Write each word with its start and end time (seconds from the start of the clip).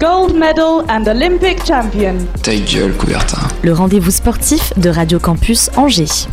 Gold 0.00 0.34
medal 0.34 0.82
and 0.88 1.06
Olympic 1.06 1.62
champion. 1.62 2.14
Ta 2.42 2.52
gueule, 2.54 2.92
Coubertin. 2.96 3.36
le 3.62 3.74
rendez-vous 3.74 4.10
sportif 4.10 4.72
de 4.78 4.88
Radio 4.88 5.18
Campus 5.18 5.68
Angers. 5.76 6.26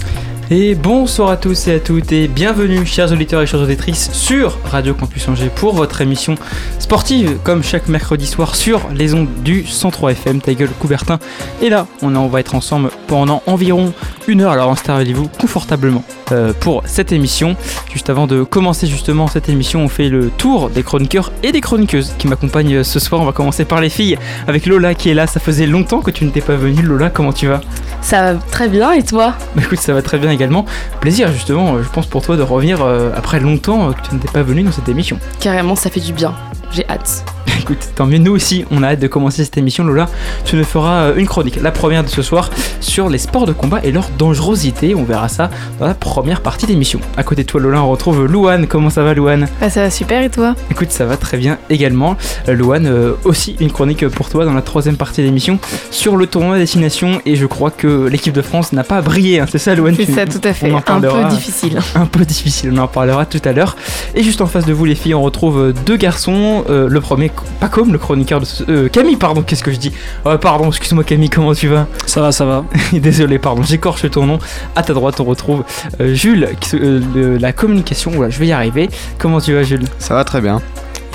Et 0.49 0.75
bonsoir 0.75 1.29
à 1.29 1.35
tous 1.35 1.67
et 1.67 1.73
à 1.73 1.79
toutes 1.81 2.13
et 2.13 2.29
bienvenue 2.29 2.85
chers 2.85 3.11
auditeurs 3.11 3.41
et 3.41 3.45
chères 3.45 3.59
auditrices 3.59 4.13
sur 4.13 4.57
Radio 4.63 4.93
Campus 4.93 5.27
Angers 5.27 5.51
pour 5.53 5.75
votre 5.75 5.99
émission 5.99 6.35
sportive 6.79 7.37
comme 7.43 7.63
chaque 7.63 7.89
mercredi 7.89 8.25
soir 8.25 8.55
sur 8.55 8.87
les 8.95 9.13
ondes 9.13 9.27
du 9.43 9.65
103 9.65 10.13
FM 10.13 10.39
ta 10.39 10.53
gueule 10.53 10.69
Coubertin. 10.79 11.19
Et 11.61 11.69
là 11.69 11.85
on, 12.01 12.27
va 12.27 12.39
être 12.39 12.55
ensemble 12.55 12.91
pendant 13.07 13.43
environ 13.45 13.91
une 14.29 14.39
heure 14.39 14.53
alors 14.53 14.71
installez-vous 14.71 15.27
confortablement 15.37 16.05
euh, 16.31 16.53
pour 16.57 16.81
cette 16.85 17.11
émission. 17.11 17.57
Juste 17.91 18.09
avant 18.09 18.25
de 18.25 18.43
commencer 18.43 18.87
justement 18.87 19.27
cette 19.27 19.49
émission 19.49 19.81
on 19.81 19.89
fait 19.89 20.07
le 20.07 20.29
tour 20.29 20.69
des 20.69 20.81
chroniqueurs 20.81 21.33
et 21.43 21.51
des 21.51 21.59
chroniqueuses 21.59 22.13
qui 22.17 22.29
m'accompagnent 22.29 22.85
ce 22.85 22.99
soir. 23.01 23.19
On 23.19 23.25
va 23.25 23.33
commencer 23.33 23.65
par 23.65 23.81
les 23.81 23.89
filles 23.89 24.17
avec 24.47 24.65
Lola 24.65 24.95
qui 24.95 25.09
est 25.09 25.13
là. 25.13 25.27
Ça 25.27 25.41
faisait 25.41 25.67
longtemps 25.67 25.99
que 25.99 26.11
tu 26.11 26.23
n'étais 26.23 26.39
pas 26.39 26.55
venue 26.55 26.83
Lola 26.83 27.09
comment 27.09 27.33
tu 27.33 27.47
vas? 27.47 27.59
Ça 28.01 28.33
va 28.33 28.39
très 28.39 28.69
bien 28.69 28.93
et 28.93 29.03
toi? 29.03 29.33
Bah 29.55 29.63
écoute, 29.65 29.79
ça 29.79 29.93
va 29.93 30.01
très 30.01 30.17
bien 30.17 30.31
également. 30.31 30.65
Plaisir 31.01 31.31
justement, 31.31 31.75
euh, 31.75 31.83
je 31.83 31.89
pense 31.89 32.05
pour 32.05 32.21
toi 32.21 32.37
de 32.37 32.41
revenir 32.41 32.81
euh, 32.81 33.11
après 33.15 33.39
longtemps 33.39 33.89
euh, 33.89 33.91
que 33.93 34.07
tu 34.07 34.15
n'étais 34.15 34.31
pas 34.31 34.43
venu 34.43 34.63
dans 34.63 34.71
cette 34.71 34.89
émission. 34.89 35.19
Carrément, 35.39 35.75
ça 35.75 35.89
fait 35.89 35.99
du 35.99 36.13
bien. 36.13 36.33
J'ai 36.71 36.87
hâte. 36.89 37.25
Écoute, 37.59 37.89
tant 37.95 38.05
mieux, 38.05 38.17
nous 38.17 38.33
aussi, 38.33 38.65
on 38.71 38.83
a 38.83 38.89
hâte 38.89 38.99
de 38.99 39.07
commencer 39.07 39.43
cette 39.43 39.57
émission. 39.57 39.83
Lola, 39.83 40.07
tu 40.45 40.55
nous 40.55 40.63
feras 40.63 41.05
euh, 41.05 41.15
une 41.15 41.27
chronique, 41.27 41.59
la 41.61 41.71
première 41.71 42.03
de 42.03 42.09
ce 42.09 42.21
soir, 42.21 42.49
sur 42.79 43.09
les 43.09 43.17
sports 43.17 43.45
de 43.45 43.53
combat 43.53 43.79
et 43.83 43.91
leur 43.91 44.09
dangerosité. 44.17 44.95
On 44.95 45.03
verra 45.03 45.27
ça 45.27 45.49
dans 45.79 45.87
la 45.87 45.93
première 45.93 46.41
partie 46.41 46.65
d'émission. 46.65 46.99
À 47.17 47.23
côté 47.23 47.43
de 47.43 47.47
toi, 47.47 47.59
Lola, 47.59 47.81
on 47.81 47.89
retrouve 47.89 48.25
Louane. 48.25 48.67
Comment 48.67 48.89
ça 48.89 49.03
va, 49.03 49.13
Louane? 49.13 49.47
Bah, 49.59 49.69
ça 49.69 49.81
va 49.81 49.89
super 49.89 50.21
et 50.21 50.29
toi? 50.29 50.55
Écoute, 50.71 50.91
ça 50.91 51.05
va 51.05 51.17
très 51.17 51.37
bien 51.37 51.57
également. 51.69 52.15
Euh, 52.47 52.53
Louane, 52.53 52.85
euh, 52.85 53.13
aussi 53.23 53.55
une 53.59 53.71
chronique 53.71 54.07
pour 54.07 54.29
toi 54.29 54.45
dans 54.45 54.53
la 54.53 54.61
troisième 54.61 54.95
partie 54.95 55.21
de 55.21 55.25
l'émission 55.25 55.59
sur 55.91 56.15
le 56.15 56.27
tournoi 56.27 56.57
destination. 56.57 57.21
Et 57.25 57.35
je 57.35 57.45
crois 57.45 57.71
que 57.71 58.07
l'équipe 58.07 58.33
de 58.33 58.41
France 58.41 58.71
n'a 58.71 58.83
pas 58.83 59.01
brillé, 59.01 59.39
hein, 59.39 59.45
c'est 59.51 59.57
ça, 59.57 59.75
Louane? 59.75 59.95
C'est 59.95 60.11
ça, 60.11 60.25
tout 60.25 60.41
à 60.43 60.53
fait. 60.53 60.71
Un 60.71 61.01
peu 61.01 61.23
difficile. 61.29 61.79
un 61.95 62.05
peu 62.05 62.23
difficile, 62.23 62.71
on 62.73 62.77
en 62.77 62.87
parlera 62.87 63.25
tout 63.25 63.41
à 63.43 63.51
l'heure. 63.51 63.75
Et 64.15 64.23
juste 64.23 64.41
en 64.41 64.47
face 64.47 64.65
de 64.65 64.73
vous, 64.73 64.85
les 64.85 64.95
filles, 64.95 65.15
on 65.15 65.21
retrouve 65.21 65.73
deux 65.85 65.97
garçons. 65.97 66.63
Euh, 66.69 66.87
le 66.87 67.01
premier, 67.01 67.31
pas 67.59 67.67
comme 67.69 67.91
le 67.91 67.97
chroniqueur 67.97 68.39
de 68.39 68.45
ce- 68.45 68.63
euh, 68.69 68.89
Camille, 68.89 69.15
pardon, 69.15 69.41
qu'est-ce 69.41 69.63
que 69.63 69.71
je 69.71 69.77
dis 69.77 69.91
Euh, 70.25 70.37
Pardon, 70.37 70.67
excuse-moi 70.67 71.03
Camille, 71.03 71.29
comment 71.29 71.53
tu 71.53 71.67
vas 71.67 71.87
Ça 72.05 72.21
va, 72.21 72.31
ça 72.31 72.45
va. 72.45 72.63
Désolé, 72.93 73.39
pardon, 73.39 73.63
j'écorche 73.63 74.09
ton 74.09 74.25
nom. 74.25 74.39
À 74.75 74.83
ta 74.83 74.93
droite, 74.93 75.19
on 75.19 75.23
retrouve 75.25 75.63
euh, 76.01 76.13
Jules, 76.13 76.49
qui 76.59 76.69
se- 76.69 76.77
euh, 76.77 76.99
de 77.13 77.37
la 77.39 77.51
communication. 77.53 78.11
Oula, 78.17 78.29
je 78.29 78.39
vais 78.39 78.47
y 78.47 78.51
arriver. 78.51 78.89
Comment 79.17 79.39
tu 79.41 79.53
vas, 79.53 79.63
Jules? 79.63 79.85
Ça 79.99 80.13
va 80.13 80.23
très 80.23 80.41
bien. 80.41 80.61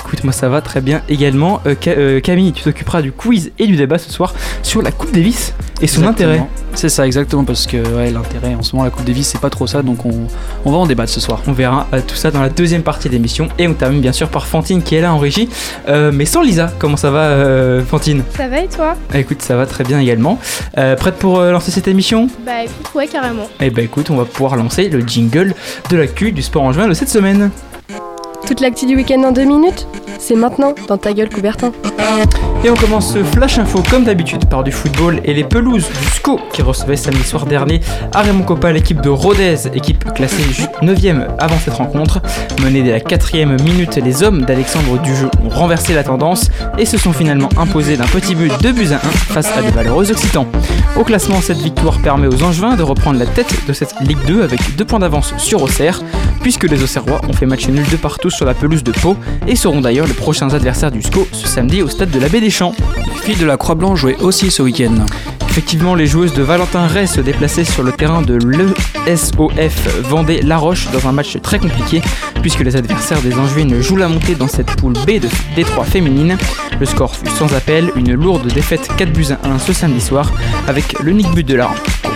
Écoute, 0.05 0.23
moi 0.23 0.33
ça 0.33 0.49
va 0.49 0.61
très 0.61 0.81
bien 0.81 1.01
également. 1.09 1.61
Euh, 1.65 1.75
euh, 1.87 2.19
Camille, 2.19 2.51
tu 2.53 2.63
t'occuperas 2.63 3.01
du 3.01 3.11
quiz 3.11 3.51
et 3.57 3.67
du 3.67 3.75
débat 3.75 3.97
ce 3.97 4.11
soir 4.11 4.33
sur 4.61 4.81
la 4.81 4.91
Coupe 4.91 5.11
Davis 5.13 5.53
et 5.81 5.87
son 5.87 6.01
Exactement. 6.01 6.29
intérêt. 6.31 6.47
C'est 6.75 6.89
ça, 6.89 7.05
exactement, 7.05 7.43
parce 7.43 7.67
que 7.67 7.77
ouais, 7.95 8.11
l'intérêt 8.11 8.55
en 8.55 8.63
ce 8.63 8.75
moment, 8.75 8.83
la 8.85 8.91
Coupe 8.91 9.05
Davis, 9.05 9.27
c'est 9.27 9.39
pas 9.41 9.49
trop 9.49 9.65
ça, 9.67 9.81
donc 9.81 10.05
on, 10.05 10.27
on 10.65 10.71
va 10.71 10.77
en 10.77 10.85
débattre 10.87 11.11
ce 11.11 11.19
soir. 11.19 11.41
On 11.47 11.51
verra 11.53 11.87
euh, 11.93 12.01
tout 12.05 12.15
ça 12.15 12.31
dans 12.31 12.41
la 12.41 12.49
deuxième 12.49 12.81
partie 12.83 13.07
de 13.09 13.13
l'émission. 13.13 13.47
Et 13.57 13.67
on 13.67 13.73
termine 13.73 14.01
bien 14.01 14.11
sûr 14.11 14.29
par 14.29 14.45
Fantine 14.47 14.81
qui 14.83 14.95
est 14.95 15.01
là 15.01 15.13
en 15.13 15.19
régie. 15.19 15.49
Euh, 15.87 16.11
mais 16.13 16.25
sans 16.25 16.41
Lisa. 16.41 16.71
Comment 16.79 16.97
ça 16.97 17.09
va, 17.11 17.19
euh, 17.21 17.83
Fantine? 17.83 18.23
Ça 18.35 18.47
va 18.47 18.59
et 18.61 18.67
toi? 18.67 18.95
Ah, 19.13 19.19
Écoute, 19.19 19.41
ça 19.41 19.55
va 19.55 19.65
très 19.65 19.83
bien 19.83 19.99
également. 19.99 20.39
Euh, 20.77 20.95
prête 20.95 21.15
pour 21.15 21.39
euh, 21.39 21.51
lancer 21.51 21.71
cette 21.71 21.87
émission? 21.87 22.27
Bah 22.45 22.63
écoute, 22.63 22.93
ouais, 22.95 23.07
carrément. 23.07 23.47
Eh 23.61 23.69
ben 23.69 23.85
écoute, 23.85 24.09
on 24.09 24.15
va 24.15 24.25
pouvoir 24.25 24.55
lancer 24.55 24.89
le 24.89 25.01
jingle 25.01 25.53
de 25.89 25.97
l'actu 25.97 26.31
du 26.31 26.41
sport 26.41 26.63
en 26.63 26.71
juin 26.73 26.87
de 26.87 26.93
cette 26.93 27.09
semaine. 27.09 27.51
Toute 28.45 28.59
l'actu 28.59 28.85
du 28.85 28.95
week-end 28.95 29.23
en 29.23 29.31
deux 29.31 29.45
minutes 29.45 29.87
C'est 30.19 30.35
maintenant, 30.35 30.73
dans 30.87 30.97
ta 30.97 31.13
gueule, 31.13 31.29
Coubertin. 31.29 31.71
Et 32.63 32.69
on 32.69 32.75
commence 32.75 33.13
ce 33.13 33.23
flash 33.23 33.57
info 33.57 33.81
comme 33.89 34.03
d'habitude 34.05 34.45
par 34.47 34.63
du 34.63 34.71
football 34.71 35.19
et 35.25 35.33
les 35.33 35.43
pelouses 35.43 35.87
du 35.89 36.05
SCO 36.07 36.39
qui 36.53 36.61
recevait 36.61 36.95
samedi 36.95 37.23
soir 37.23 37.45
dernier 37.45 37.81
à 38.13 38.21
Raymond 38.21 38.43
Coppa 38.43 38.71
l'équipe 38.71 39.01
de 39.01 39.09
Rodez, 39.09 39.67
équipe 39.73 40.05
classée 40.13 40.43
9ème 40.81 41.27
avant 41.39 41.57
cette 41.57 41.73
rencontre. 41.73 42.21
Menée 42.61 42.83
dès 42.83 42.91
la 42.91 42.99
4ème 42.99 43.61
minute, 43.63 43.97
les 43.97 44.23
hommes 44.23 44.43
d'Alexandre 44.43 44.97
Dujeu 45.01 45.29
ont 45.43 45.49
renversé 45.49 45.93
la 45.93 46.03
tendance 46.03 46.49
et 46.77 46.85
se 46.85 46.97
sont 46.97 47.13
finalement 47.13 47.49
imposés 47.57 47.97
d'un 47.97 48.05
petit 48.05 48.35
but 48.35 48.51
de 48.61 48.71
buts 48.71 48.91
à 48.91 48.95
1 48.95 48.99
face 48.99 49.55
à 49.55 49.61
des 49.61 49.71
valeureux 49.71 50.11
occitans. 50.11 50.47
Au 50.97 51.03
classement, 51.03 51.41
cette 51.41 51.57
victoire 51.57 51.99
permet 51.99 52.27
aux 52.27 52.43
Angevins 52.43 52.75
de 52.75 52.83
reprendre 52.83 53.19
la 53.19 53.25
tête 53.25 53.53
de 53.67 53.73
cette 53.73 53.95
Ligue 54.01 54.23
2 54.25 54.43
avec 54.43 54.75
deux 54.75 54.85
points 54.85 54.99
d'avance 54.99 55.33
sur 55.37 55.61
Auxerre, 55.61 56.01
puisque 56.41 56.63
les 56.63 56.83
Auxerrois 56.83 57.21
ont 57.27 57.33
fait 57.33 57.45
match 57.45 57.67
nul 57.67 57.87
de 57.89 57.97
partout 57.97 58.29
sur 58.29 58.45
la 58.45 58.53
pelouse 58.53 58.83
de 58.83 58.91
Pau 58.91 59.17
et 59.47 59.55
seront 59.55 59.81
d'ailleurs 59.81 60.07
les 60.07 60.13
prochains 60.13 60.53
adversaires 60.53 60.91
du 60.91 61.01
SCO 61.01 61.27
ce 61.31 61.47
samedi 61.47 61.81
au 61.81 61.87
stade 61.87 62.11
de 62.11 62.19
la 62.19 62.29
Baie 62.29 62.41
des 62.41 62.49
Champs. 62.49 62.75
Les 63.27 63.35
de 63.35 63.45
la 63.45 63.57
Croix-Blanche 63.57 63.99
jouaient 63.99 64.17
aussi 64.19 64.51
ce 64.51 64.61
week-end. 64.61 65.05
Effectivement, 65.53 65.93
les 65.93 66.07
joueuses 66.07 66.33
de 66.33 66.41
Valentin 66.41 66.87
Ray 66.87 67.07
se 67.07 67.21
déplaçaient 67.21 67.63
sur 67.63 67.83
le 67.83 67.91
terrain 67.91 68.23
de 68.23 68.39
l'ESOF 68.43 70.01
Vendée-La-Roche 70.01 70.89
dans 70.91 71.07
un 71.07 71.11
match 71.11 71.37
très 71.43 71.59
compliqué, 71.59 72.01
puisque 72.41 72.61
les 72.61 72.75
adversaires 72.75 73.21
des 73.21 73.35
Angevines 73.35 73.79
jouent 73.79 73.97
la 73.97 74.07
montée 74.07 74.33
dans 74.33 74.47
cette 74.47 74.75
poule 74.77 74.93
B 75.05 75.19
de 75.19 75.29
Détroit 75.55 75.85
féminine. 75.85 76.39
Le 76.79 76.85
score 76.87 77.15
fut 77.15 77.29
sans 77.37 77.53
appel, 77.53 77.91
une 77.95 78.15
lourde 78.15 78.51
défaite 78.51 78.89
4 78.97 79.13
buts 79.13 79.27
à 79.29 79.47
1 79.47 79.59
ce 79.59 79.73
samedi 79.73 80.01
soir, 80.01 80.31
avec 80.67 80.99
l'unique 81.03 81.29
but 81.35 81.47
de 81.47 81.53
la 81.53 81.67
rencontre 81.67 82.12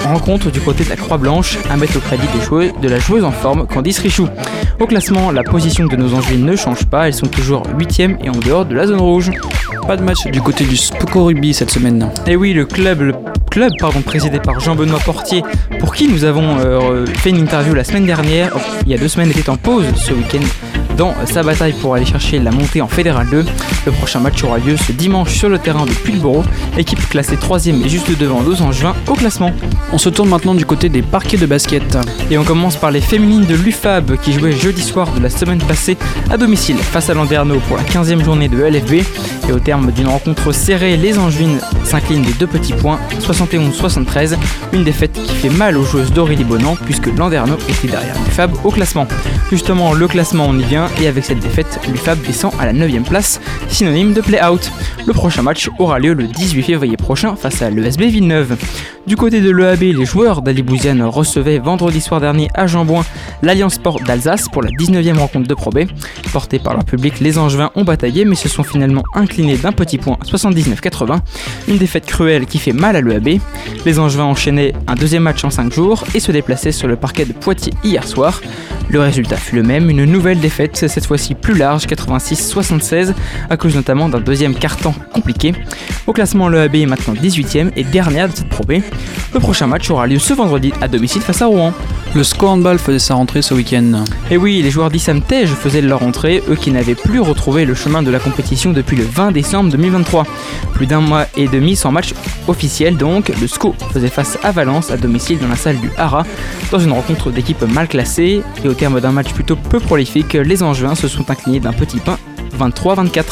du 0.52 0.60
côté 0.62 0.84
de 0.84 0.90
la 0.90 0.96
Croix-Blanche, 0.96 1.58
à 1.70 1.78
mettre 1.78 1.98
au 1.98 2.00
crédit 2.00 2.28
de 2.82 2.88
la 2.88 3.00
joueuse 3.00 3.24
en 3.24 3.32
forme 3.32 3.66
Candice 3.66 4.00
Richou. 4.00 4.28
Au 4.80 4.86
classement, 4.86 5.32
la 5.32 5.44
position 5.44 5.86
de 5.86 5.96
nos 5.96 6.14
Angevines 6.14 6.46
ne 6.46 6.56
change 6.56 6.86
pas, 6.86 7.08
elles 7.08 7.14
sont 7.14 7.28
toujours 7.28 7.64
8ème 7.78 8.18
et 8.24 8.30
en 8.30 8.36
dehors 8.36 8.66
de 8.66 8.76
la 8.76 8.88
zone 8.88 9.00
rouge. 9.00 9.32
Pas 9.88 9.98
de 9.98 10.04
match 10.04 10.28
du 10.28 10.42
côté 10.42 10.66
du 10.66 10.78
Spoko 10.78 11.26
Rugby 11.26 11.54
cette 11.54 11.72
semaine. 11.72 12.10
Et 12.28 12.36
oui, 12.36 12.54
le 12.54 12.66
club, 12.66 13.02
le 13.02 13.14
club 13.50 13.72
pardon, 13.80 14.02
présidé 14.02 14.40
par 14.40 14.60
Jean-Benoît 14.60 15.00
Portier, 15.00 15.44
pour 15.80 15.96
qui 15.96 16.08
nous 16.08 16.24
avons 16.24 16.58
euh, 16.60 17.06
fait 17.06 17.30
une 17.30 17.42
interview 17.42 17.74
la 17.74 17.84
semaine 17.84 18.06
dernière, 18.06 18.52
oh, 18.56 18.60
il 18.86 18.92
y 18.92 18.96
a 18.96 18.98
deux 18.98 19.08
semaines, 19.08 19.32
était 19.32 19.50
en 19.50 19.58
pause 19.58 19.86
ce 19.96 20.14
week-end 20.14 20.77
dans 20.98 21.14
sa 21.26 21.44
bataille 21.44 21.74
pour 21.74 21.94
aller 21.94 22.06
chercher 22.06 22.40
la 22.40 22.52
montée 22.52 22.82
en 22.82 22.88
Fédéral 22.88 23.28
2. 23.30 23.46
Le 23.86 23.92
prochain 23.92 24.20
match 24.20 24.44
aura 24.44 24.58
lieu 24.58 24.76
ce 24.76 24.92
dimanche 24.92 25.34
sur 25.34 25.48
le 25.48 25.60
terrain 25.60 25.86
de 25.86 25.92
Pulboro, 25.92 26.44
équipe 26.78 27.08
classée 27.10 27.36
3ème 27.36 27.86
et 27.86 27.90
juste 27.90 28.18
devant 28.18 28.42
nos 28.42 28.62
Angevins 28.62 28.96
au 29.08 29.14
classement. 29.14 29.52
On 29.94 29.98
se 29.98 30.10
tourne 30.10 30.30
maintenant 30.30 30.56
du 30.56 30.66
côté 30.66 30.90
des 30.90 31.04
parquets 31.04 31.38
de 31.38 31.46
basket. 31.46 31.98
Et 32.32 32.38
on 32.38 32.44
commence 32.44 32.76
par 32.76 32.92
les 32.92 33.02
féminines 33.02 33.46
de 33.46 33.56
l'UFAB 33.56 34.18
qui 34.18 34.34
jouaient 34.34 34.52
jeudi 34.52 34.82
soir 34.82 35.12
de 35.14 35.22
la 35.22 35.30
semaine 35.30 35.60
passée 35.60 35.98
à 36.30 36.38
domicile 36.38 36.78
face 36.78 37.10
à 37.10 37.14
Landerneau 37.14 37.60
pour 37.68 37.78
la 37.78 37.84
15e 37.84 38.24
journée 38.24 38.50
de 38.50 38.58
LFB. 38.58 39.06
Et 39.50 39.54
au 39.54 39.60
terme 39.60 39.92
d'une 39.92 40.08
rencontre 40.08 40.52
serrée, 40.52 40.98
les 40.98 41.18
Angevines 41.18 41.60
s'inclinent 41.84 42.24
de 42.24 42.32
deux 42.32 42.48
petits 42.48 42.74
points, 42.74 43.00
71-73. 43.22 44.36
Une 44.74 44.84
défaite 44.84 45.14
qui 45.14 45.36
fait 45.36 45.50
mal 45.50 45.78
aux 45.78 45.84
joueuses 45.84 46.12
d'Aurélie 46.12 46.44
Bonan 46.44 46.76
puisque 46.86 47.08
Landerneau 47.16 47.58
était 47.70 47.88
derrière 47.88 48.16
l'UFAB 48.26 48.52
au 48.64 48.72
classement. 48.72 49.08
Justement, 49.50 49.94
le 49.94 50.08
classement 50.08 50.48
on 50.50 50.58
y 50.58 50.64
vient 50.64 50.87
et 51.02 51.08
avec 51.08 51.26
cette 51.26 51.40
défaite, 51.40 51.80
l'UFAB 51.88 52.22
descend 52.22 52.54
à 52.60 52.66
la 52.66 52.74
9e 52.74 53.04
place, 53.04 53.40
synonyme 53.70 54.14
de 54.14 54.22
play-out. 54.22 54.72
Le 55.06 55.14
prochain 55.14 55.42
match 55.42 55.70
aura 55.80 56.00
lieu 56.00 56.14
le 56.14 56.26
18 56.26 56.64
février 56.64 56.98
prochain 56.98 57.36
face 57.36 57.62
à 57.62 57.70
l'ESB 57.70 58.04
Villeneuve. 58.04 58.58
Du 59.08 59.16
côté 59.16 59.40
de 59.40 59.50
l'EAB, 59.52 59.84
les 59.84 60.06
joueurs 60.06 60.42
d'Ali 60.42 60.64
Bouziane 60.64 61.02
recevaient 61.02 61.60
vendredi 61.60 62.02
soir 62.02 62.20
dernier 62.20 62.50
à 62.54 62.68
Jambouin 62.68 63.06
l'Alliance 63.42 63.76
Sport 63.76 64.02
d'Alsace 64.02 64.50
pour 64.52 64.62
la 64.62 64.70
19e 64.72 65.18
rencontre 65.18 65.48
de 65.48 65.54
Pro 65.54 65.70
B. 65.70 65.86
Portés 66.34 66.60
par 66.60 66.74
leur 66.74 66.84
public, 66.84 67.22
les 67.22 67.38
Angevins 67.38 67.72
ont 67.76 67.86
bataillé 67.86 68.26
mais 68.26 68.36
se 68.36 68.50
sont 68.50 68.64
finalement 68.64 69.04
inclinés 69.14 69.56
d'un 69.56 69.72
petit 69.72 69.98
point 69.98 70.18
79-80. 70.26 71.20
Une 71.70 71.78
défaite 71.78 72.06
cruelle 72.06 72.48
qui 72.48 72.58
fait 72.58 72.74
mal 72.74 72.98
à 72.98 73.02
l'EAB. 73.02 73.40
Les 73.86 73.98
Angevins 73.98 74.26
enchaînaient 74.26 74.74
un 74.88 74.96
deuxième 74.96 75.24
match 75.24 75.42
en 75.46 75.52
5 75.52 75.72
jours 75.72 76.04
et 76.14 76.20
se 76.20 76.34
déplaçaient 76.34 76.74
sur 76.74 76.90
le 76.90 76.98
parquet 76.98 77.24
de 77.24 77.32
Poitiers 77.32 77.74
hier 77.86 78.06
soir. 78.06 78.42
Le 78.90 79.00
résultat 79.00 79.36
fut 79.36 79.56
le 79.56 79.64
même, 79.64 79.90
une 79.90 80.06
nouvelle 80.06 80.40
défaite, 80.40 80.88
cette 80.88 81.06
fois-ci 81.06 81.36
plus 81.36 81.56
large, 81.56 81.86
86-76, 81.86 83.14
à 83.50 83.58
cause 83.58 83.76
notamment 83.76 84.08
d'un 84.08 84.22
deuxième 84.22 84.56
carton 84.56 84.94
compliqué. 85.14 85.54
Au 86.08 86.14
classement, 86.14 86.48
le 86.48 86.62
AB 86.62 86.76
est 86.76 86.86
maintenant 86.86 87.14
18ème 87.14 87.72
et 87.76 87.84
dernière 87.84 88.30
de 88.30 88.36
cette 88.36 88.48
Pro 88.48 88.64
B. 88.64 88.76
Le 89.34 89.40
prochain 89.40 89.68
match 89.68 89.90
aura 89.90 90.08
lieu 90.08 90.20
ce 90.20 90.34
vendredi 90.34 90.74
à 90.82 90.88
domicile 90.88 91.22
face 91.22 91.42
à 91.42 91.48
Rouen. 91.48 91.74
Le 92.16 92.24
SCO 92.24 92.48
Handball 92.48 92.80
faisait 92.80 93.00
sa 93.00 93.16
rentrée 93.16 93.42
ce 93.42 93.54
week-end. 93.54 94.04
Et 94.32 94.38
oui, 94.38 94.62
les 94.62 94.72
joueurs 94.72 94.90
d'Issam 94.90 95.22
Tej 95.22 95.48
faisaient 95.48 95.82
leur 95.82 96.04
entrée, 96.04 96.42
eux 96.50 96.56
qui 96.56 96.72
n'avaient 96.72 96.96
plus 96.96 97.20
retrouvé 97.20 97.66
le 97.66 97.76
chemin 97.76 98.02
de 98.02 98.10
la 98.10 98.20
compétition 98.20 98.72
depuis 98.72 98.96
le 98.96 99.04
20 99.04 99.32
décembre 99.32 99.70
2023. 99.72 100.26
Plus 100.74 100.88
d'un 100.88 101.02
mois 101.02 101.26
et 101.36 101.48
demi 101.48 101.76
sans 101.76 101.92
match 101.92 102.14
officiel 102.48 102.98
donc, 102.98 103.32
le 103.40 103.48
SCO 103.48 103.76
faisait 103.92 104.08
face 104.08 104.38
à 104.44 104.52
Valence 104.52 104.92
à 104.92 104.98
domicile 104.98 105.40
dans 105.40 105.48
la 105.48 105.56
salle 105.56 105.80
du 105.80 105.92
Hara, 105.98 106.24
dans 106.72 106.80
une 106.80 106.94
rencontre 106.94 107.32
d'équipe 107.32 107.62
mal 107.64 107.88
classée, 107.88 108.42
et 108.64 108.68
au 108.68 108.74
terme 108.74 109.00
d'un 109.02 109.12
match 109.12 109.34
plutôt 109.34 109.56
peu 109.56 109.80
prolifique, 109.80 110.34
les 110.34 110.64
Angevins 110.64 110.96
se 110.96 111.08
sont 111.08 111.30
inclinés 111.30 111.60
d'un 111.60 111.74
petit 111.74 112.00
pain 112.00 112.18
23-24. 112.58 113.24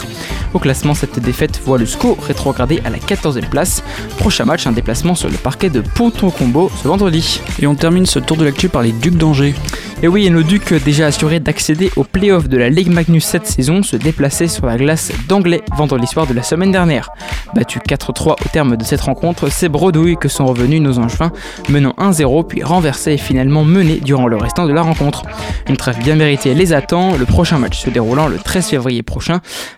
Au 0.53 0.59
classement, 0.59 0.93
cette 0.93 1.19
défaite 1.19 1.61
voit 1.65 1.77
le 1.77 1.85
SCO 1.85 2.17
rétrogradé 2.21 2.81
à 2.85 2.89
la 2.89 2.97
14e 2.97 3.49
place. 3.49 3.83
Prochain 4.17 4.45
match, 4.45 4.67
un 4.67 4.71
déplacement 4.71 5.15
sur 5.15 5.29
le 5.29 5.37
parquet 5.37 5.69
de 5.69 5.81
Ponton-Combo 5.81 6.71
ce 6.81 6.87
vendredi. 6.87 7.41
Et 7.59 7.67
on 7.67 7.75
termine 7.75 8.05
ce 8.05 8.19
tour 8.19 8.37
de 8.37 8.45
l'actu 8.45 8.69
par 8.69 8.81
les 8.81 8.91
Ducs 8.91 9.17
d'Angers. 9.17 9.55
Et 10.03 10.07
oui, 10.07 10.25
et 10.27 10.29
nos 10.29 10.43
Ducs, 10.43 10.73
déjà 10.83 11.07
assurés 11.07 11.39
d'accéder 11.39 11.89
aux 11.95 12.03
playoffs 12.03 12.49
de 12.49 12.57
la 12.57 12.69
Ligue 12.69 12.91
Magnus 12.91 13.23
cette 13.23 13.47
saison, 13.47 13.81
se 13.81 13.95
déplaçaient 13.95 14.47
sur 14.47 14.65
la 14.65 14.77
glace 14.77 15.11
d'Anglais 15.27 15.63
vendredi 15.75 16.05
soir 16.05 16.27
de 16.27 16.33
la 16.33 16.43
semaine 16.43 16.71
dernière. 16.71 17.09
Battu 17.55 17.79
4-3 17.79 18.33
au 18.33 18.49
terme 18.51 18.75
de 18.75 18.83
cette 18.83 19.01
rencontre, 19.01 19.49
c'est 19.49 19.69
bredouilles 19.69 20.17
que 20.17 20.27
sont 20.27 20.45
revenus 20.45 20.81
nos 20.81 20.99
Angevins, 20.99 21.31
menant 21.69 21.95
1-0 21.97 22.45
puis 22.45 22.61
renversés 22.61 23.13
et 23.13 23.17
finalement 23.17 23.63
menés 23.63 24.01
durant 24.03 24.27
le 24.27 24.35
restant 24.35 24.65
de 24.67 24.73
la 24.73 24.81
rencontre. 24.81 25.23
Une 25.69 25.77
trêve 25.77 25.97
bien 25.99 26.15
méritée 26.15 26.53
les 26.53 26.73
attend, 26.73 27.15
le 27.15 27.25
prochain 27.25 27.57
match 27.57 27.79
se 27.79 27.89
déroulant 27.89 28.27
le 28.27 28.37
13 28.37 28.67
février 28.67 29.01
prochain 29.01 29.14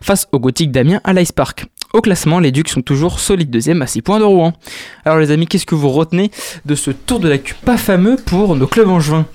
face 0.02 0.28
au 0.32 0.40
Gothique 0.40 0.72
d'Amiens 0.72 1.02
à 1.04 1.14
l'Ice 1.14 1.32
Park. 1.32 1.66
Au 1.94 2.02
classement, 2.02 2.40
les 2.40 2.52
Ducs 2.52 2.70
sont 2.70 2.82
toujours 2.82 3.20
solides 3.20 3.50
deuxième 3.50 3.82
à 3.82 3.88
6 3.88 4.02
points 4.02 4.20
de 4.20 4.26
Rouen. 4.26 4.54
Alors 5.06 5.20
les 5.20 5.32
amis, 5.32 5.48
qu'est-ce 5.48 5.66
que 5.66 5.76
vous 5.76 5.90
retenez 5.90 6.32
de 6.66 6.76
ce 6.76 6.92
tour 6.92 7.20
de 7.20 7.28
l'actu 7.30 7.54
pas 7.54 7.78
fameux 7.78 8.18
pour 8.18 8.56
nos 8.56 8.68
clubs 8.68 8.90
angevins 8.90 9.26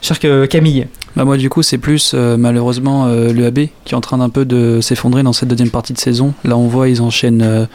Cher 0.00 0.18
Camille? 0.48 0.86
Bah 1.16 1.24
moi 1.24 1.36
du 1.36 1.50
coup 1.50 1.62
c'est 1.62 1.78
plus 1.78 2.12
euh, 2.14 2.36
malheureusement 2.36 3.06
euh, 3.06 3.32
le 3.32 3.46
AB 3.46 3.58
qui 3.84 3.92
est 3.92 3.96
en 3.96 4.00
train 4.00 4.18
d'un 4.18 4.28
peu 4.28 4.44
de 4.44 4.80
s'effondrer 4.80 5.24
dans 5.24 5.32
cette 5.32 5.48
deuxième 5.48 5.70
partie 5.70 5.92
de 5.92 5.98
saison. 5.98 6.32
Là 6.44 6.56
on 6.56 6.68
voit 6.68 6.88
ils 6.88 7.02
enchaînent 7.02 7.42
euh, 7.42 7.66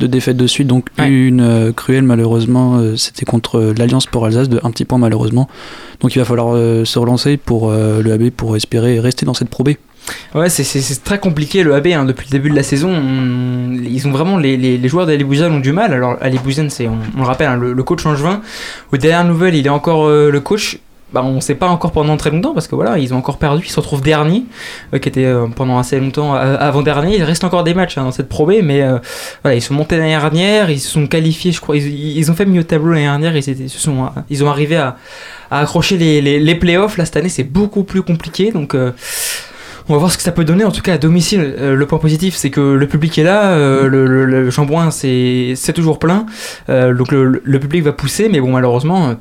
deux 0.00 0.08
défaites 0.08 0.38
de 0.38 0.46
suite, 0.46 0.66
donc 0.68 0.86
Ouais. 0.98 1.08
une 1.08 1.42
euh, 1.42 1.72
cruelle 1.72 2.04
malheureusement 2.04 2.76
euh, 2.78 2.96
c'était 2.96 3.26
contre 3.26 3.58
euh, 3.58 3.74
l'Alliance 3.76 4.06
pour 4.06 4.24
Alsace 4.24 4.48
de 4.48 4.58
un 4.62 4.70
petit 4.70 4.86
point 4.86 4.96
malheureusement. 4.98 5.48
Donc 6.00 6.14
il 6.16 6.18
va 6.18 6.24
falloir 6.24 6.54
euh, 6.56 6.86
se 6.86 6.98
relancer 6.98 7.36
pour 7.36 7.68
euh, 7.70 8.00
le 8.00 8.12
AB 8.12 8.30
pour 8.30 8.56
espérer 8.56 8.98
rester 8.98 9.26
dans 9.26 9.34
cette 9.34 9.50
Pro 9.50 9.62
B. 9.62 9.70
Ouais, 10.34 10.48
c'est- 10.48 11.04
très 11.04 11.18
compliqué 11.18 11.62
le 11.62 11.74
AB 11.74 11.88
hein, 11.88 12.04
depuis 12.04 12.26
le 12.26 12.32
début 12.32 12.50
de 12.50 12.56
la 12.56 12.62
saison. 12.62 12.90
on- 12.90 13.72
ils 13.72 14.06
ont 14.06 14.10
vraiment 14.10 14.36
les, 14.36 14.56
les, 14.56 14.88
joueurs 14.88 15.06
d'Ali 15.06 15.24
ont 15.24 15.60
du 15.60 15.72
mal. 15.72 15.92
Alors 15.92 16.16
Ali 16.20 16.38
c'est 16.68 16.88
on, 16.88 16.98
le 17.16 17.24
rappelle, 17.24 17.48
hein, 17.48 17.56
le, 17.56 17.82
coach 17.82 18.04
angevin. 18.06 18.40
Aux 18.92 18.96
dernières 18.96 19.24
nouvelles, 19.24 19.54
il 19.54 19.66
est 19.66 19.70
encore 19.70 20.06
euh, 20.06 20.30
le 20.30 20.40
coach. 20.40 20.78
Bah, 21.12 21.22
on 21.24 21.40
sait 21.40 21.54
pas 21.54 21.68
encore 21.68 21.92
pendant 21.92 22.16
très 22.16 22.30
longtemps 22.30 22.52
parce 22.52 22.66
que 22.66 22.74
voilà, 22.74 22.98
ils 22.98 23.14
ont 23.14 23.16
encore 23.16 23.38
perdu. 23.38 23.64
Ils 23.64 23.70
se 23.70 23.78
retrouvent 23.78 24.02
dernier, 24.02 24.44
euh, 24.92 24.98
qui 24.98 25.08
était 25.08 25.24
euh, 25.24 25.46
pendant 25.46 25.78
assez 25.78 25.98
longtemps 26.00 26.34
avant 26.34 26.82
dernier. 26.82 27.16
Il 27.16 27.22
reste 27.22 27.44
encore 27.44 27.62
des 27.62 27.74
matchs 27.74 27.96
hein, 27.96 28.02
dans 28.02 28.10
cette 28.10 28.28
Pro 28.28 28.44
B, 28.44 28.54
mais 28.62 28.82
voilà, 29.42 29.56
ils 29.56 29.62
sont 29.62 29.74
montés 29.74 29.96
l'année 29.96 30.16
dernière. 30.16 30.68
Ils 30.68 30.80
se 30.80 30.90
sont 30.90 31.06
qualifiés, 31.06 31.52
je 31.52 31.60
crois. 31.60 31.76
Ils, 31.76 32.30
ont 32.30 32.34
fait 32.34 32.44
mieux 32.44 32.60
au 32.60 32.64
tableau 32.64 32.90
l'année 32.90 33.04
dernière. 33.04 33.36
Ils, 33.36 33.70
sont, 33.70 34.10
ils 34.28 34.44
ont 34.44 34.50
arrivé 34.50 34.76
à, 34.76 34.96
accrocher 35.50 35.96
les, 35.96 36.20
les, 36.20 36.40
les 36.40 36.54
playoffs. 36.56 36.98
Là 36.98 37.04
cette 37.04 37.16
année, 37.16 37.28
c'est 37.28 37.44
beaucoup 37.44 37.84
plus 37.84 38.02
compliqué. 38.02 38.50
Donc 38.50 38.74
on 39.88 39.92
va 39.92 39.98
voir 39.98 40.10
ce 40.10 40.16
que 40.16 40.22
ça 40.22 40.32
peut 40.32 40.44
donner. 40.44 40.64
En 40.64 40.70
tout 40.72 40.82
cas, 40.82 40.94
à 40.94 40.98
domicile, 40.98 41.54
euh, 41.58 41.74
le 41.74 41.86
point 41.86 41.98
positif, 41.98 42.34
c'est 42.34 42.50
que 42.50 42.60
le 42.60 42.86
public 42.86 43.16
est 43.18 43.22
là. 43.24 43.52
euh, 43.52 43.88
le, 43.88 44.06
le, 44.06 44.24
le 44.24 44.50
Chambouin, 44.50 44.90
c'est 44.90 45.54
toujours 45.74 45.98
plein. 45.98 46.26
Euh, 46.68 46.94
donc 46.94 47.12
le, 47.12 47.40
le 47.44 47.60
public 47.60 47.82
va 47.84 47.92
pousser, 47.92 48.28
mais 48.28 48.40
bon, 48.40 48.50
malheureusement. 48.52 49.14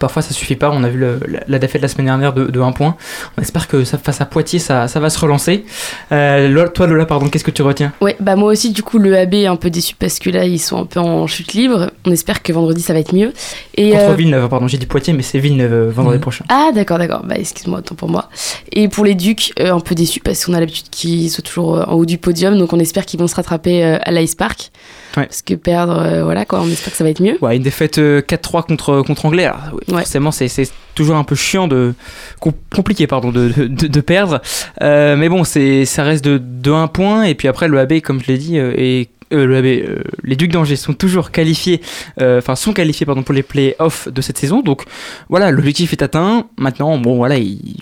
Parfois 0.00 0.22
ça 0.22 0.32
suffit 0.32 0.54
pas, 0.54 0.70
on 0.72 0.84
a 0.84 0.88
vu 0.88 0.98
le- 0.98 1.18
la, 1.26 1.40
la 1.48 1.58
défaite 1.58 1.82
la 1.82 1.88
semaine 1.88 2.06
dernière 2.06 2.32
de, 2.32 2.44
de 2.44 2.60
1 2.60 2.72
point. 2.72 2.94
On 3.36 3.42
espère 3.42 3.66
que 3.66 3.84
ça, 3.84 3.98
face 3.98 4.20
à 4.20 4.26
Poitiers 4.26 4.58
ça, 4.58 4.86
ça 4.86 5.00
va 5.00 5.10
se 5.10 5.18
relancer. 5.18 5.64
Euh, 6.12 6.46
Lola- 6.48 6.68
toi 6.68 6.86
Lola, 6.86 7.06
pardon, 7.06 7.28
qu'est-ce 7.28 7.42
que 7.42 7.50
tu 7.50 7.62
retiens? 7.62 7.92
Ouais, 8.00 8.14
bah 8.20 8.36
moi 8.36 8.52
aussi, 8.52 8.70
du 8.70 8.82
coup, 8.82 8.98
le 8.98 9.16
AB 9.16 9.34
est 9.34 9.46
un 9.46 9.56
peu 9.56 9.70
déçu 9.70 9.94
parce 9.98 10.18
que 10.18 10.30
là, 10.30 10.44
ils 10.44 10.58
sont 10.60 10.78
un 10.82 10.84
peu 10.86 11.00
en 11.00 11.26
chute 11.26 11.54
libre. 11.54 11.90
On 12.06 12.12
espère 12.12 12.42
que 12.42 12.52
vendredi, 12.52 12.80
ça 12.82 12.92
va 12.92 12.98
être 13.00 13.14
mieux. 13.14 13.32
Et, 13.76 13.90
Contre 13.90 14.10
euh, 14.10 14.14
Villeneuve, 14.14 14.48
pardon, 14.48 14.68
j'ai 14.68 14.78
dit 14.78 14.86
Poitiers, 14.86 15.14
mais 15.14 15.22
c'est 15.22 15.38
Villeneuve 15.40 15.72
euh, 15.72 15.90
vendredi 15.90 16.18
Mhm. 16.18 16.22
prochain. 16.22 16.44
Ah, 16.48 16.70
d'accord, 16.74 16.98
d'accord. 16.98 17.22
Bah, 17.24 17.34
excuse-moi, 17.38 17.78
autant 17.78 17.94
pour 17.94 18.08
moi. 18.10 18.28
Et 18.72 18.88
pour 18.88 19.04
les 19.04 19.14
Ducs, 19.14 19.52
euh, 19.58 19.72
un 19.72 19.80
peu 19.80 19.94
déçus 19.94 20.20
parce 20.20 20.44
qu'on 20.44 20.52
a 20.54 20.60
l'habitude 20.60 20.90
qu'ils 20.90 21.30
soient 21.30 21.42
toujours 21.42 21.88
en 21.88 21.94
haut 21.94 22.04
du 22.06 22.18
podium. 22.18 22.56
Donc, 22.58 22.72
on 22.72 22.78
espère 22.78 23.06
qu'ils 23.06 23.18
vont 23.18 23.26
se 23.26 23.34
rattraper 23.34 23.82
à 23.82 24.10
l'Ice 24.12 24.34
Park. 24.34 24.70
Ouais. 25.16 25.24
Parce 25.26 25.42
que 25.42 25.54
perdre, 25.54 26.22
voilà, 26.22 26.44
quoi, 26.44 26.60
on 26.60 26.68
espère 26.68 26.92
que 26.92 26.96
ça 26.98 27.02
va 27.04 27.10
être 27.10 27.22
mieux. 27.22 27.38
Ouais, 27.40 27.56
une 27.56 27.62
défaite 27.62 27.98
euh, 27.98 28.20
4-3 28.20 28.62
contre, 28.66 29.02
contre 29.02 29.24
Anglais. 29.26 29.46
Alors, 29.46 29.77
Forcément, 29.88 30.30
c'est 30.30 30.48
toujours 30.94 31.16
un 31.16 31.24
peu 31.24 31.34
chiant 31.34 31.68
de. 31.68 31.94
com- 32.40 32.52
compliqué, 32.74 33.06
pardon, 33.06 33.30
de, 33.30 33.48
de, 33.66 34.00
perdre. 34.00 34.40
Euh, 34.82 35.16
mais 35.16 35.28
bon, 35.28 35.44
c'est 35.44 35.84
ça 35.84 36.02
reste 36.04 36.24
de, 36.24 36.38
de 36.38 36.70
1 36.72 36.88
point. 36.88 37.24
Et 37.24 37.34
puis 37.34 37.48
après, 37.48 37.68
le 37.68 37.78
AB, 37.78 38.00
comme 38.00 38.20
je 38.20 38.26
l'ai 38.28 38.38
dit, 38.38 38.58
euh, 38.58 38.72
est. 38.76 39.08
euh, 39.32 39.44
le 39.46 39.56
AB, 39.58 39.64
euh, 39.66 40.02
les 40.24 40.36
Ducs 40.36 40.50
d'Angers 40.52 40.76
sont 40.76 40.94
toujours 40.94 41.30
qualifiés, 41.30 41.80
euh, 42.20 42.38
enfin 42.38 42.56
sont 42.56 42.72
qualifiés 42.72 43.04
pardon 43.06 43.22
pour 43.22 43.34
les 43.34 43.42
playoffs 43.42 44.08
de 44.08 44.20
cette 44.22 44.38
saison. 44.38 44.62
Donc 44.62 44.84
voilà, 45.28 45.50
l'objectif 45.50 45.92
est 45.92 46.02
atteint. 46.02 46.46
Maintenant, 46.58 46.96
bon 46.98 47.16
voilà, 47.16 47.36
il, 47.36 47.76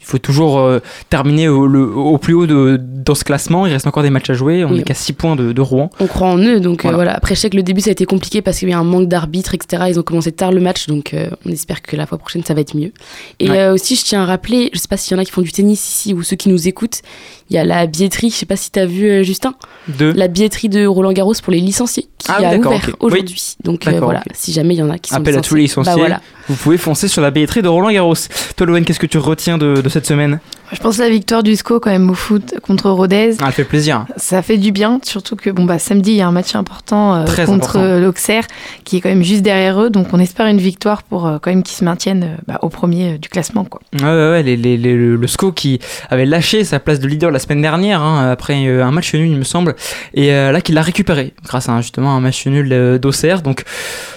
il 0.00 0.06
faut 0.06 0.18
toujours 0.18 0.58
euh, 0.58 0.78
terminer 1.10 1.48
au, 1.48 1.66
le- 1.66 1.94
au 1.94 2.16
plus 2.18 2.32
haut 2.34 2.46
de, 2.46 2.80
dans 2.82 3.14
ce 3.14 3.22
classement. 3.22 3.66
Il 3.66 3.72
reste 3.72 3.86
encore 3.86 4.02
des 4.02 4.10
matchs 4.10 4.30
à 4.30 4.34
jouer. 4.34 4.64
On 4.64 4.72
Oui. 4.72 4.80
est 4.80 4.82
qu'à 4.82 4.94
6 4.94 5.12
points 5.12 5.36
de, 5.36 5.52
de 5.52 5.60
Rouen. 5.60 5.90
On 6.00 6.06
croit 6.06 6.28
en 6.28 6.38
eux, 6.38 6.58
donc 6.58 6.84
euh, 6.86 6.90
Voilà. 6.92 7.12
Après, 7.14 7.34
je 7.34 7.40
sais 7.40 7.50
que 7.50 7.56
le 7.56 7.62
début, 7.62 7.82
ça 7.82 7.90
a 7.90 7.92
été 7.92 8.06
compliqué 8.06 8.40
parce 8.42 8.58
qu'il 8.58 8.68
y 8.68 8.72
a 8.72 8.76
eu 8.76 8.78
un 8.78 8.84
manque 8.84 9.08
d'arbitres, 9.08 9.54
etc. 9.54 9.84
Ils 9.88 10.00
ont 10.00 10.02
commencé 10.02 10.32
tard 10.32 10.52
le 10.52 10.60
match, 10.60 10.86
donc 10.86 11.12
euh, 11.12 11.28
on 11.46 11.50
espère 11.50 11.82
que 11.82 11.96
la 11.96 12.06
fois 12.06 12.16
prochaine, 12.18 12.42
ça 12.44 12.54
va 12.54 12.62
être 12.62 12.74
mieux. 12.76 12.92
Et 13.40 13.50
Ouais. 13.50 13.68
aussi, 13.68 13.94
je 13.94 14.02
tiens 14.04 14.22
à 14.22 14.26
rappeler, 14.26 14.70
je 14.72 14.78
sais 14.78 14.88
pas 14.88 14.96
s'il 14.96 15.14
y 15.16 15.18
en 15.18 15.22
a 15.22 15.24
qui 15.24 15.32
font 15.32 15.42
du 15.42 15.52
tennis 15.52 15.86
ici 15.86 16.14
ou 16.14 16.22
ceux 16.22 16.36
qui 16.36 16.48
nous 16.48 16.66
écoutent, 16.66 17.02
il 17.50 17.56
y 17.56 17.58
a 17.58 17.64
la 17.64 17.86
billetterie, 17.86 18.30
je 18.30 18.36
sais 18.36 18.46
pas 18.46 18.56
si 18.56 18.70
tu 18.70 18.78
as 18.78 18.86
vu, 18.86 19.08
euh, 19.10 19.22
Justin, 19.24 19.54
De 19.98 20.12
la 20.12 20.28
billetterie 20.28 20.68
de 20.68 20.86
Roland 20.86 21.12
Garros 21.12 21.34
pour 21.42 21.52
les 21.52 21.58
licenciés 21.60 22.08
qui 22.18 22.28
Ah 22.30 22.36
a 22.36 22.54
ouvert. 22.56 22.80
Oui. 22.86 22.94
aujourd'hui. 23.00 23.56
Donc 23.64 23.86
euh, 23.88 23.98
voilà, 24.00 24.22
si 24.34 24.52
jamais 24.52 24.74
il 24.74 24.78
y 24.78 24.82
en 24.82 24.90
a 24.90 24.98
qui 24.98 25.10
sont 25.10 25.16
Appel 25.16 25.36
à 25.36 25.40
tous 25.40 25.56
les 25.56 25.62
licenciés. 25.62 25.92
Bah 25.92 25.98
voilà. 25.98 26.20
Vous 26.48 26.54
pouvez 26.54 26.78
foncer 26.78 27.08
sur 27.08 27.22
la 27.22 27.30
billetterie 27.30 27.62
de 27.62 27.68
Roland 27.68 27.90
Garros. 27.90 28.14
Toi, 28.56 28.66
Lowen, 28.66 28.84
qu'est-ce 28.84 29.00
que 29.00 29.06
tu 29.06 29.18
retiens 29.18 29.58
de, 29.58 29.80
de 29.80 29.88
cette 29.88 30.06
semaine? 30.06 30.38
Je 30.72 30.78
pense 30.78 31.00
à 31.00 31.04
la 31.04 31.10
victoire 31.10 31.42
du 31.42 31.56
SCO 31.56 31.80
quand 31.80 31.90
même 31.90 32.08
au 32.10 32.14
foot 32.14 32.54
contre 32.62 32.90
Rodez. 32.90 33.36
Ah, 33.40 33.46
elle 33.48 33.52
fait 33.52 33.64
plaisir. 33.64 34.06
Ça 34.16 34.40
fait 34.42 34.56
du 34.56 34.70
bien, 34.72 35.00
surtout 35.02 35.34
que 35.36 35.50
bon 35.50 35.64
bah 35.64 35.78
samedi 35.78 36.12
il 36.12 36.16
y 36.16 36.20
a 36.20 36.28
un 36.28 36.32
match 36.32 36.54
important 36.54 37.14
euh, 37.16 37.24
contre 37.46 37.76
euh, 37.78 38.00
l'Auxerre 38.00 38.44
qui 38.84 38.96
est 38.96 39.00
quand 39.00 39.08
même 39.08 39.22
juste 39.24 39.42
derrière 39.42 39.80
eux, 39.82 39.90
donc 39.90 40.08
on 40.12 40.20
espère 40.20 40.46
une 40.46 40.58
victoire 40.58 41.02
pour 41.02 41.26
euh, 41.26 41.38
quand 41.40 41.50
même 41.50 41.62
qu'ils 41.62 41.76
se 41.76 41.84
maintiennent 41.84 42.22
euh, 42.24 42.36
bah, 42.46 42.58
au 42.62 42.68
premier 42.68 43.18
du 43.18 43.28
classement 43.28 43.64
quoi. 43.64 43.80
Ouais, 44.00 44.04
ouais, 44.04 44.30
ouais, 44.30 44.42
les- 44.42 44.56
les- 44.56 44.76
les- 44.76 44.94
le, 44.94 45.26
SCO 45.26 45.50
qui 45.52 45.80
avait 46.08 46.26
lâché 46.26 46.62
sa 46.64 46.78
place 46.78 47.00
de 47.00 47.06
leader 47.08 47.30
la 47.30 47.38
semaine 47.38 47.62
dernière, 47.62 48.02
hein, 48.02 48.30
après 48.30 48.54
un 48.66 48.90
match 48.90 49.12
nul, 49.14 49.28
il 49.28 49.36
me 49.38 49.44
semble, 49.44 49.74
et 50.14 50.28
là 50.30 50.60
qu'il 50.60 50.74
l'a 50.74 50.82
récupéré 50.82 51.34
grâce 51.44 51.68
à 51.68 51.72
un- 51.72 51.80
justement 51.82 52.14
un 52.16 52.20
match 52.20 52.46
nul 52.46 52.98
d'Auxerre. 53.00 53.42
Donc 53.42 53.64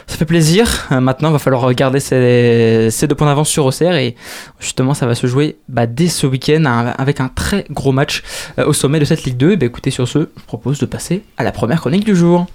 ça 0.08 0.18
fait 0.18 0.26
plaisir. 0.26 0.88
Maintenant, 0.92 1.30
il 1.30 1.34
va 1.34 1.40
falloir 1.40 1.72
garder 1.74 2.00
ces, 2.00 2.90
ces 2.92 3.08
deux 3.08 3.16
points 3.16 3.28
d'avance 3.28 3.50
sur 3.50 3.66
Auxerre, 3.66 3.96
et 3.96 4.16
justement, 4.60 4.94
ça 4.94 5.06
va 5.08 5.16
se 5.16 5.28
jouer 5.28 5.58
bah, 5.70 5.86
dès 5.88 6.08
ce 6.08 6.28
week-end 6.28 6.43
avec 6.50 7.22
un 7.22 7.30
très 7.30 7.66
gros 7.70 7.92
match 7.92 8.24
euh, 8.60 8.66
au 8.66 8.74
sommet 8.74 9.00
de 9.00 9.06
cette 9.06 9.24
Ligue 9.24 9.38
2. 9.38 9.52
Et 9.52 9.58
bah, 9.58 9.66
écoutez, 9.66 9.92
sur 9.92 10.08
ce, 10.08 10.20
je 10.36 10.44
propose 10.46 10.80
de 10.80 10.86
passer 10.86 11.24
à 11.38 11.44
la 11.44 11.52
première 11.52 11.80
chronique 11.80 12.04
du 12.04 12.16
jour. 12.16 12.48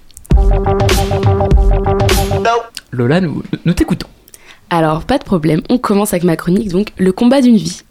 Lola, 2.91 3.21
nous, 3.21 3.43
nous 3.65 3.73
t'écoutons. 3.73 4.09
Alors, 4.71 5.05
pas 5.05 5.19
de 5.19 5.25
problème, 5.25 5.63
on 5.71 5.79
commence 5.79 6.13
avec 6.13 6.25
ma 6.25 6.37
chronique, 6.37 6.69
donc 6.69 6.89
le 6.99 7.13
combat 7.13 7.41
d'une 7.41 7.57
vie. 7.57 7.83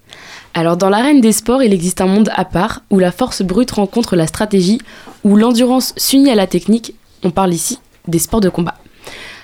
Alors, 0.54 0.78
dans 0.78 0.90
l'arène 0.90 1.22
des 1.22 1.32
sports, 1.32 1.64
il 1.64 1.74
existe 1.74 2.02
un 2.02 2.08
monde 2.08 2.30
à 2.36 2.46
part 2.46 2.82
où 2.92 3.00
la 3.00 3.12
force 3.12 3.42
brute 3.42 3.72
rencontre 3.72 4.16
la 4.16 4.28
stratégie, 4.28 4.80
où 5.24 5.36
l'endurance 5.36 5.94
s'unit 5.98 6.30
à 6.30 6.36
la 6.36 6.48
technique. 6.48 6.94
On 7.24 7.32
parle 7.32 7.54
ici 7.54 7.80
des 8.08 8.20
sports 8.20 8.42
de 8.42 8.50
combat. 8.50 8.76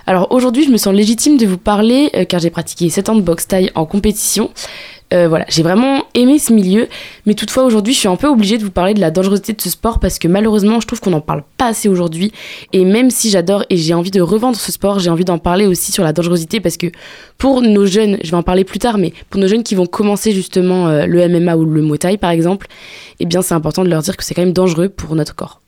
Alors 0.05 0.31
aujourd'hui, 0.31 0.65
je 0.65 0.69
me 0.69 0.77
sens 0.77 0.93
légitime 0.93 1.37
de 1.37 1.45
vous 1.45 1.57
parler 1.57 2.09
euh, 2.15 2.25
car 2.25 2.39
j'ai 2.39 2.49
pratiqué 2.49 2.89
7 2.89 3.09
ans 3.09 3.15
de 3.15 3.21
boxe 3.21 3.47
taille 3.47 3.71
en 3.73 3.85
compétition. 3.85 4.51
Euh, 5.13 5.27
voilà, 5.27 5.45
j'ai 5.47 5.61
vraiment 5.61 6.03
aimé 6.15 6.39
ce 6.39 6.51
milieu, 6.51 6.87
mais 7.25 7.35
toutefois 7.35 7.63
aujourd'hui, 7.63 7.93
je 7.93 7.99
suis 7.99 8.07
un 8.07 8.15
peu 8.15 8.27
obligée 8.27 8.57
de 8.57 8.63
vous 8.63 8.71
parler 8.71 8.93
de 8.93 8.99
la 8.99 9.11
dangerosité 9.11 9.53
de 9.53 9.61
ce 9.61 9.69
sport 9.69 9.99
parce 9.99 10.17
que 10.17 10.27
malheureusement, 10.27 10.79
je 10.79 10.87
trouve 10.87 10.99
qu'on 11.01 11.11
n'en 11.11 11.21
parle 11.21 11.43
pas 11.57 11.67
assez 11.67 11.87
aujourd'hui. 11.87 12.31
Et 12.71 12.83
même 12.83 13.11
si 13.11 13.29
j'adore 13.29 13.63
et 13.69 13.77
j'ai 13.77 13.93
envie 13.93 14.11
de 14.11 14.21
revendre 14.21 14.57
ce 14.57 14.71
sport, 14.71 14.99
j'ai 14.99 15.11
envie 15.11 15.25
d'en 15.25 15.37
parler 15.37 15.67
aussi 15.67 15.91
sur 15.91 16.03
la 16.03 16.13
dangerosité 16.13 16.59
parce 16.59 16.77
que 16.77 16.87
pour 17.37 17.61
nos 17.61 17.85
jeunes, 17.85 18.17
je 18.23 18.31
vais 18.31 18.37
en 18.37 18.43
parler 18.43 18.63
plus 18.63 18.79
tard, 18.79 18.97
mais 18.97 19.13
pour 19.29 19.39
nos 19.39 19.47
jeunes 19.47 19.63
qui 19.63 19.75
vont 19.75 19.85
commencer 19.85 20.31
justement 20.31 20.87
euh, 20.87 21.05
le 21.05 21.27
MMA 21.27 21.55
ou 21.57 21.65
le 21.65 21.81
Muay 21.81 22.17
par 22.17 22.31
exemple, 22.31 22.67
eh 23.19 23.25
bien 23.25 23.41
c'est 23.41 23.53
important 23.53 23.83
de 23.83 23.89
leur 23.89 24.01
dire 24.01 24.17
que 24.17 24.23
c'est 24.23 24.33
quand 24.33 24.41
même 24.41 24.53
dangereux 24.53 24.89
pour 24.89 25.15
notre 25.15 25.35
corps. 25.35 25.62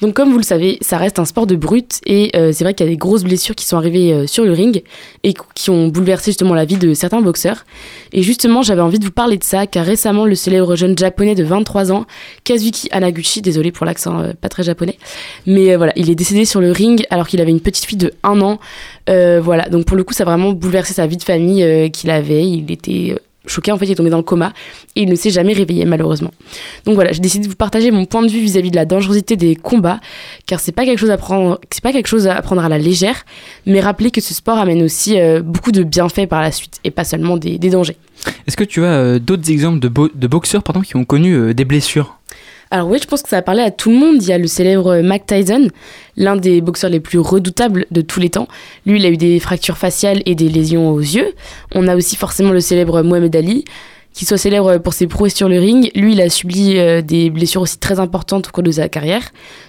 Donc 0.00 0.14
comme 0.14 0.30
vous 0.30 0.38
le 0.38 0.44
savez, 0.44 0.78
ça 0.80 0.96
reste 0.96 1.18
un 1.18 1.26
sport 1.26 1.46
de 1.46 1.56
brut 1.56 2.00
et 2.06 2.30
euh, 2.34 2.52
c'est 2.52 2.64
vrai 2.64 2.72
qu'il 2.72 2.86
y 2.86 2.88
a 2.88 2.92
des 2.92 2.96
grosses 2.96 3.24
blessures 3.24 3.54
qui 3.54 3.66
sont 3.66 3.76
arrivées 3.76 4.12
euh, 4.12 4.26
sur 4.26 4.44
le 4.44 4.52
ring 4.52 4.82
et 5.24 5.34
qui 5.54 5.70
ont 5.70 5.88
bouleversé 5.88 6.30
justement 6.30 6.54
la 6.54 6.64
vie 6.64 6.76
de 6.76 6.94
certains 6.94 7.20
boxeurs. 7.20 7.66
Et 8.12 8.22
justement, 8.22 8.62
j'avais 8.62 8.80
envie 8.80 8.98
de 8.98 9.04
vous 9.04 9.10
parler 9.10 9.36
de 9.36 9.44
ça 9.44 9.66
car 9.66 9.84
récemment, 9.84 10.24
le 10.24 10.34
célèbre 10.34 10.74
jeune 10.74 10.96
japonais 10.96 11.34
de 11.34 11.44
23 11.44 11.92
ans, 11.92 12.06
Kazuki 12.44 12.88
Anaguchi, 12.92 13.42
désolé 13.42 13.72
pour 13.72 13.84
l'accent 13.84 14.20
euh, 14.20 14.32
pas 14.40 14.48
très 14.48 14.62
japonais, 14.62 14.96
mais 15.46 15.76
voilà, 15.76 15.92
il 15.96 16.08
est 16.08 16.14
décédé 16.14 16.46
sur 16.46 16.60
le 16.60 16.72
ring 16.72 17.04
alors 17.10 17.28
qu'il 17.28 17.40
avait 17.40 17.50
une 17.50 17.60
petite 17.60 17.84
fille 17.84 17.98
de 17.98 18.12
1 18.22 18.40
an. 18.40 18.58
voilà, 19.06 19.68
donc 19.68 19.84
pour 19.84 19.96
le 19.96 20.04
coup, 20.04 20.14
ça 20.14 20.22
a 20.22 20.26
vraiment 20.26 20.52
bouleversé 20.52 20.94
sa 20.94 21.06
vie 21.06 21.16
de 21.16 21.22
famille 21.22 21.90
qu'il 21.90 22.10
avait. 22.10 22.46
Il 22.46 22.70
était 22.70 23.16
choqué, 23.50 23.72
en 23.72 23.78
fait, 23.78 23.86
il 23.86 23.92
est 23.92 23.96
tombé 23.96 24.10
dans 24.10 24.16
le 24.16 24.22
coma 24.22 24.52
et 24.96 25.02
il 25.02 25.08
ne 25.08 25.14
s'est 25.14 25.30
jamais 25.30 25.52
réveillé, 25.52 25.84
malheureusement. 25.84 26.32
Donc 26.84 26.94
voilà, 26.94 27.12
j'ai 27.12 27.20
décidé 27.20 27.44
de 27.44 27.50
vous 27.50 27.56
partager 27.56 27.90
mon 27.90 28.04
point 28.04 28.22
de 28.22 28.30
vue 28.30 28.40
vis-à-vis 28.40 28.70
de 28.70 28.76
la 28.76 28.84
dangerosité 28.84 29.36
des 29.36 29.56
combats, 29.56 30.00
car 30.46 30.60
c'est 30.60 30.72
pas 30.72 30.84
quelque 30.84 30.98
chose 30.98 31.10
à 31.10 31.16
prendre, 31.16 31.60
c'est 31.70 31.82
pas 31.82 31.92
quelque 31.92 32.08
chose 32.08 32.26
à 32.26 32.40
prendre 32.42 32.64
à 32.64 32.68
la 32.68 32.78
légère, 32.78 33.24
mais 33.66 33.80
rappeler 33.80 34.10
que 34.10 34.20
ce 34.20 34.34
sport 34.34 34.58
amène 34.58 34.82
aussi 34.82 35.20
euh, 35.20 35.42
beaucoup 35.42 35.72
de 35.72 35.82
bienfaits 35.82 36.26
par 36.26 36.40
la 36.40 36.52
suite 36.52 36.78
et 36.84 36.90
pas 36.90 37.04
seulement 37.04 37.36
des, 37.36 37.58
dangers. 37.58 37.96
Est-ce 38.46 38.56
que 38.56 38.64
tu 38.64 38.84
as 38.84 38.92
euh, 38.92 39.18
d'autres 39.18 39.50
exemples 39.50 39.78
de, 39.78 39.88
de 39.88 40.26
boxeurs 40.26 40.62
pardon, 40.62 40.80
qui 40.80 40.96
ont 40.96 41.04
connu 41.04 41.34
euh, 41.34 41.54
des 41.54 41.64
blessures? 41.64 42.16
Alors 42.72 42.88
oui, 42.88 42.98
je 43.02 43.06
pense 43.08 43.22
que 43.22 43.28
ça 43.28 43.38
a 43.38 43.42
parlé 43.42 43.62
à 43.62 43.72
tout 43.72 43.90
le 43.90 43.96
monde. 43.96 44.22
Il 44.22 44.28
y 44.28 44.32
a 44.32 44.38
le 44.38 44.46
célèbre 44.46 45.00
Mac 45.00 45.26
Tyson, 45.26 45.68
l'un 46.16 46.36
des 46.36 46.60
boxeurs 46.60 46.90
les 46.90 47.00
plus 47.00 47.18
redoutables 47.18 47.86
de 47.90 48.00
tous 48.00 48.20
les 48.20 48.30
temps. 48.30 48.46
Lui, 48.86 49.00
il 49.00 49.06
a 49.06 49.08
eu 49.08 49.16
des 49.16 49.40
fractures 49.40 49.76
faciales 49.76 50.22
et 50.24 50.36
des 50.36 50.48
lésions 50.48 50.88
aux 50.90 51.00
yeux. 51.00 51.32
On 51.74 51.88
a 51.88 51.96
aussi 51.96 52.14
forcément 52.14 52.52
le 52.52 52.60
célèbre 52.60 53.02
Mohamed 53.02 53.34
Ali, 53.34 53.64
qui 54.12 54.24
soit 54.24 54.38
célèbre 54.38 54.78
pour 54.78 54.92
ses 54.92 55.06
prouesses 55.06 55.34
sur 55.34 55.48
le 55.48 55.58
ring, 55.58 55.90
lui, 55.94 56.12
il 56.12 56.20
a 56.20 56.28
subi 56.28 56.78
euh, 56.78 57.00
des 57.00 57.30
blessures 57.30 57.62
aussi 57.62 57.78
très 57.78 58.00
importantes 58.00 58.48
au 58.48 58.50
cours 58.50 58.64
de 58.64 58.72
sa 58.72 58.88
carrière, 58.88 59.22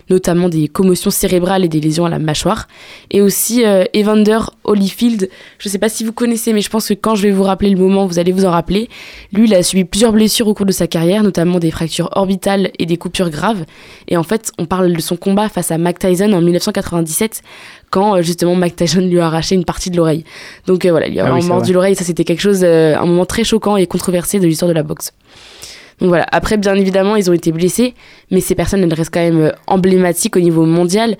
notamment 0.09 0.49
des 0.49 0.67
commotions 0.67 1.11
cérébrales 1.11 1.63
et 1.63 1.67
des 1.67 1.79
lésions 1.79 2.05
à 2.05 2.09
la 2.09 2.17
mâchoire. 2.17 2.67
Et 3.11 3.21
aussi 3.21 3.63
euh, 3.63 3.83
Evander 3.95 4.39
Holyfield, 4.63 5.29
je 5.59 5.69
ne 5.69 5.71
sais 5.71 5.77
pas 5.77 5.89
si 5.89 6.03
vous 6.03 6.11
connaissez, 6.11 6.53
mais 6.53 6.61
je 6.61 6.69
pense 6.69 6.87
que 6.87 6.95
quand 6.95 7.13
je 7.13 7.21
vais 7.23 7.31
vous 7.31 7.43
rappeler 7.43 7.69
le 7.69 7.77
moment, 7.77 8.07
vous 8.07 8.17
allez 8.17 8.31
vous 8.31 8.45
en 8.45 8.51
rappeler. 8.51 8.89
Lui, 9.31 9.45
il 9.47 9.53
a 9.53 9.61
subi 9.61 9.83
plusieurs 9.83 10.11
blessures 10.11 10.47
au 10.47 10.55
cours 10.55 10.65
de 10.65 10.71
sa 10.71 10.87
carrière, 10.87 11.21
notamment 11.21 11.59
des 11.59 11.69
fractures 11.69 12.09
orbitales 12.15 12.71
et 12.79 12.87
des 12.87 12.97
coupures 12.97 13.29
graves. 13.29 13.63
Et 14.07 14.17
en 14.17 14.23
fait, 14.23 14.51
on 14.57 14.65
parle 14.65 14.91
de 14.91 15.01
son 15.01 15.17
combat 15.17 15.49
face 15.49 15.71
à 15.71 15.77
Mac 15.77 15.99
Tyson 15.99 16.33
en 16.33 16.41
1997, 16.41 17.43
quand 17.91 18.15
euh, 18.15 18.21
justement 18.23 18.55
Mike 18.55 18.75
Tyson 18.75 19.01
lui 19.01 19.19
a 19.19 19.27
arraché 19.27 19.53
une 19.53 19.65
partie 19.65 19.91
de 19.91 19.97
l'oreille. 19.97 20.23
Donc 20.65 20.85
euh, 20.85 20.91
voilà, 20.91 21.07
il 21.07 21.13
lui 21.13 21.19
a 21.19 21.31
ah 21.31 21.41
mordu 21.41 21.73
l'oreille, 21.73 21.95
ça 21.95 22.03
c'était 22.03 22.23
quelque 22.23 22.41
chose, 22.41 22.63
un 22.63 23.05
moment 23.05 23.25
très 23.25 23.43
choquant 23.43 23.77
et 23.77 23.85
controversé 23.85 24.30
de 24.39 24.47
l'histoire 24.47 24.69
de 24.69 24.75
la 24.75 24.83
boxe. 24.83 25.11
Donc 25.99 26.09
voilà, 26.09 26.25
après 26.31 26.57
bien 26.57 26.73
évidemment 26.73 27.15
ils 27.15 27.29
ont 27.29 27.33
été 27.33 27.51
blessés, 27.51 27.93
mais 28.31 28.41
ces 28.41 28.55
personnes 28.55 28.81
elles 28.81 28.93
restent 28.93 29.13
quand 29.13 29.19
même 29.19 29.51
emblématiques 29.67 30.35
au 30.35 30.39
niveau 30.39 30.65
mondial. 30.65 31.15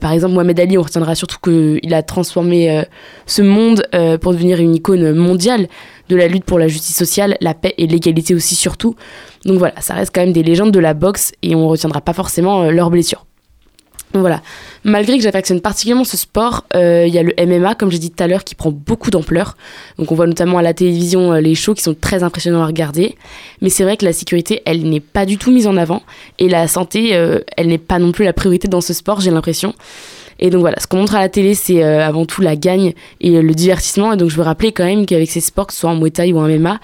par 0.00 0.10
exemple 0.12 0.32
Mohamed 0.32 0.58
Ali, 0.58 0.78
on 0.78 0.82
retiendra 0.82 1.14
surtout 1.14 1.36
qu'il 1.38 1.92
a 1.92 2.02
transformé 2.02 2.82
ce 3.26 3.42
monde 3.42 3.86
pour 4.22 4.32
devenir 4.32 4.58
une 4.58 4.74
icône 4.74 5.12
mondiale 5.12 5.68
de 6.08 6.16
la 6.16 6.28
lutte 6.28 6.44
pour 6.46 6.58
la 6.58 6.66
justice 6.66 6.96
sociale, 6.96 7.36
la 7.42 7.52
paix 7.52 7.74
et 7.76 7.86
l'égalité 7.86 8.34
aussi 8.34 8.54
surtout. 8.54 8.96
Donc 9.44 9.58
voilà, 9.58 9.74
ça 9.82 9.92
reste 9.92 10.14
quand 10.14 10.22
même 10.22 10.32
des 10.32 10.42
légendes 10.42 10.72
de 10.72 10.80
la 10.80 10.94
boxe 10.94 11.32
et 11.42 11.54
on 11.54 11.68
retiendra 11.68 12.00
pas 12.00 12.14
forcément 12.14 12.70
leurs 12.70 12.88
blessures. 12.88 13.26
Donc 14.12 14.20
voilà, 14.20 14.40
malgré 14.84 15.16
que 15.18 15.22
j'affectionne 15.22 15.60
particulièrement 15.60 16.04
ce 16.04 16.16
sport, 16.16 16.64
euh, 16.74 17.04
il 17.06 17.12
y 17.12 17.18
a 17.18 17.22
le 17.22 17.34
MMA, 17.38 17.74
comme 17.74 17.90
j'ai 17.90 17.98
dit 17.98 18.10
tout 18.10 18.22
à 18.22 18.26
l'heure, 18.26 18.44
qui 18.44 18.54
prend 18.54 18.70
beaucoup 18.70 19.10
d'ampleur. 19.10 19.56
Donc 19.98 20.10
on 20.12 20.14
voit 20.14 20.26
notamment 20.26 20.58
à 20.58 20.62
la 20.62 20.74
télévision 20.74 21.32
euh, 21.32 21.40
les 21.40 21.54
shows 21.54 21.74
qui 21.74 21.82
sont 21.82 21.94
très 21.94 22.22
impressionnants 22.22 22.62
à 22.62 22.66
regarder. 22.66 23.16
Mais 23.60 23.68
c'est 23.68 23.84
vrai 23.84 23.96
que 23.96 24.04
la 24.04 24.12
sécurité, 24.12 24.62
elle 24.64 24.88
n'est 24.88 25.00
pas 25.00 25.26
du 25.26 25.38
tout 25.38 25.50
mise 25.50 25.66
en 25.66 25.76
avant. 25.76 26.02
Et 26.38 26.48
la 26.48 26.68
santé, 26.68 27.14
euh, 27.14 27.40
elle 27.56 27.66
n'est 27.66 27.78
pas 27.78 27.98
non 27.98 28.12
plus 28.12 28.24
la 28.24 28.32
priorité 28.32 28.68
dans 28.68 28.80
ce 28.80 28.94
sport, 28.94 29.20
j'ai 29.20 29.30
l'impression. 29.30 29.74
Et 30.38 30.50
donc 30.50 30.60
voilà, 30.60 30.76
ce 30.80 30.86
qu'on 30.86 30.98
montre 30.98 31.16
à 31.16 31.20
la 31.20 31.28
télé, 31.28 31.54
c'est 31.54 31.82
avant 31.82 32.26
tout 32.26 32.42
la 32.42 32.56
gagne 32.56 32.92
et 33.22 33.40
le 33.40 33.54
divertissement. 33.54 34.12
Et 34.12 34.18
donc 34.18 34.28
je 34.28 34.36
veux 34.36 34.42
rappeler 34.42 34.70
quand 34.70 34.84
même 34.84 35.06
qu'avec 35.06 35.30
ces 35.30 35.40
sports, 35.40 35.66
que 35.66 35.72
ce 35.72 35.80
soit 35.80 35.90
en 35.90 35.96
Muay 35.96 36.10
Thai 36.10 36.32
ou 36.34 36.38
en 36.38 36.46
MMA, 36.46 36.78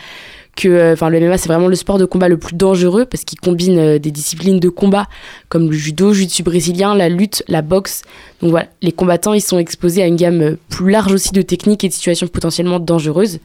que 0.57 0.69
euh, 0.69 0.93
enfin 0.93 1.09
le 1.09 1.21
MMA 1.21 1.39
c'est 1.39 1.49
vraiment 1.49 1.69
le 1.69 1.77
sport 1.77 1.99
de 1.99 2.05
combat 2.05 2.29
le 2.29 2.37
plus 2.37 2.55
dangereux 2.55 3.07
parce 3.07 3.25
qu'il 3.25 3.41
combine 3.41 3.79
euh, 3.79 3.99
des 3.99 4.11
disciplines 4.11 4.61
de 4.61 4.69
combat 4.69 5.07
comme 5.49 5.71
le 5.71 5.77
judo, 5.77 6.09
le 6.09 6.15
jiu-jitsu 6.15 6.43
brésilien, 6.43 6.95
la 6.95 7.09
lutte, 7.09 7.43
la 7.49 7.63
boxe. 7.63 8.03
Donc 8.41 8.51
voilà, 8.51 8.67
les 8.83 8.93
combattants 8.93 9.33
ils 9.33 9.41
sont 9.41 9.59
exposés 9.59 10.03
à 10.03 10.07
une 10.07 10.17
gamme 10.17 10.43
euh, 10.43 10.59
plus 10.69 10.91
large 10.91 11.13
aussi 11.13 11.33
de 11.33 11.43
techniques 11.43 11.85
et 11.85 11.89
de 11.89 11.93
situations 11.93 12.27
potentiellement 12.27 12.81
dangereuses. 12.81 13.41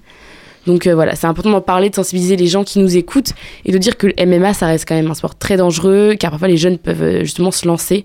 Donc 0.66 0.86
voilà, 0.86 1.16
c'est 1.16 1.28
important 1.28 1.50
d'en 1.50 1.62
parler, 1.62 1.90
de 1.90 1.96
sensibiliser 1.96 2.36
les 2.36 2.48
gens 2.48 2.66
qui 2.66 2.80
nous 2.80 2.98
écoutent 2.98 3.32
et 3.64 3.72
de 3.72 3.78
dire 3.78 3.96
que 3.96 4.08
le 4.08 4.26
MMA, 4.26 4.54
ça 4.54 4.66
reste 4.66 4.86
quand 4.86 4.96
même 4.96 5.10
un 5.10 5.14
sport 5.14 5.38
très 5.38 5.56
dangereux, 5.56 6.16
car 6.20 6.30
parfois 6.30 6.50
les 6.50 6.58
jeunes 6.58 6.78
peuvent 6.78 7.22
justement 7.22 7.52
se 7.52 7.66
lancer 7.66 8.04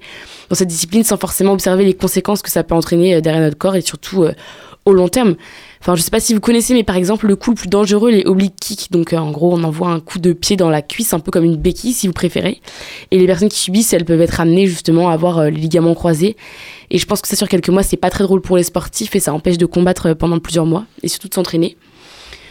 dans 0.49 0.55
cette 0.55 0.69
discipline 0.69 1.03
sans 1.03 1.17
forcément 1.17 1.55
observer 1.55 1.85
les 1.85 1.95
conséquences 1.95 2.41
que 2.41 2.53
ça 2.53 2.63
peut 2.63 2.77
entraîner 2.77 3.21
derrière 3.21 3.43
notre 3.43 3.59
corps 3.59 3.75
et 3.75 3.81
surtout 3.81 4.27
au 4.85 4.93
long 4.93 5.09
terme. 5.09 5.35
Enfin, 5.83 5.97
je 5.97 6.03
sais 6.03 6.13
pas 6.13 6.21
si 6.21 6.33
vous 6.33 6.39
connaissez, 6.39 6.75
mais 6.75 6.85
par 6.85 6.95
exemple, 6.95 7.27
le 7.27 7.35
coup 7.35 7.51
le 7.51 7.57
plus 7.57 7.67
dangereux, 7.67 8.13
les 8.13 8.25
oblique 8.25 8.55
kicks. 8.55 8.93
Donc, 8.93 9.13
euh, 9.13 9.17
en 9.17 9.33
gros, 9.33 9.53
on 9.53 9.65
envoie 9.65 9.89
un 9.89 9.99
coup 9.99 10.21
de 10.21 10.33
pied 10.33 10.55
dans 10.55 10.71
la 10.71 10.81
cuisse, 10.81 11.13
un 11.13 11.19
peu 11.19 11.33
comme 11.33 11.43
une 11.43 11.57
béquille, 11.57 11.93
si 11.93 12.07
vous 12.07 12.13
préférez. 12.13 12.61
Et 13.11 13.19
les 13.19 13.27
personnes 13.27 13.49
qui 13.49 13.59
subissent, 13.59 13.93
elles 13.93 14.05
peuvent 14.05 14.21
être 14.21 14.39
amenées 14.41 14.69
justement 14.69 15.09
à 15.11 15.15
avoir 15.15 15.39
euh, 15.39 15.51
les 15.51 15.59
ligaments 15.59 15.95
croisés. 15.95 16.37
Et 16.91 16.99
je 16.99 17.07
pense 17.07 17.21
que 17.21 17.27
ça, 17.27 17.35
sur 17.35 17.49
quelques 17.49 17.69
mois, 17.69 17.83
c'est 17.83 17.97
pas 17.97 18.11
très 18.11 18.23
drôle 18.23 18.41
pour 18.41 18.57
les 18.57 18.63
sportifs 18.63 19.17
et 19.17 19.19
ça 19.19 19.35
empêche 19.35 19.59
de 19.59 19.67
combattre 19.67 20.11
euh, 20.11 20.15
pendant 20.15 20.39
plusieurs 20.39 20.67
mois 20.67 20.85
et 21.03 21.09
surtout 21.09 21.27
de 21.27 21.35
s'entraîner. 21.35 21.77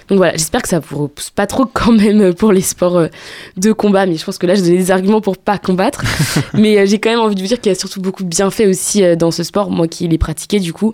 Donc 0.10 0.18
voilà, 0.18 0.34
j'espère 0.34 0.62
que 0.62 0.68
ça 0.68 0.80
vous 0.80 1.04
repousse 1.04 1.30
pas 1.30 1.48
trop 1.48 1.64
quand 1.74 1.94
même 1.94 2.34
pour 2.34 2.52
les 2.52 2.60
sports 2.60 3.08
de 3.56 3.72
combat, 3.72 4.08
mais 4.08 4.18
je 4.18 4.26
pense 4.26 4.40
que 4.40 4.46
là, 4.46 4.56
je 4.56 4.62
donnais 4.62 4.76
des 4.76 4.92
arguments 4.92 5.22
pour 5.22 5.38
pas 5.38 5.58
combattre. 5.58 6.04
mais 6.54 6.86
j'ai 6.86 7.00
quand 7.00 7.12
même 7.12 7.22
envie 7.22 7.36
de 7.36 7.40
vous 7.40 7.48
dire 7.48 7.62
qu'il 7.62 7.72
y 7.72 7.76
a 7.76 7.80
surtout 7.80 8.02
beaucoup 8.02 8.24
de 8.24 8.28
bienfaits 8.28 8.68
aussi 8.68 9.16
dans 9.16 9.32
ce 9.32 9.44
sport, 9.44 9.72
moi 9.72 9.88
qui 9.88 10.10
l'ai 10.10 10.18
pratiqué 10.18 10.60
du 10.60 10.74
coup. 10.74 10.94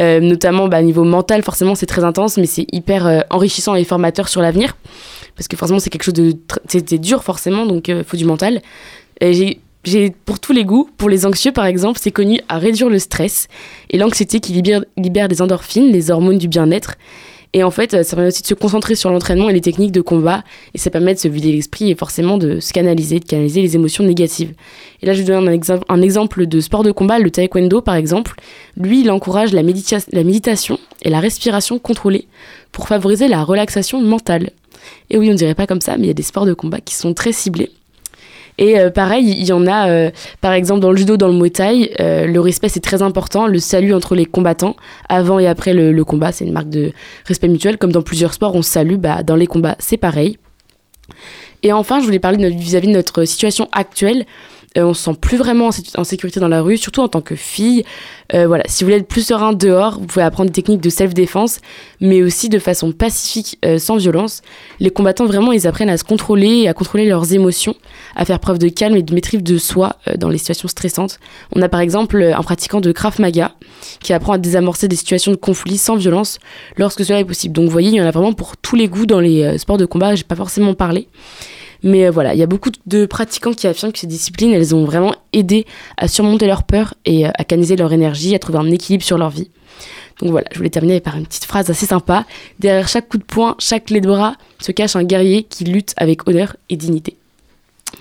Euh, 0.00 0.18
notamment 0.20 0.68
bah, 0.68 0.82
niveau 0.82 1.04
mental, 1.04 1.42
forcément 1.42 1.74
c'est 1.74 1.86
très 1.86 2.02
intense, 2.04 2.36
mais 2.36 2.46
c'est 2.46 2.66
hyper 2.72 3.06
euh, 3.06 3.20
enrichissant 3.30 3.76
et 3.76 3.84
formateur 3.84 4.28
sur 4.28 4.40
l'avenir, 4.40 4.76
parce 5.36 5.46
que 5.46 5.56
forcément 5.56 5.78
c'est 5.78 5.90
quelque 5.90 6.02
chose 6.02 6.14
de... 6.14 6.36
Dur 6.96 7.22
forcément, 7.22 7.64
donc 7.66 7.88
il 7.88 7.94
euh, 7.94 8.04
faut 8.04 8.16
du 8.16 8.24
mental. 8.24 8.60
J'ai 9.20 9.60
j'ai 9.84 10.10
pour 10.10 10.40
tous 10.40 10.52
les 10.52 10.64
goûts, 10.64 10.88
pour 10.96 11.10
les 11.10 11.26
anxieux 11.26 11.52
par 11.52 11.66
exemple, 11.66 12.00
c'est 12.02 12.10
connu 12.10 12.40
à 12.48 12.58
réduire 12.58 12.88
le 12.88 12.98
stress 12.98 13.48
et 13.90 13.98
l'anxiété 13.98 14.40
qui 14.40 14.52
libère, 14.52 14.82
libère 14.96 15.28
des 15.28 15.42
endorphines, 15.42 15.92
les 15.92 16.10
hormones 16.10 16.38
du 16.38 16.48
bien-être. 16.48 16.94
Et 17.56 17.62
en 17.62 17.70
fait, 17.70 17.92
ça 18.02 18.16
permet 18.16 18.28
aussi 18.28 18.42
de 18.42 18.48
se 18.48 18.54
concentrer 18.54 18.96
sur 18.96 19.10
l'entraînement 19.10 19.48
et 19.48 19.52
les 19.52 19.60
techniques 19.60 19.92
de 19.92 20.00
combat. 20.00 20.42
Et 20.74 20.78
ça 20.78 20.90
permet 20.90 21.14
de 21.14 21.20
se 21.20 21.28
vider 21.28 21.52
l'esprit 21.52 21.88
et 21.88 21.94
forcément 21.94 22.36
de 22.36 22.58
se 22.58 22.72
canaliser, 22.72 23.20
de 23.20 23.24
canaliser 23.24 23.62
les 23.62 23.76
émotions 23.76 24.02
négatives. 24.02 24.54
Et 25.00 25.06
là, 25.06 25.14
je 25.14 25.22
vous 25.22 25.28
donne 25.28 25.48
un, 25.48 25.52
exemple, 25.52 25.84
un 25.88 26.02
exemple 26.02 26.46
de 26.46 26.60
sport 26.60 26.82
de 26.82 26.90
combat, 26.90 27.20
le 27.20 27.30
taekwondo 27.30 27.80
par 27.80 27.94
exemple. 27.94 28.34
Lui, 28.76 29.02
il 29.02 29.10
encourage 29.10 29.52
la, 29.52 29.62
la 29.62 30.24
méditation 30.24 30.80
et 31.02 31.10
la 31.10 31.20
respiration 31.20 31.78
contrôlée 31.78 32.26
pour 32.72 32.88
favoriser 32.88 33.28
la 33.28 33.44
relaxation 33.44 34.02
mentale. 34.02 34.50
Et 35.10 35.16
oui, 35.16 35.30
on 35.30 35.34
dirait 35.34 35.54
pas 35.54 35.68
comme 35.68 35.80
ça, 35.80 35.96
mais 35.96 36.04
il 36.04 36.08
y 36.08 36.10
a 36.10 36.14
des 36.14 36.24
sports 36.24 36.46
de 36.46 36.54
combat 36.54 36.80
qui 36.80 36.96
sont 36.96 37.14
très 37.14 37.32
ciblés 37.32 37.70
et 38.58 38.78
euh, 38.78 38.90
pareil, 38.90 39.34
il 39.36 39.44
y 39.44 39.52
en 39.52 39.66
a, 39.66 39.88
euh, 39.88 40.10
par 40.40 40.52
exemple, 40.52 40.80
dans 40.80 40.90
le 40.90 40.96
judo, 40.96 41.16
dans 41.16 41.28
le 41.28 41.34
muay 41.34 41.50
thai, 41.50 41.92
euh, 42.00 42.26
le 42.26 42.40
respect 42.40 42.68
c'est 42.68 42.80
très 42.80 43.02
important, 43.02 43.46
le 43.46 43.58
salut 43.58 43.94
entre 43.94 44.14
les 44.14 44.26
combattants, 44.26 44.76
avant 45.08 45.38
et 45.38 45.46
après 45.46 45.72
le, 45.74 46.04
combat, 46.04 46.32
c'est 46.32 46.44
une 46.44 46.52
marque 46.52 46.68
de 46.68 46.92
respect 47.26 47.48
mutuel. 47.48 47.78
Comme 47.78 47.92
dans 47.92 48.02
plusieurs 48.02 48.34
sports, 48.34 48.54
on 48.54 48.62
salue, 48.62 48.96
bah, 48.96 49.22
dans 49.22 49.36
les 49.36 49.46
combats, 49.46 49.76
c'est 49.78 49.96
pareil. 49.96 50.38
Et 51.62 51.72
enfin, 51.72 51.98
je 52.00 52.04
voulais 52.04 52.18
parler 52.18 52.50
vis-à-vis 52.50 52.88
de 52.88 52.92
notre 52.92 53.24
situation 53.24 53.68
actuelle. 53.72 54.26
Euh, 54.76 54.84
on 54.84 54.94
se 54.94 55.04
sent 55.04 55.16
plus 55.20 55.36
vraiment 55.36 55.70
en, 55.96 56.04
sécurité 56.04 56.40
dans 56.40 56.48
la 56.48 56.60
rue, 56.60 56.76
surtout 56.76 57.00
en 57.00 57.08
tant 57.08 57.20
que 57.20 57.36
fille. 57.36 57.84
Euh, 58.34 58.46
voilà, 58.46 58.64
si 58.66 58.82
vous 58.82 58.88
voulez 58.88 58.98
être 58.98 59.06
plus 59.06 59.26
serein 59.26 59.52
dehors, 59.52 60.00
vous 60.00 60.06
pouvez 60.06 60.24
apprendre 60.24 60.50
des 60.50 60.54
techniques 60.54 60.80
de 60.80 60.90
self-défense, 60.90 61.60
mais 62.00 62.22
aussi 62.22 62.48
de 62.48 62.58
façon 62.58 62.92
pacifique, 62.92 63.58
euh, 63.64 63.78
sans 63.78 63.96
violence. 63.96 64.42
Les 64.80 64.90
combattants, 64.90 65.26
vraiment, 65.26 65.52
ils 65.52 65.66
apprennent 65.66 65.90
à 65.90 65.96
se 65.96 66.04
contrôler 66.04 66.62
et 66.62 66.68
à 66.68 66.74
contrôler 66.74 67.06
leurs 67.06 67.32
émotions, 67.32 67.74
à 68.16 68.24
faire 68.24 68.40
preuve 68.40 68.58
de 68.58 68.68
calme 68.68 68.96
et 68.96 69.02
de 69.02 69.14
maîtrise 69.14 69.42
de 69.42 69.58
soi 69.58 69.96
dans 70.18 70.28
les 70.28 70.38
situations 70.38 70.68
stressantes. 70.68 71.20
On 71.54 71.62
a 71.62 71.68
par 71.68 71.80
exemple 71.80 72.22
un 72.22 72.42
pratiquant 72.42 72.80
de 72.80 72.90
Krav 72.92 73.20
Maga 73.20 73.52
qui 74.00 74.12
apprend 74.12 74.32
à 74.32 74.38
désamorcer 74.38 74.88
des 74.88 74.96
situations 74.96 75.32
de 75.32 75.36
conflit 75.36 75.78
sans 75.78 75.96
violence 75.96 76.38
lorsque 76.76 77.04
cela 77.04 77.20
est 77.20 77.24
possible. 77.24 77.54
Donc 77.54 77.66
vous 77.66 77.70
voyez, 77.70 77.90
il 77.90 77.96
y 77.96 78.00
en 78.00 78.06
a 78.06 78.10
vraiment 78.10 78.32
pour 78.32 78.56
tous 78.56 78.76
les 78.76 78.88
goûts 78.88 79.06
dans 79.06 79.20
les 79.20 79.58
sports 79.58 79.78
de 79.78 79.86
combat, 79.86 80.14
j'ai 80.14 80.24
pas 80.24 80.36
forcément 80.36 80.74
parlé. 80.74 81.08
Mais 81.84 82.06
euh, 82.06 82.10
voilà, 82.10 82.34
il 82.34 82.40
y 82.40 82.42
a 82.42 82.46
beaucoup 82.46 82.70
de 82.86 83.06
pratiquants 83.06 83.52
qui 83.52 83.66
affirment 83.68 83.92
que 83.92 83.98
ces 83.98 84.06
disciplines, 84.06 84.52
elles 84.52 84.74
ont 84.74 84.84
vraiment 84.84 85.14
aidé 85.32 85.66
à 85.98 86.08
surmonter 86.08 86.46
leur 86.46 86.64
peur 86.64 86.94
et 87.04 87.26
euh, 87.26 87.30
à 87.34 87.44
canaliser 87.44 87.76
leur 87.76 87.92
énergie, 87.92 88.34
à 88.34 88.38
trouver 88.38 88.58
un 88.58 88.70
équilibre 88.70 89.04
sur 89.04 89.18
leur 89.18 89.30
vie. 89.30 89.50
Donc 90.20 90.30
voilà, 90.30 90.46
je 90.50 90.56
voulais 90.56 90.70
terminer 90.70 91.00
par 91.00 91.16
une 91.16 91.26
petite 91.26 91.44
phrase 91.44 91.68
assez 91.70 91.86
sympa. 91.86 92.24
Derrière 92.58 92.88
chaque 92.88 93.08
coup 93.08 93.18
de 93.18 93.24
poing, 93.24 93.54
chaque 93.58 93.86
clé 93.86 94.00
de 94.00 94.08
bras, 94.08 94.36
se 94.60 94.72
cache 94.72 94.96
un 94.96 95.04
guerrier 95.04 95.42
qui 95.42 95.64
lutte 95.64 95.92
avec 95.98 96.26
honneur 96.26 96.56
et 96.70 96.76
dignité. 96.76 97.18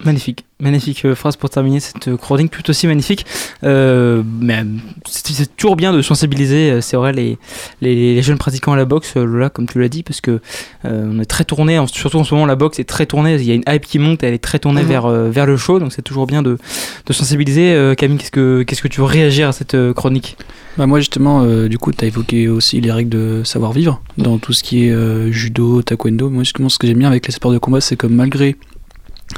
Magnifique, 0.06 0.46
magnifique 0.60 1.06
euh, 1.06 1.16
phrase 1.16 1.38
pour 1.38 1.50
terminer 1.50 1.80
cette 1.80 2.10
euh, 2.10 2.18
chronique 2.18 2.52
tout 2.52 2.70
aussi 2.70 2.88
magnifique. 2.88 3.26
Euh, 3.64 4.22
mais 4.42 4.64
c'est 5.06 5.56
toujours 5.56 5.78
bien 5.78 5.94
de 5.94 6.02
sensibiliser, 6.02 6.82
c'est 6.82 6.98
vrai, 6.98 7.14
les, 7.14 7.38
les, 7.82 8.16
les 8.16 8.22
jeunes 8.22 8.38
pratiquants 8.38 8.74
à 8.74 8.76
la 8.76 8.84
boxe, 8.84 9.16
Lola, 9.16 9.50
comme 9.50 9.66
tu 9.66 9.80
l'as 9.80 9.88
dit, 9.88 10.04
parce 10.04 10.20
que 10.20 10.42
euh, 10.84 11.10
on 11.10 11.20
est 11.22 11.26
très 11.26 11.46
tourné, 11.46 11.80
surtout 11.92 12.18
en 12.18 12.24
ce 12.26 12.34
moment, 12.34 12.46
la 12.46 12.56
boxe 12.56 12.80
est 12.80 12.84
très 12.84 13.06
tournée. 13.06 13.36
Il 13.36 13.44
y 13.46 13.52
a 13.52 13.54
une 13.54 13.64
hype 13.68 13.86
qui 13.86 13.98
monte, 13.98 14.24
elle 14.24 14.34
est 14.34 14.44
très 14.44 14.60
tournée 14.60 14.82
Mhm. 14.82 14.88
vers, 14.90 15.08
vers 15.08 15.46
le 15.46 15.56
show, 15.56 15.80
donc 15.80 15.94
c'est 15.94 16.02
toujours 16.02 16.28
bien 16.28 16.42
de, 16.42 16.58
de 17.06 17.14
sensibiliser. 17.14 17.94
Camille, 17.98 18.18
qu'est-ce 18.18 18.32
que, 18.32 18.64
qu'est-ce 18.64 18.82
que 18.82 18.88
tu 18.90 19.00
veux 19.00 19.06
réagir 19.08 19.48
à 19.48 19.52
cette 19.54 19.78
chronique? 19.94 20.36
Bah 20.78 20.88
moi 20.88 21.00
justement, 21.00 21.44
euh, 21.44 21.68
du 21.68 21.78
coup, 21.78 21.92
tu 21.92 22.04
as 22.04 22.08
évoqué 22.08 22.48
aussi 22.48 22.82
les 22.82 22.92
règles 22.92 23.10
de 23.12 23.42
savoir-vivre 23.44 24.02
dans 24.18 24.40
tout 24.40 24.54
ce 24.54 24.64
qui 24.64 24.88
est 24.88 24.92
euh, 24.92 25.32
judo, 25.32 25.84
taekwondo. 25.84 26.30
Moi 26.32 26.44
justement, 26.44 26.68
ce 26.68 26.80
que 26.80 26.88
j'aime 26.88 26.98
bien 26.98 27.08
avec 27.08 27.28
les 27.28 27.32
sports 27.32 27.52
de 27.54 27.60
combat, 27.60 27.80
c'est 27.80 27.96
que 27.96 28.08
malgré 28.08 28.56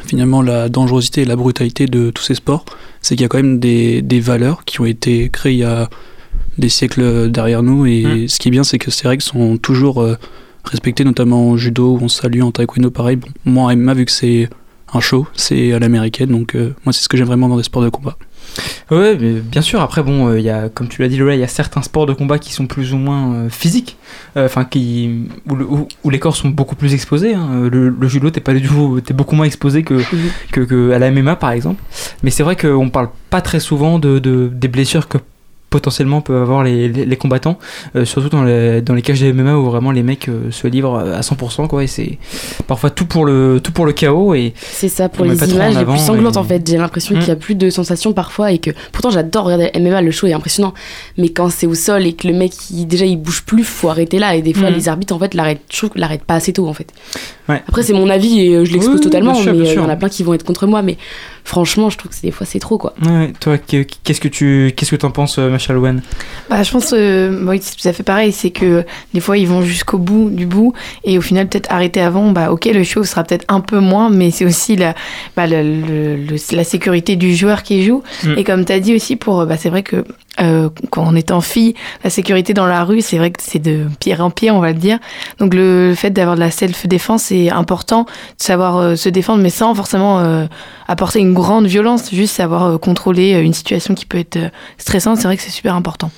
finalement 0.06 0.42
la 0.42 0.70
dangerosité 0.70 1.22
et 1.22 1.26
la 1.26 1.36
brutalité 1.36 1.88
de 1.88 2.12
tous 2.12 2.24
ces 2.24 2.36
sports, 2.36 2.66
c'est 3.02 3.16
qu'il 3.16 3.24
y 3.24 3.26
a 3.26 3.28
quand 3.30 3.38
même 3.38 3.60
des, 3.60 4.02
des 4.02 4.20
valeurs 4.20 4.64
qui 4.66 4.80
ont 4.82 4.86
été 4.86 5.30
créées 5.30 5.54
il 5.54 5.60
y 5.60 5.64
a 5.64 5.90
des 6.58 6.70
siècles 6.70 7.30
derrière 7.32 7.64
nous. 7.64 7.86
Et 7.86 8.04
Mm. 8.04 8.28
ce 8.28 8.40
qui 8.40 8.48
est 8.48 8.52
bien, 8.52 8.64
c'est 8.64 8.78
que 8.80 8.92
ces 8.92 9.08
règles 9.08 9.24
sont 9.24 9.58
toujours 9.58 10.02
euh, 10.02 10.16
respectées, 10.64 11.04
notamment 11.04 11.50
en 11.50 11.58
judo, 11.58 11.98
où 11.98 12.00
on 12.02 12.08
se 12.08 12.22
salue, 12.22 12.42
en 12.42 12.52
taekwondo, 12.52 12.92
pareil. 12.92 13.18
Bon, 13.18 13.28
moi 13.46 13.64
en 13.72 13.76
MMA, 13.76 13.94
vu 13.94 14.06
que 14.06 14.12
c'est 14.12 14.50
un 14.94 15.00
show, 15.00 15.28
c'est 15.36 15.74
à 15.74 15.80
l'américaine, 15.80 16.30
donc 16.30 16.56
euh, 16.56 16.74
moi 16.86 16.94
c'est 16.94 17.04
ce 17.04 17.10
que 17.10 17.18
j'aime 17.18 17.28
vraiment 17.28 17.50
dans 17.50 17.58
les 17.58 17.64
sports 17.64 17.84
de 17.84 17.90
combat. 17.90 18.18
Ouais, 18.92 19.18
mais 19.20 19.34
bien 19.34 19.62
sûr. 19.62 19.82
Après, 19.82 20.04
bon, 20.04 20.28
euh, 20.30 20.40
y 20.40 20.50
a, 20.50 20.70
comme 20.70 20.88
tu 20.88 21.02
l'as 21.02 21.08
dit, 21.08 21.18
Lola, 21.18 21.36
il 21.36 21.40
y 21.40 21.44
a 21.44 21.48
certains 21.48 21.82
sports 21.82 22.06
de 22.06 22.14
combat 22.14 22.38
qui 22.40 22.54
sont 22.54 22.68
plus 22.68 22.94
ou 22.94 22.98
moins 22.98 23.34
euh, 23.34 23.50
physiques, 23.50 23.98
euh, 24.38 24.48
qui 24.70 25.28
où, 25.50 25.56
le- 25.56 25.66
où- 25.66 25.88
où 26.04 26.10
les 26.10 26.20
corps 26.20 26.36
sont 26.36 26.50
beaucoup 26.50 26.76
plus 26.76 26.94
exposés. 26.94 27.34
hein. 27.34 27.68
Le, 27.72 27.90
le 27.90 28.08
judo, 28.08 28.30
t'es 28.30 28.42
pas 28.42 28.54
du 28.54 28.62
tout, 28.62 29.02
t'es 29.04 29.14
beaucoup 29.14 29.36
moins 29.36 29.46
exposé 29.46 29.84
que, 29.84 30.02
que, 30.52 30.62
que 30.62 30.92
à 30.92 31.00
la 31.00 31.10
MMA 31.12 31.36
par 31.36 31.52
exemple. 31.52 31.82
Mais 32.24 32.30
c'est 32.32 32.44
vrai 32.44 32.56
qu'on 32.56 32.90
parle 32.90 33.10
pas 33.30 33.42
très 33.42 33.60
souvent 33.60 34.00
de, 34.00 34.20
de- 34.20 34.50
des 34.54 34.68
blessures 34.68 35.08
que 35.08 35.18
potentiellement 35.76 36.22
peuvent 36.22 36.42
avoir 36.42 36.64
les, 36.64 36.88
les, 36.88 37.06
les 37.06 37.18
combattants, 37.18 37.58
euh, 37.96 38.06
surtout 38.06 38.30
dans 38.30 38.44
les, 38.44 38.82
dans 38.82 38.94
les 38.94 39.02
cages 39.02 39.20
de 39.22 39.32
MMA 39.32 39.56
où 39.58 39.66
vraiment 39.66 39.92
les 39.92 40.04
mecs 40.04 40.30
euh, 40.30 40.50
se 40.52 40.68
livrent 40.68 40.98
à 41.00 41.20
100%, 41.22 41.68
quoi. 41.68 41.84
Et 41.84 41.88
c'est 41.88 42.18
parfois 42.68 42.90
tout 42.90 43.06
pour 43.06 43.26
le, 43.26 43.60
tout 43.62 43.72
pour 43.74 43.86
le 43.86 43.92
chaos. 43.92 44.34
Et 44.34 44.54
C'est 44.58 44.88
ça, 44.88 45.10
pour 45.10 45.26
les 45.26 45.36
images 45.52 45.78
les 45.78 45.84
plus 45.86 45.98
sanglantes 46.00 46.36
et- 46.36 46.40
en 46.40 46.44
fait. 46.44 46.62
J'ai 46.68 46.78
l'impression 46.78 47.16
Mm. 47.16 47.20
qu'il 47.20 47.28
y 47.28 47.32
a 47.32 47.36
plus 47.36 47.56
de 47.56 47.70
sensations 47.70 48.14
parfois 48.14 48.52
et 48.54 48.60
que 48.60 48.72
pourtant 48.94 49.10
j'adore 49.10 49.46
regarder 49.46 49.70
MMA, 49.76 50.02
le 50.02 50.12
show 50.12 50.28
est 50.28 50.34
impressionnant. 50.34 50.74
Mais 51.18 51.30
quand 51.30 51.50
c'est 51.50 51.68
au 51.68 51.76
sol 51.76 52.06
et 52.06 52.14
que 52.14 52.28
le 52.28 52.34
mec 52.34 52.54
il, 52.72 52.86
déjà 52.86 53.06
il 53.06 53.18
bouge 53.18 53.44
plus, 53.46 53.64
faut 53.64 53.90
arrêter 53.90 54.18
là. 54.20 54.36
Et 54.36 54.42
des 54.42 54.54
fois 54.54 54.70
Mm. 54.72 54.76
les 54.76 54.88
arbitres 54.90 55.14
en 55.14 55.20
fait 55.20 55.34
l'arrêtent, 55.34 55.62
je 55.72 55.78
trouve 55.78 55.90
qu'ils 55.92 56.02
l'arrêtent 56.02 56.24
pas 56.24 56.36
assez 56.36 56.54
tôt 56.54 56.68
en 56.68 56.74
fait. 56.74 56.88
Ouais. 57.50 57.62
Après 57.68 57.84
c'est 57.84 57.94
mon 57.94 58.10
avis 58.10 58.40
et 58.40 58.66
je 58.66 58.72
l'expose 58.74 58.96
Oui, 58.96 59.02
totalement, 59.02 59.34
sûr, 59.36 59.54
mais 59.54 59.68
euh, 59.68 59.74
il 59.74 59.76
y 59.76 59.80
en 59.80 59.90
a 59.90 59.96
plein 59.96 60.10
qui 60.10 60.24
vont 60.24 60.34
être 60.34 60.44
contre 60.46 60.66
moi. 60.68 60.82
Mais 60.82 60.98
franchement, 61.46 61.90
je 61.90 61.98
trouve 61.98 62.12
que 62.12 62.20
des 62.22 62.32
fois 62.32 62.46
c'est 62.46 62.60
trop 62.60 62.78
quoi. 62.78 62.94
Ouais, 63.06 63.32
toi, 63.40 63.58
que- 63.58 63.86
qu'est-ce 64.04 64.20
que 64.20 64.28
tu, 64.28 64.74
qu'est-ce 64.76 64.92
que 64.92 64.96
t'en 64.98 65.12
penses, 65.12 65.40
euh, 65.40 65.50
Machal 65.50 65.78
Owen 65.78 66.02
Bah, 66.50 66.62
je 66.64 66.72
pense 66.72 66.94
euh, 66.94 67.46
oui, 67.48 67.60
c'est 67.62 67.78
tout 67.78 67.88
à 67.88 67.94
fait 67.94 68.04
pareil. 68.04 68.32
C'est 68.34 68.50
que 68.52 68.84
des 69.14 69.20
fois, 69.22 69.38
ils 69.38 69.48
vont 69.48 69.62
jusqu'au 69.62 69.98
bout 69.98 70.30
du 70.30 70.46
bout 70.46 70.74
et 71.06 71.18
au 71.18 71.22
final, 71.22 71.48
peut-être 71.48 71.72
arrêter 71.72 72.02
avant. 72.02 72.32
Bah, 72.32 72.52
ok, 72.52 72.66
le 72.66 72.84
show 72.84 73.04
sera 73.06 73.24
peut-être 73.24 73.46
un 73.48 73.62
peu 73.62 73.80
moins, 73.80 74.10
mais 74.10 74.32
c'est 74.32 74.44
aussi 74.46 74.76
la, 74.76 74.96
bah, 75.38 75.48
le- 75.48 75.62
le- 75.64 76.16
le- 76.18 76.56
la 76.58 76.64
sécurité 76.66 77.16
du 77.16 77.34
joueur 77.36 77.64
qui 77.64 77.84
joue. 77.86 78.04
Mm. 78.26 78.34
Et 78.38 78.44
comme 78.44 78.66
tu 78.66 78.74
as 78.74 78.80
dit 78.80 78.96
aussi, 78.96 79.16
pour, 79.16 79.46
bah, 79.46 79.56
c'est 79.58 79.70
vrai 79.70 79.84
que 79.84 80.04
euh, 80.42 80.68
quand 80.90 81.06
on 81.08 81.16
est 81.16 81.32
en 81.32 81.40
fille, 81.40 81.76
la 82.04 82.10
sécurité 82.10 82.54
dans 82.54 82.66
la 82.66 82.84
rue, 82.84 83.00
c'est 83.00 83.18
vrai 83.18 83.32
que 83.32 83.42
c'est 83.42 83.60
de 83.60 83.86
pire 84.02 84.20
en 84.20 84.30
pire, 84.30 84.54
on 84.54 84.60
va 84.60 84.74
le 84.74 84.78
dire. 84.78 85.00
Donc 85.40 85.54
le 85.54 85.94
fait 85.96 86.10
d'avoir 86.10 86.36
de 86.36 86.42
la 86.42 86.52
self-défense, 86.52 87.24
c'est 87.24 87.50
important 87.50 88.04
de 88.04 88.10
savoir 88.44 88.78
euh, 88.78 88.96
se 88.98 89.08
défendre, 89.08 89.42
mais 89.42 89.50
sans 89.50 89.74
forcément 89.76 90.20
euh, 90.20 90.46
apporter 90.90 91.20
une 91.20 91.34
grande 91.36 91.68
violence, 91.68 92.10
juste 92.12 92.34
savoir 92.34 92.64
euh, 92.64 92.78
contrôler 92.80 93.36
euh, 93.36 93.44
une 93.44 93.54
situation 93.54 93.94
qui 93.94 94.08
peut 94.08 94.18
être 94.18 94.38
euh, 94.38 94.50
stressante. 94.80 95.18
C'est 95.18 95.28
vrai 95.28 95.38
que 95.38 95.44
c'est 95.44 95.52
super 95.52 95.76
important. 95.76 96.10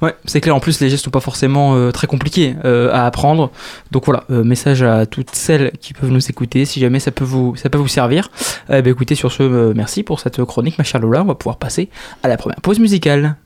Ouais, 0.00 0.14
c'est 0.24 0.40
clair. 0.40 0.54
En 0.54 0.60
plus, 0.60 0.80
les 0.80 0.90
gestes 0.90 1.04
sont 1.04 1.10
pas 1.10 1.20
forcément 1.20 1.92
très 1.92 2.08
compliqués 2.08 2.56
à 2.64 3.06
apprendre. 3.06 3.52
Donc 3.92 4.06
voilà, 4.06 4.24
message 4.28 4.82
à 4.82 5.06
toutes 5.06 5.30
celles 5.36 5.70
qui 5.80 5.92
peuvent 5.92 6.10
nous 6.10 6.28
écouter. 6.28 6.64
Si 6.64 6.80
jamais 6.80 6.98
ça 6.98 7.12
peut 7.12 7.24
vous, 7.24 7.54
ça 7.54 7.70
peut 7.70 7.78
vous 7.78 7.86
servir, 7.86 8.28
ben, 8.68 8.84
écoutez, 8.84 9.14
sur 9.14 9.30
ce, 9.30 9.72
merci 9.74 10.02
pour 10.02 10.18
cette 10.18 10.42
chronique, 10.42 10.78
ma 10.78 10.84
chère 10.84 11.00
Lola. 11.00 11.22
On 11.22 11.26
va 11.26 11.36
pouvoir 11.36 11.58
passer 11.58 11.90
à 12.24 12.28
la 12.28 12.36
première 12.36 12.60
pause 12.60 12.80
musicale. 12.80 13.36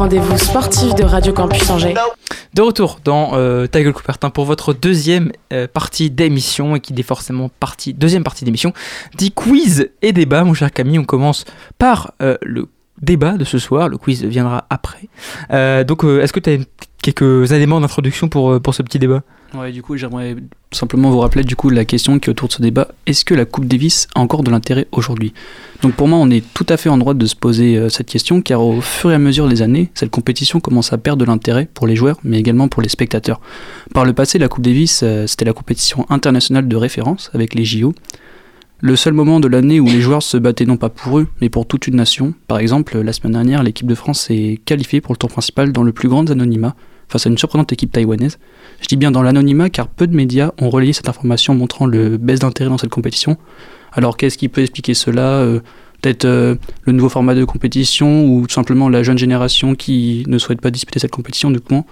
Rendez-vous 0.00 0.38
sportif 0.38 0.94
de 0.94 1.04
Radio 1.04 1.34
Campus 1.34 1.68
Angers. 1.68 1.92
De 2.54 2.62
retour 2.62 3.00
dans 3.04 3.32
euh, 3.34 3.66
Ta 3.66 3.82
gueule 3.82 3.92
Coubertin 3.92 4.30
pour 4.30 4.46
votre 4.46 4.72
deuxième 4.72 5.30
euh, 5.52 5.68
partie 5.68 6.10
d'émission 6.10 6.74
et 6.74 6.80
qui 6.80 6.94
dit 6.94 7.02
forcément 7.02 7.50
partie, 7.60 7.92
deuxième 7.92 8.24
partie 8.24 8.46
d'émission, 8.46 8.72
dit 9.14 9.30
quiz 9.30 9.90
et 10.00 10.12
débat, 10.12 10.42
mon 10.42 10.54
cher 10.54 10.72
Camille. 10.72 10.98
On 10.98 11.04
commence 11.04 11.44
par 11.76 12.14
euh, 12.22 12.38
le 12.40 12.68
débat 13.02 13.32
de 13.32 13.44
ce 13.44 13.58
soir. 13.58 13.90
Le 13.90 13.98
quiz 13.98 14.24
viendra 14.24 14.64
après. 14.70 15.10
Donc, 15.84 16.04
est-ce 16.04 16.32
que 16.32 16.40
tu 16.40 16.48
as 16.48 16.56
quelques 17.02 17.52
éléments 17.52 17.80
d'introduction 17.80 18.28
pour, 18.28 18.50
euh, 18.52 18.60
pour 18.60 18.74
ce 18.74 18.82
petit 18.82 18.98
débat 18.98 19.22
Ouais, 19.54 19.72
du 19.72 19.82
coup, 19.82 19.96
j'aimerais 19.96 20.36
simplement 20.70 21.10
vous 21.10 21.18
rappeler 21.18 21.42
du 21.42 21.56
coup 21.56 21.70
la 21.70 21.84
question 21.84 22.20
qui 22.20 22.28
est 22.28 22.30
autour 22.30 22.46
de 22.46 22.52
ce 22.52 22.62
débat. 22.62 22.88
Est-ce 23.06 23.24
que 23.24 23.34
la 23.34 23.44
Coupe 23.44 23.64
Davis 23.64 24.06
a 24.14 24.20
encore 24.20 24.44
de 24.44 24.50
l'intérêt 24.50 24.86
aujourd'hui? 24.92 25.32
Donc 25.82 25.94
pour 25.94 26.06
moi, 26.06 26.18
on 26.18 26.30
est 26.30 26.44
tout 26.54 26.66
à 26.68 26.76
fait 26.76 26.88
en 26.88 26.98
droit 26.98 27.14
de 27.14 27.26
se 27.26 27.34
poser 27.34 27.76
euh, 27.76 27.88
cette 27.88 28.06
question, 28.06 28.42
car 28.42 28.62
au 28.62 28.80
fur 28.80 29.10
et 29.10 29.14
à 29.14 29.18
mesure 29.18 29.48
des 29.48 29.62
années, 29.62 29.90
cette 29.94 30.10
compétition 30.10 30.60
commence 30.60 30.92
à 30.92 30.98
perdre 30.98 31.20
de 31.20 31.24
l'intérêt 31.24 31.68
pour 31.74 31.88
les 31.88 31.96
joueurs, 31.96 32.18
mais 32.22 32.38
également 32.38 32.68
pour 32.68 32.80
les 32.80 32.88
spectateurs. 32.88 33.40
Par 33.92 34.04
le 34.04 34.12
passé, 34.12 34.38
la 34.38 34.46
Coupe 34.46 34.62
Davis, 34.62 35.00
euh, 35.02 35.26
c'était 35.26 35.44
la 35.44 35.52
compétition 35.52 36.06
internationale 36.10 36.68
de 36.68 36.76
référence 36.76 37.30
avec 37.34 37.54
les 37.54 37.64
JO. 37.64 37.92
Le 38.82 38.96
seul 38.96 39.12
moment 39.12 39.40
de 39.40 39.48
l'année 39.48 39.80
où 39.80 39.86
les 39.86 40.00
joueurs 40.00 40.22
se 40.22 40.36
battaient 40.38 40.64
non 40.64 40.76
pas 40.76 40.88
pour 40.88 41.18
eux, 41.18 41.26
mais 41.40 41.48
pour 41.48 41.66
toute 41.66 41.86
une 41.86 41.96
nation. 41.96 42.34
Par 42.46 42.60
exemple, 42.60 42.98
la 42.98 43.12
semaine 43.12 43.32
dernière, 43.32 43.62
l'équipe 43.62 43.86
de 43.86 43.94
France 43.94 44.20
s'est 44.20 44.60
qualifiée 44.64 45.00
pour 45.00 45.12
le 45.12 45.18
tour 45.18 45.28
principal 45.28 45.72
dans 45.72 45.82
le 45.82 45.92
plus 45.92 46.08
grand 46.08 46.30
anonymat, 46.30 46.74
face 47.10 47.26
à 47.26 47.28
une 47.28 47.38
surprenante 47.38 47.72
équipe 47.72 47.92
taïwanaise. 47.92 48.38
Je 48.80 48.86
dis 48.86 48.96
bien 48.96 49.10
dans 49.10 49.22
l'anonymat 49.22 49.68
car 49.68 49.88
peu 49.88 50.06
de 50.06 50.14
médias 50.16 50.52
ont 50.58 50.70
relayé 50.70 50.92
cette 50.92 51.08
information 51.08 51.54
montrant 51.54 51.86
le 51.86 52.16
baisse 52.16 52.40
d'intérêt 52.40 52.70
dans 52.70 52.78
cette 52.78 52.90
compétition. 52.90 53.36
Alors 53.92 54.16
qu'est-ce 54.16 54.38
qui 54.38 54.48
peut 54.48 54.62
expliquer 54.62 54.94
cela 54.94 55.40
euh, 55.40 55.60
Peut-être 56.00 56.24
euh, 56.24 56.54
le 56.84 56.92
nouveau 56.92 57.10
format 57.10 57.34
de 57.34 57.44
compétition 57.44 58.24
ou 58.24 58.46
tout 58.46 58.54
simplement 58.54 58.88
la 58.88 59.02
jeune 59.02 59.18
génération 59.18 59.74
qui 59.74 60.24
ne 60.28 60.38
souhaite 60.38 60.60
pas 60.60 60.70
disputer 60.70 60.98
cette 60.98 61.10
compétition? 61.10 61.50
Du 61.50 61.60
coup, 61.60 61.84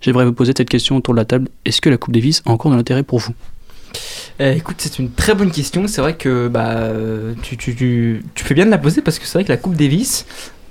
j'aimerais 0.00 0.24
vous 0.24 0.32
poser 0.32 0.52
cette 0.56 0.68
question 0.68 0.96
autour 0.96 1.14
de 1.14 1.18
la 1.18 1.24
table. 1.24 1.48
Est-ce 1.64 1.80
que 1.80 1.90
la 1.90 1.96
Coupe 1.96 2.14
Davis 2.14 2.42
a 2.46 2.50
encore 2.50 2.70
de 2.70 2.76
l'intérêt 2.76 3.02
pour 3.02 3.18
vous? 3.18 3.34
Euh, 4.40 4.54
écoute, 4.54 4.76
c'est 4.78 4.98
une 4.98 5.10
très 5.10 5.34
bonne 5.34 5.50
question. 5.50 5.88
C'est 5.88 6.00
vrai 6.00 6.14
que 6.16 6.48
bah, 6.48 6.74
euh, 6.74 7.34
tu, 7.42 7.56
tu, 7.56 8.22
tu 8.34 8.44
fais 8.44 8.54
bien 8.54 8.66
de 8.66 8.70
la 8.70 8.78
poser 8.78 9.00
parce 9.00 9.18
que 9.18 9.26
c'est 9.26 9.38
vrai 9.38 9.44
que 9.44 9.52
la 9.52 9.56
Coupe 9.56 9.74
Davis, 9.74 10.26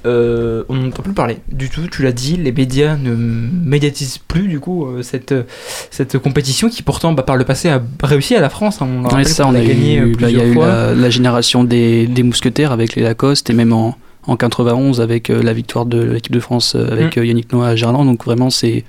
euh, 0.05 0.63
on 0.69 0.75
n'entend 0.75 1.03
plus 1.03 1.13
parler 1.13 1.37
du 1.51 1.69
tout. 1.69 1.81
Tu 1.91 2.03
l'as 2.03 2.11
dit, 2.11 2.37
les 2.37 2.51
médias 2.51 2.95
ne 2.95 3.15
médiatisent 3.15 4.17
plus 4.19 4.47
du 4.47 4.59
coup 4.59 4.85
euh, 4.85 5.01
cette, 5.01 5.33
cette 5.91 6.17
compétition 6.19 6.69
qui 6.69 6.83
pourtant 6.83 7.13
bah, 7.13 7.23
par 7.23 7.35
le 7.37 7.43
passé 7.45 7.69
a 7.69 7.81
réussi 8.03 8.35
à 8.35 8.41
la 8.41 8.49
France. 8.49 8.81
hein. 8.81 8.87
On 9.03 9.23
ça, 9.23 9.47
on 9.47 9.55
a 9.55 9.59
a 9.59 9.63
gagné 9.63 9.97
eu, 9.97 10.15
bah, 10.15 10.29
y 10.29 10.35
a 10.35 10.39
plusieurs 10.39 10.45
eu 10.45 10.53
fois. 10.53 10.67
la, 10.67 10.93
la 10.95 11.09
génération 11.09 11.63
des, 11.63 12.07
des 12.07 12.23
mousquetaires 12.23 12.71
avec 12.71 12.95
les 12.95 13.03
Lacoste 13.03 13.49
et 13.49 13.53
même 13.53 13.73
en, 13.73 13.97
en 14.27 14.35
91 14.37 15.01
avec 15.01 15.29
euh, 15.29 15.41
la 15.41 15.53
victoire 15.53 15.85
de 15.85 16.01
l'équipe 16.01 16.33
de 16.33 16.39
France 16.39 16.75
euh, 16.75 16.91
avec 16.91 17.17
Mm. 17.17 17.23
Yannick 17.23 17.51
Noah 17.53 17.67
à 17.69 17.75
Gerland. 17.75 18.05
Donc 18.05 18.23
vraiment, 18.25 18.49
c'est 18.49 18.83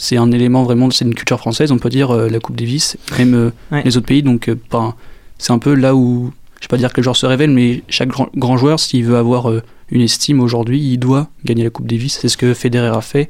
c'est 0.00 0.16
un 0.16 0.30
élément 0.30 0.62
vraiment, 0.62 0.90
c'est 0.92 1.04
une 1.04 1.14
culture 1.14 1.38
française, 1.38 1.72
on 1.72 1.78
peut 1.78 1.88
dire, 1.88 2.12
euh, 2.12 2.28
la 2.28 2.38
Coupe 2.38 2.54
Davis, 2.56 2.96
même 3.18 3.34
euh, 3.34 3.50
Ouais. 3.72 3.82
les 3.84 3.96
autres 3.96 4.06
pays. 4.06 4.22
Donc 4.22 4.48
euh, 4.48 4.54
ben, 4.70 4.94
c'est 5.38 5.52
un 5.52 5.58
peu 5.58 5.74
là 5.74 5.94
où, 5.96 6.32
je 6.60 6.66
vais 6.66 6.68
pas 6.68 6.76
dire 6.76 6.92
que 6.92 6.98
le 7.00 7.02
joueur 7.02 7.16
se 7.16 7.26
révèle, 7.26 7.50
mais 7.50 7.82
chaque 7.88 8.08
grand, 8.08 8.28
grand 8.36 8.56
joueur, 8.56 8.78
s'il 8.78 9.04
veut 9.04 9.16
avoir 9.16 9.50
une 9.90 10.02
estime 10.02 10.40
aujourd'hui, 10.40 10.80
il 10.80 10.98
doit 10.98 11.28
gagner 11.44 11.64
la 11.64 11.70
Coupe 11.70 11.86
Davis. 11.86 12.18
C'est 12.20 12.28
ce 12.28 12.36
que 12.36 12.54
Federer 12.54 12.96
a 12.96 13.00
fait. 13.00 13.28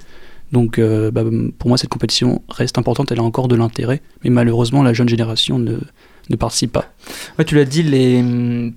Donc 0.53 0.79
euh, 0.79 1.11
bah, 1.11 1.23
pour 1.59 1.68
moi, 1.68 1.79
cette 1.79 1.90
compétition 1.90 2.42
reste 2.49 2.79
importante, 2.79 3.12
elle 3.12 3.21
a 3.21 3.23
encore 3.23 3.49
de 3.49 3.57
l'intérêt, 3.57 4.01
mais 4.25 4.31
malheureusement, 4.31 4.83
la 4.83 4.92
jeune 4.92 5.09
génération 5.09 5.59
ne, 5.59 5.77
ne 6.31 6.37
participe 6.37 6.73
pas. 6.73 6.92
Tu 7.47 7.55
l'as 7.55 7.64
dit, 7.64 7.85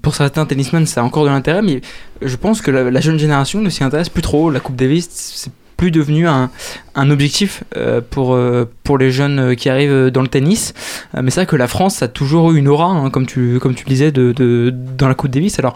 pour 0.02 0.15
certains 0.15 0.46
tennismen, 0.46 0.86
ça 0.86 1.02
a 1.02 1.04
encore 1.04 1.24
de 1.24 1.30
l'intérêt, 1.30 1.62
mais 1.62 1.82
je 2.22 2.36
pense 2.36 2.62
que 2.62 2.72
la, 2.72 2.91
la 2.91 3.02
jeune 3.02 3.17
génération 3.17 3.62
ne 3.62 3.70
s'y 3.70 3.84
intéresse 3.84 4.10
plus 4.10 4.22
trop. 4.22 4.52
La 4.52 4.60
Coupe 4.60 4.76
Davis, 4.76 5.08
c'est 5.10 5.52
plus 5.82 5.89
devenu 5.89 6.28
un, 6.28 6.52
un 6.95 7.10
objectif 7.10 7.63
euh, 7.77 8.01
pour, 8.08 8.34
euh, 8.34 8.65
pour 8.84 8.97
les 8.97 9.12
jeunes 9.12 9.39
euh, 9.39 9.56
qui 9.56 9.69
arrivent 9.69 10.08
dans 10.10 10.21
le 10.21 10.27
tennis. 10.27 10.73
Mais 11.19 11.30
c'est 11.32 11.41
vrai 11.41 11.45
que 11.45 11.56
la 11.56 11.67
France 11.67 12.01
a 12.01 12.08
toujours 12.08 12.51
eu 12.51 12.58
une 12.58 12.67
aura, 12.67 12.86
hein, 12.88 13.10
comme, 13.10 13.25
tu, 13.25 13.60
comme 13.60 13.75
tu 13.75 13.86
le 13.86 13.89
disais, 13.89 14.12
de, 14.12 14.32
de, 14.34 14.73
dans 14.97 15.08
la 15.08 15.13
Coupe 15.13 15.32
Davis. 15.32 15.58
Alors, 15.60 15.73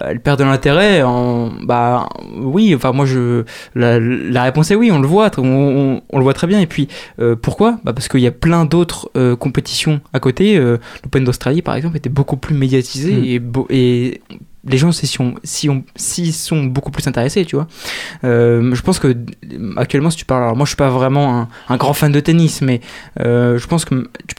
elle 0.00 0.20
perd 0.20 0.38
de 0.38 0.44
l'intérêt 0.44 1.02
bah, 1.62 2.08
oui, 2.36 2.74
enfin, 2.74 2.92
moi, 2.92 3.06
je, 3.06 3.44
la, 3.74 3.98
la 4.00 4.42
réponse 4.44 4.70
est 4.70 4.74
oui, 4.74 4.90
on 4.92 5.00
le 5.00 5.06
voit, 5.08 5.30
on, 5.38 5.42
on, 5.44 6.00
on 6.10 6.18
le 6.18 6.22
voit 6.24 6.34
très 6.34 6.46
bien. 6.46 6.60
Et 6.60 6.66
puis, 6.66 6.88
euh, 7.20 7.36
pourquoi? 7.40 7.78
Bah 7.84 7.92
Parce 7.92 8.08
qu'il 8.08 8.20
y 8.20 8.26
a 8.26 8.30
plein 8.32 8.64
d'autres 8.64 9.10
euh, 9.16 9.36
compétitions 9.36 10.00
à 10.12 10.20
côté. 10.20 10.56
Euh, 10.56 10.78
L'Open 11.04 11.24
d'Australie, 11.24 11.62
par 11.62 11.74
exemple, 11.74 11.96
était 11.96 12.08
beaucoup 12.10 12.36
plus 12.36 12.54
médiatisé 12.54 13.12
Mm. 13.14 13.24
et, 13.24 13.38
beau- 13.38 13.66
et 13.70 14.20
les 14.68 14.76
gens 14.76 14.92
s'y 14.92 15.06
sont, 15.06 15.34
sont 15.94 16.64
beaucoup 16.64 16.90
plus 16.90 17.06
intéressés, 17.06 17.44
tu 17.46 17.56
vois. 17.56 17.66
Euh, 18.24 18.74
je 18.74 18.82
pense 18.82 18.98
que 18.98 19.16
actuellement, 19.76 20.10
si 20.10 20.18
tu 20.18 20.24
parles, 20.26 20.49
alors 20.50 20.56
moi 20.56 20.64
je 20.64 20.70
suis 20.70 20.76
pas 20.76 20.90
vraiment 20.90 21.46
un, 21.68 21.76
grand 21.76 21.92
fan 21.92 22.10
de 22.10 22.18
tennis, 22.18 22.60
mais 22.60 22.80
euh, 23.20 23.56
je 23.56 23.66
pense 23.68 23.84
que 23.84 24.10
tu, 24.26 24.34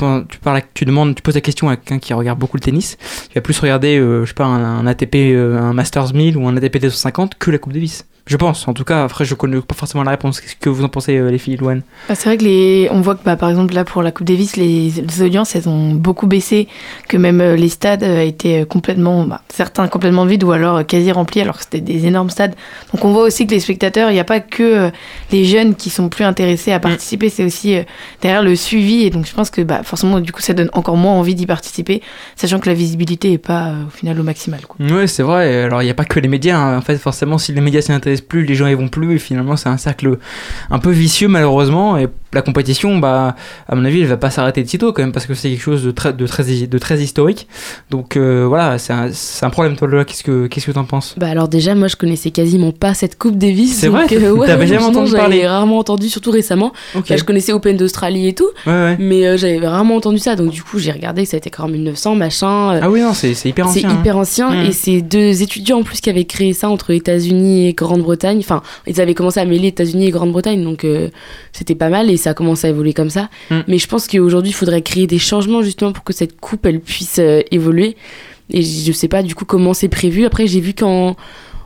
tu, 0.74 0.86
demandes, 0.86 1.16
tu 1.16 1.22
poses 1.22 1.36
la 1.36 1.42
question 1.42 1.70
à 1.70 1.78
quelqu'un 1.78 2.00
qui 2.00 2.14
regarde 2.14 2.38
beaucoup 2.38 2.58
le 2.58 2.62
tennis, 2.62 2.98
il 3.30 3.36
va 3.36 3.42
plus 3.42 3.58
regarder, 3.60 3.98
euh, 3.98 4.26
je 4.26 4.30
sais 4.30 4.34
pas, 4.34 4.44
un, 4.44 4.86
ATP, 4.86 5.16
euh, 5.16 5.58
un 5.58 5.72
Masters 5.72 6.14
1000 6.14 6.36
ou 6.36 6.46
un 6.50 6.58
ATP 6.58 6.80
250 6.80 7.36
que 7.40 7.50
la 7.50 7.60
Coupe 7.60 7.72
Davis. 7.72 8.06
Je 8.28 8.38
pense, 8.38 8.68
en 8.68 8.74
tout 8.74 8.84
cas, 8.84 9.04
après 9.04 9.26
je 9.26 9.34
connais 9.34 9.60
pas 9.62 9.74
forcément 9.74 10.04
la 10.04 10.12
réponse. 10.12 10.40
Qu'est-ce 10.40 10.56
que 10.56 10.70
vous 10.70 10.84
en 10.84 10.90
pensez, 10.90 11.20
les 11.20 11.38
filles, 11.40 11.58
Louane? 11.58 11.82
Bah, 12.08 12.14
c'est 12.14 12.30
vrai 12.30 12.38
que 12.38 12.44
les, 12.44 12.88
on 12.92 13.02
voit 13.02 13.16
que 13.16 13.24
bah, 13.26 13.36
par 13.36 13.50
exemple 13.50 13.74
là 13.74 13.84
pour 13.84 14.04
la 14.04 14.12
Coupe 14.12 14.28
Davis, 14.28 14.58
les, 14.58 14.92
les 14.92 15.22
audiences 15.24 15.56
elles 15.56 15.68
ont 15.68 15.94
beaucoup 15.94 16.28
baissé, 16.28 16.68
que 17.08 17.18
même 17.18 17.42
les 17.42 17.70
stades 17.70 18.04
étaient 18.04 18.66
complètement, 18.70 19.24
bah, 19.24 19.42
certains 19.50 19.88
complètement 19.88 20.26
vides 20.26 20.44
ou 20.44 20.52
alors 20.52 20.86
quasi 20.86 21.12
remplis, 21.12 21.42
alors 21.42 21.58
que 21.58 21.64
c'était 21.64 21.82
des 21.82 22.06
énormes 22.06 22.30
stades. 22.30 22.54
Donc 22.94 23.04
on 23.04 23.12
voit 23.12 23.24
aussi 23.24 23.48
que 23.48 23.52
les 23.52 23.60
spectateurs, 23.60 24.12
il 24.12 24.14
n'y 24.14 24.20
a 24.20 24.26
pas 24.26 24.40
que 24.40 24.92
les 25.32 25.46
jeunes 25.46 25.76
qui 25.76 25.90
sont 25.90 26.01
plus 26.10 26.24
intéressés 26.24 26.72
à 26.72 26.80
participer, 26.80 27.30
c'est 27.30 27.44
aussi 27.44 27.76
euh, 27.76 27.84
derrière 28.22 28.44
le 28.44 28.56
suivi 28.56 29.04
et 29.04 29.10
donc 29.10 29.26
je 29.26 29.34
pense 29.34 29.50
que 29.50 29.62
bah, 29.62 29.82
forcément 29.84 30.20
du 30.20 30.32
coup 30.32 30.42
ça 30.42 30.54
donne 30.54 30.70
encore 30.74 30.98
moins 30.98 31.14
envie 31.14 31.36
d'y 31.36 31.46
participer, 31.46 32.02
sachant 32.36 32.60
que 32.60 32.68
la 32.70 32.76
visibilité 32.76 33.34
est 33.34 33.38
pas 33.38 33.68
euh, 33.70 33.86
au 33.86 33.90
final 33.90 34.20
au 34.20 34.24
maximal. 34.24 34.62
Quoi. 34.68 34.86
Ouais, 34.86 35.08
c'est 35.08 35.24
vrai. 35.24 35.64
Alors, 35.64 35.82
il 35.82 35.86
n'y 35.86 35.92
a 35.92 35.96
pas 35.96 36.06
que 36.06 36.20
les 36.20 36.28
médias. 36.28 36.58
hein. 36.58 36.78
En 36.78 36.82
fait, 36.82 36.98
forcément, 36.98 37.38
si 37.38 37.54
les 37.54 37.62
médias 37.62 37.82
s'y 37.82 37.92
intéressent 37.92 38.28
plus, 38.28 38.46
les 38.46 38.56
gens 38.56 38.68
y 38.68 38.74
vont 38.74 38.88
plus. 38.88 39.16
Et 39.16 39.20
finalement, 39.20 39.56
c'est 39.56 39.70
un 39.70 39.78
cercle 39.78 40.18
un 40.70 40.80
peu 40.80 40.92
vicieux, 40.92 41.28
malheureusement. 41.28 41.98
Et 41.98 42.08
la 42.34 42.42
compétition, 42.42 42.98
bah, 42.98 43.36
à 43.68 43.76
mon 43.76 43.84
avis, 43.86 44.02
elle 44.02 44.08
va 44.08 44.18
pas 44.18 44.30
s'arrêter 44.30 44.64
de 44.64 44.70
sitôt, 44.70 44.94
quand 44.94 45.02
même, 45.02 45.12
parce 45.12 45.26
que 45.26 45.34
c'est 45.34 45.50
quelque 45.50 45.62
chose 45.62 45.84
de 45.84 45.92
très, 45.92 46.14
de 46.14 46.28
très, 46.28 46.44
de 46.44 46.78
très 46.78 47.00
historique. 47.00 47.48
Donc, 47.90 48.16
euh, 48.18 48.46
voilà, 48.48 48.78
c'est 48.78 48.94
un, 48.94 49.10
c'est 49.12 49.46
un 49.46 49.50
problème, 49.50 49.76
toi, 49.76 49.88
Lola. 49.88 50.06
Qu'est-ce 50.06 50.24
que 50.24 50.48
qu'est-ce 50.48 50.66
que 50.68 50.72
t'en 50.72 50.86
penses? 50.86 51.16
Bah 51.18 51.28
alors 51.28 51.48
déjà 51.48 51.76
moi 51.76 51.88
je 51.88 51.96
connaissais 51.96 52.32
quasiment 52.32 52.72
pas 52.72 52.94
cette 52.94 53.18
Coupe 53.18 53.38
Davis. 53.38 53.76
C'est 53.78 53.88
vrai 53.88 54.06
euh, 54.14 54.32
ouais, 54.36 54.48
T'avais 54.48 54.68
jamais 54.68 54.84
entendu 54.84 55.12
parler 55.12 55.46
rarement 55.48 55.78
entendu, 55.78 56.10
surtout 56.10 56.32
récemment. 56.32 56.72
Ok. 56.96 57.06
Bah, 57.10 57.18
je 57.18 57.24
connaissais 57.24 57.52
Open 57.54 57.78
d'Australie 57.78 58.28
et 58.28 58.34
tout, 58.34 58.48
Ouais, 58.66 58.72
ouais. 58.74 58.98
mais 59.00 59.26
euh, 59.28 59.38
j'avais 59.38 59.66
rarement 59.68 59.96
entendu 59.96 60.18
ça. 60.20 60.36
Donc 60.36 60.52
du 60.52 60.64
coup 60.64 60.80
j'ai 60.80 60.92
regardé 60.92 61.24
que 61.24 61.30
ça 61.30 61.38
a 61.38 61.40
été 61.40 61.50
quand 61.50 61.64
même 61.64 61.74
1900 61.74 62.16
machin. 62.16 62.74
euh, 62.76 62.80
Ah 62.84 62.90
oui, 62.90 63.02
non, 63.02 63.14
c'est 63.14 63.34
c'est 63.34 63.50
hyper 63.50 63.68
c'est 63.70 63.86
ancien. 63.86 64.00
hyper 64.00 64.18
hein. 64.18 64.22
ancien 64.22 64.64
et 64.64 64.72
c'est 64.72 65.02
deux 65.02 65.42
étudiants 65.42 65.80
en 65.80 65.84
plus 65.84 66.00
qui 66.02 66.10
avaient 66.10 66.26
créé 66.26 66.54
ça 66.54 66.70
entre 66.70 66.92
États-Unis 66.92 67.68
et 67.68 67.74
Grande-Bretagne. 67.74 68.40
Enfin, 68.40 68.62
ils 68.88 69.00
avaient 69.02 69.14
commencé 69.14 69.40
à 69.40 69.46
mêler 69.46 69.68
États-Unis 69.70 70.08
et 70.08 70.12
Grande-Bretagne, 70.12 70.64
donc 70.64 70.86
c'était 71.52 71.76
pas 71.76 71.90
mal 71.90 72.10
et 72.10 72.18
ça 72.22 72.32
a 72.32 72.34
commencé 72.34 72.68
à 72.68 72.70
évoluer 72.70 72.94
comme 72.94 73.10
ça. 73.10 73.30
Mm. 73.50 73.60
Mais 73.68 73.78
je 73.78 73.88
pense 73.88 74.08
qu'aujourd'hui, 74.08 74.52
il 74.52 74.56
faudrait 74.56 74.82
créer 74.82 75.08
des 75.08 75.20
changements 75.20 75.62
justement 75.62 75.92
pour 75.92 76.04
que 76.04 76.14
cette 76.14 76.40
coupe 76.40 76.66
elle 76.66 76.80
puisse 76.80 77.20
euh, 77.20 77.42
évoluer. 77.52 77.98
Et 78.50 78.62
je 78.62 78.92
sais 78.92 79.08
pas 79.08 79.24
du 79.24 79.36
coup 79.36 79.46
comment 79.46 79.74
c'est 79.74 79.90
prévu. 79.90 80.26
Après, 80.26 80.48
j'ai 80.48 80.60
vu 80.60 80.74
qu'en 80.74 81.16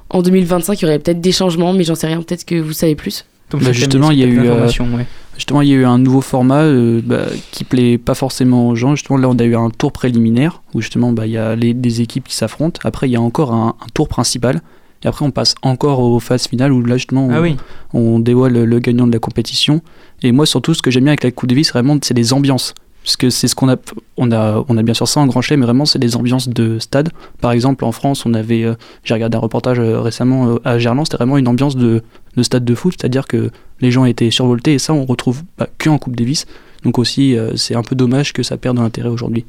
en 0.10 0.22
2025, 0.22 0.82
il 0.82 0.86
y 0.86 0.88
aurait 0.88 1.00
peut-être 1.00 1.22
des 1.22 1.32
changements, 1.32 1.74
mais 1.74 1.84
j'en 1.84 1.96
sais 1.96 2.08
rien. 2.08 2.22
Peut-être 2.22 2.46
que 2.46 2.56
vous 2.56 2.74
savez 2.74 2.96
plus. 2.96 3.26
Donc, 3.52 3.64
Bah, 3.64 3.72
justement, 3.72 4.12
il 4.12 4.20
y 4.20 4.24
a 4.24 4.28
eu, 4.28 4.40
euh, 4.40 4.66
ouais. 4.66 5.06
Justement, 5.36 5.62
il 5.62 5.70
y 5.70 5.74
a 5.74 5.76
eu 5.76 5.86
un 5.86 5.98
nouveau 5.98 6.22
format 6.22 6.64
euh, 6.64 7.02
bah, 7.04 7.26
qui 7.52 7.64
plaît 7.64 7.98
pas 7.98 8.16
forcément 8.16 8.70
aux 8.70 8.76
gens. 8.76 8.96
Justement, 8.96 9.18
là, 9.18 9.30
on 9.30 9.38
a 9.38 9.44
eu 9.44 9.56
un 9.56 9.70
tour 9.70 9.92
préliminaire 9.92 10.62
où 10.74 10.82
justement, 10.82 11.12
bah, 11.12 11.28
il 11.28 11.34
y 11.34 11.38
a 11.38 11.56
les, 11.56 11.74
des 11.74 12.02
équipes 12.02 12.28
qui 12.28 12.36
s'affrontent. 12.36 12.80
Après, 12.84 13.08
il 13.08 13.12
y 13.12 13.16
a 13.16 13.22
encore 13.22 13.54
un, 13.54 13.76
un 13.80 13.88
tour 13.94 14.08
principal. 14.08 14.62
Et 15.06 15.08
après, 15.08 15.24
on 15.24 15.32
passe 15.32 15.56
encore 15.62 16.00
aux 16.00 16.20
phases 16.20 16.48
finales 16.48 16.74
où 16.74 16.84
là, 16.84 16.98
justement, 16.98 17.28
on, 17.28 17.32
Ah 17.32 17.42
oui. 17.42 17.56
on 17.94 18.20
dévoile 18.20 18.54
le, 18.54 18.66
le 18.66 18.80
gagnant 18.80 19.06
de 19.08 19.14
la 19.14 19.20
compétition. 19.20 19.82
Et 20.24 20.32
moi, 20.34 20.46
surtout, 20.48 20.74
ce 20.74 20.82
que 20.82 20.90
j'aime 20.92 21.04
bien 21.04 21.12
avec 21.12 21.24
la 21.24 21.30
Coupe 21.32 21.48
Davis, 21.48 21.72
vraiment, 21.72 21.98
c'est 22.02 22.16
les 22.16 22.34
ambiances. 22.34 22.74
Parce 23.04 23.18
que 23.18 23.30
c'est 23.30 23.48
ce 23.48 23.54
qu'on 23.54 23.70
a, 23.70 23.76
on 24.18 24.32
a, 24.32 24.66
on 24.68 24.78
a 24.78 24.82
bien 24.82 24.96
sûr 24.96 25.08
ça 25.08 25.20
en 25.20 25.28
Grand 25.28 25.42
Chelem, 25.44 25.60
mais 25.60 25.68
vraiment, 25.68 25.86
c'est 25.86 26.00
les 26.00 26.16
ambiances 26.16 26.50
de 26.50 26.80
stade. 26.80 27.10
Par 27.40 27.52
exemple, 27.52 27.86
en 27.86 27.92
France, 27.92 28.26
on 28.26 28.34
avait, 28.34 28.64
euh, 28.64 28.74
j'ai 29.04 29.14
regardé 29.14 29.38
un 29.38 29.42
reportage 29.42 29.80
euh, 29.80 30.02
récemment 30.02 30.50
euh, 30.50 30.60
à 30.66 30.80
Gerland, 30.80 31.06
c'était 31.06 31.18
vraiment 31.18 31.38
une 31.38 31.48
ambiance 31.48 31.76
de, 31.76 32.02
de 32.36 32.42
stade 32.42 32.66
de 32.66 32.74
foot, 32.74 32.96
c'est-à-dire 33.00 33.28
que 33.28 33.52
les 33.82 33.92
gens 33.92 34.06
étaient 34.06 34.32
survoltés, 34.32 34.74
et 34.74 34.80
ça, 34.80 34.92
on 34.96 35.06
retrouve 35.06 35.44
pas 35.56 35.68
que 35.78 35.88
en 35.88 36.00
Coupe 36.00 36.16
Davis. 36.16 36.48
Donc 36.84 36.98
aussi, 36.98 37.36
c'est 37.56 37.76
un 37.76 37.82
peu 37.84 37.96
dommage 37.96 38.32
que 38.34 38.42
ça 38.44 38.58
perde 38.58 38.78
de 38.78 38.82
l'intérêt 38.82 39.10
aujourd'hui. 39.10 39.46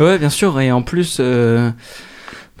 Ouais, 0.00 0.18
bien 0.18 0.28
sûr. 0.30 0.58
Et 0.60 0.72
en 0.72 0.82
plus, 0.82 1.20
bah 1.20 1.72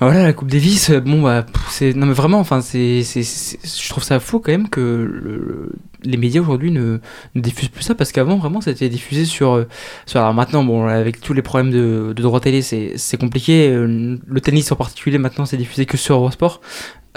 voilà, 0.04 0.22
la 0.22 0.32
Coupe 0.32 0.48
Davis, 0.50 0.90
euh, 0.90 1.00
bon, 1.00 1.22
bah, 1.22 1.44
c'est. 1.68 1.94
Non, 1.94 2.06
mais 2.06 2.12
vraiment, 2.14 2.38
enfin, 2.38 2.60
c'est. 2.60 3.02
Je 3.02 3.88
trouve 3.88 4.02
ça 4.04 4.20
fou 4.20 4.40
quand 4.40 4.52
même 4.52 4.68
que 4.68 4.80
le- 4.80 5.20
le- 5.20 5.72
les 6.04 6.16
médias 6.16 6.40
aujourd'hui 6.42 6.70
ne, 6.70 6.98
ne 7.34 7.40
diffusent 7.40 7.68
plus 7.68 7.82
ça 7.82 7.94
parce 7.94 8.12
qu'avant, 8.12 8.36
vraiment, 8.36 8.60
c'était 8.60 8.88
diffusé 8.88 9.24
sur, 9.24 9.52
euh, 9.54 9.68
sur. 10.06 10.20
Alors 10.20 10.34
maintenant, 10.34 10.64
bon, 10.64 10.86
avec 10.86 11.20
tous 11.20 11.32
les 11.32 11.42
problèmes 11.42 11.70
de, 11.72 12.12
de 12.14 12.22
droit 12.22 12.40
télé, 12.40 12.62
c'est 12.62 12.92
c'est 12.96 13.16
compliqué. 13.16 13.68
Euh, 13.70 14.18
Le 14.26 14.40
tennis 14.40 14.70
en 14.72 14.76
particulier, 14.76 15.18
maintenant, 15.18 15.46
c'est 15.46 15.56
diffusé 15.56 15.86
que 15.86 15.96
sur 15.96 16.16
Eurosport. 16.16 16.60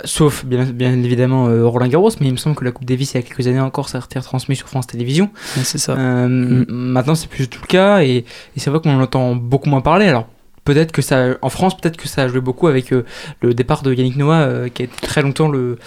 Sauf 0.05 0.45
bien, 0.45 0.63
bien 0.65 0.93
évidemment 0.93 1.47
euh, 1.47 1.65
Roland 1.65 1.87
Garros, 1.87 2.11
mais 2.21 2.27
il 2.27 2.31
me 2.31 2.37
semble 2.37 2.55
que 2.55 2.63
la 2.63 2.71
Coupe 2.71 2.85
Davis, 2.85 3.13
il 3.13 3.17
y 3.17 3.19
a 3.19 3.23
quelques 3.23 3.47
années 3.47 3.59
encore, 3.59 3.89
ça 3.89 3.97
a 3.97 4.01
été 4.05 4.19
retransmis 4.19 4.55
sur 4.55 4.67
France 4.67 4.85
Télévisions. 4.85 5.31
Ouais, 5.57 5.63
c'est 5.63 5.79
ça. 5.79 5.93
Euh, 5.97 6.27
Mm. 6.27 6.65
Maintenant, 6.69 7.15
c'est 7.15 7.27
plus 7.27 7.45
du 7.45 7.49
tout 7.49 7.61
le 7.63 7.67
cas 7.67 8.01
et, 8.03 8.17
et 8.17 8.25
c'est 8.59 8.69
vrai 8.69 8.79
qu'on 8.79 8.95
en 8.95 9.01
entend 9.01 9.35
beaucoup 9.35 9.69
moins 9.71 9.81
parler. 9.81 10.05
Alors, 10.05 10.27
peut-être 10.67 10.91
que 10.91 11.01
ça, 11.01 11.37
en 11.41 11.49
France, 11.49 11.77
peut-être 11.77 11.95
que 11.95 12.09
ça 12.09 12.23
a 12.23 12.27
joué 12.27 12.41
beaucoup 12.41 12.67
avec 12.67 12.91
euh, 12.91 13.05
le 13.41 13.53
départ 13.53 13.83
de 13.83 13.93
Yannick 13.93 14.17
Noah, 14.17 14.41
euh, 14.41 14.67
qui 14.67 14.83
été 14.83 14.93
très 15.01 15.21
longtemps 15.21 15.47
le, 15.47 15.77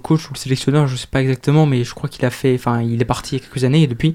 coach 0.00 0.30
ou 0.30 0.34
le 0.34 0.38
sélectionneur, 0.38 0.86
je 0.86 0.94
sais 0.94 1.08
pas 1.10 1.20
exactement, 1.20 1.66
mais 1.66 1.82
je 1.82 1.92
crois 1.92 2.08
qu'il 2.08 2.24
a 2.24 2.30
fait, 2.30 2.54
enfin, 2.54 2.80
il 2.80 3.02
est 3.02 3.04
parti 3.04 3.34
il 3.34 3.38
y 3.38 3.42
a 3.42 3.44
quelques 3.44 3.64
années 3.64 3.82
et 3.82 3.86
depuis, 3.88 4.14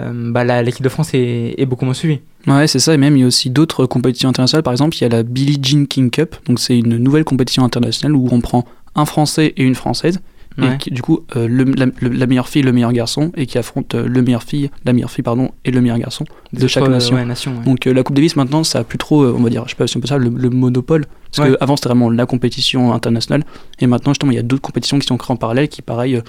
euh, 0.00 0.32
bah, 0.32 0.62
l'équipe 0.62 0.82
de 0.82 0.88
France 0.88 1.14
est, 1.14 1.54
est 1.56 1.66
beaucoup 1.66 1.84
moins 1.84 1.94
suivie. 1.94 2.20
Ouais, 2.48 2.66
c'est 2.66 2.80
ça, 2.80 2.94
et 2.94 2.96
même 2.96 3.16
il 3.16 3.20
y 3.20 3.22
a 3.22 3.28
aussi 3.28 3.48
d'autres 3.48 3.86
compétitions 3.86 4.28
internationales. 4.28 4.64
Par 4.64 4.72
exemple, 4.72 4.96
il 4.96 5.02
y 5.02 5.04
a 5.04 5.08
la 5.08 5.22
Billie 5.22 5.60
Jean 5.62 5.86
King 5.86 6.10
Cup, 6.10 6.34
donc 6.46 6.58
c'est 6.58 6.76
une 6.76 6.96
nouvelle 6.96 7.24
compétition 7.24 7.64
internationale 7.64 8.16
où 8.16 8.28
on 8.32 8.40
prend 8.40 8.64
un 8.96 9.04
Français 9.04 9.54
et 9.56 9.62
une 9.62 9.76
Française, 9.76 10.20
Ouais. 10.60 10.74
et 10.74 10.78
qui, 10.78 10.90
du 10.90 11.02
coup, 11.02 11.20
euh, 11.36 11.46
le- 11.48 11.64
la, 11.64 11.86
le- 12.00 12.08
la 12.10 12.26
meilleure 12.26 12.48
fille, 12.48 12.62
le 12.62 12.72
meilleur 12.72 12.92
garçon, 12.92 13.32
et 13.36 13.46
qui 13.46 13.58
affrontent 13.58 13.96
euh, 13.98 14.06
le 14.06 14.22
meilleur 14.22 14.42
fille, 14.42 14.70
la 14.84 14.92
meilleure 14.92 15.10
fille, 15.10 15.22
pardon, 15.24 15.50
et 15.64 15.70
le 15.70 15.80
meilleur 15.80 15.98
garçon 15.98 16.24
de 16.52 16.66
chaque 16.66 16.84
euh, 16.84 16.88
nation. 16.88 17.16
ouais, 17.16 17.24
nations, 17.24 17.56
ouais. 17.58 17.64
Donc 17.64 17.84
la 17.84 18.02
Coupe 18.02 18.16
Davis 18.16 18.36
maintenant, 18.36 18.64
ça 18.64 18.80
a 18.80 18.84
plus 18.84 18.98
trop, 18.98 19.24
on 19.24 19.42
va 19.42 19.50
dire, 19.50 19.64
je 19.66 19.70
sais 19.70 19.76
pas 19.76 19.86
si 19.86 19.96
on 19.96 20.00
peut 20.00 20.06
ça, 20.08 20.18
le, 20.18 20.28
le 20.28 20.50
monopole. 20.50 21.06
Parce 21.34 21.48
qu'avant 21.48 21.76
c'était 21.76 21.88
vraiment 21.88 22.10
la 22.10 22.26
compétition 22.26 22.92
internationale, 22.92 23.44
et 23.78 23.86
maintenant 23.86 24.12
justement 24.12 24.32
il 24.32 24.36
y 24.36 24.38
a 24.38 24.42
d'autres 24.42 24.62
compétitions 24.62 24.98
qui 24.98 25.06
sont 25.06 25.16
créées 25.16 25.32
en 25.32 25.36
parallèle, 25.36 25.68
qui 25.68 25.80
pareil, 25.80 26.20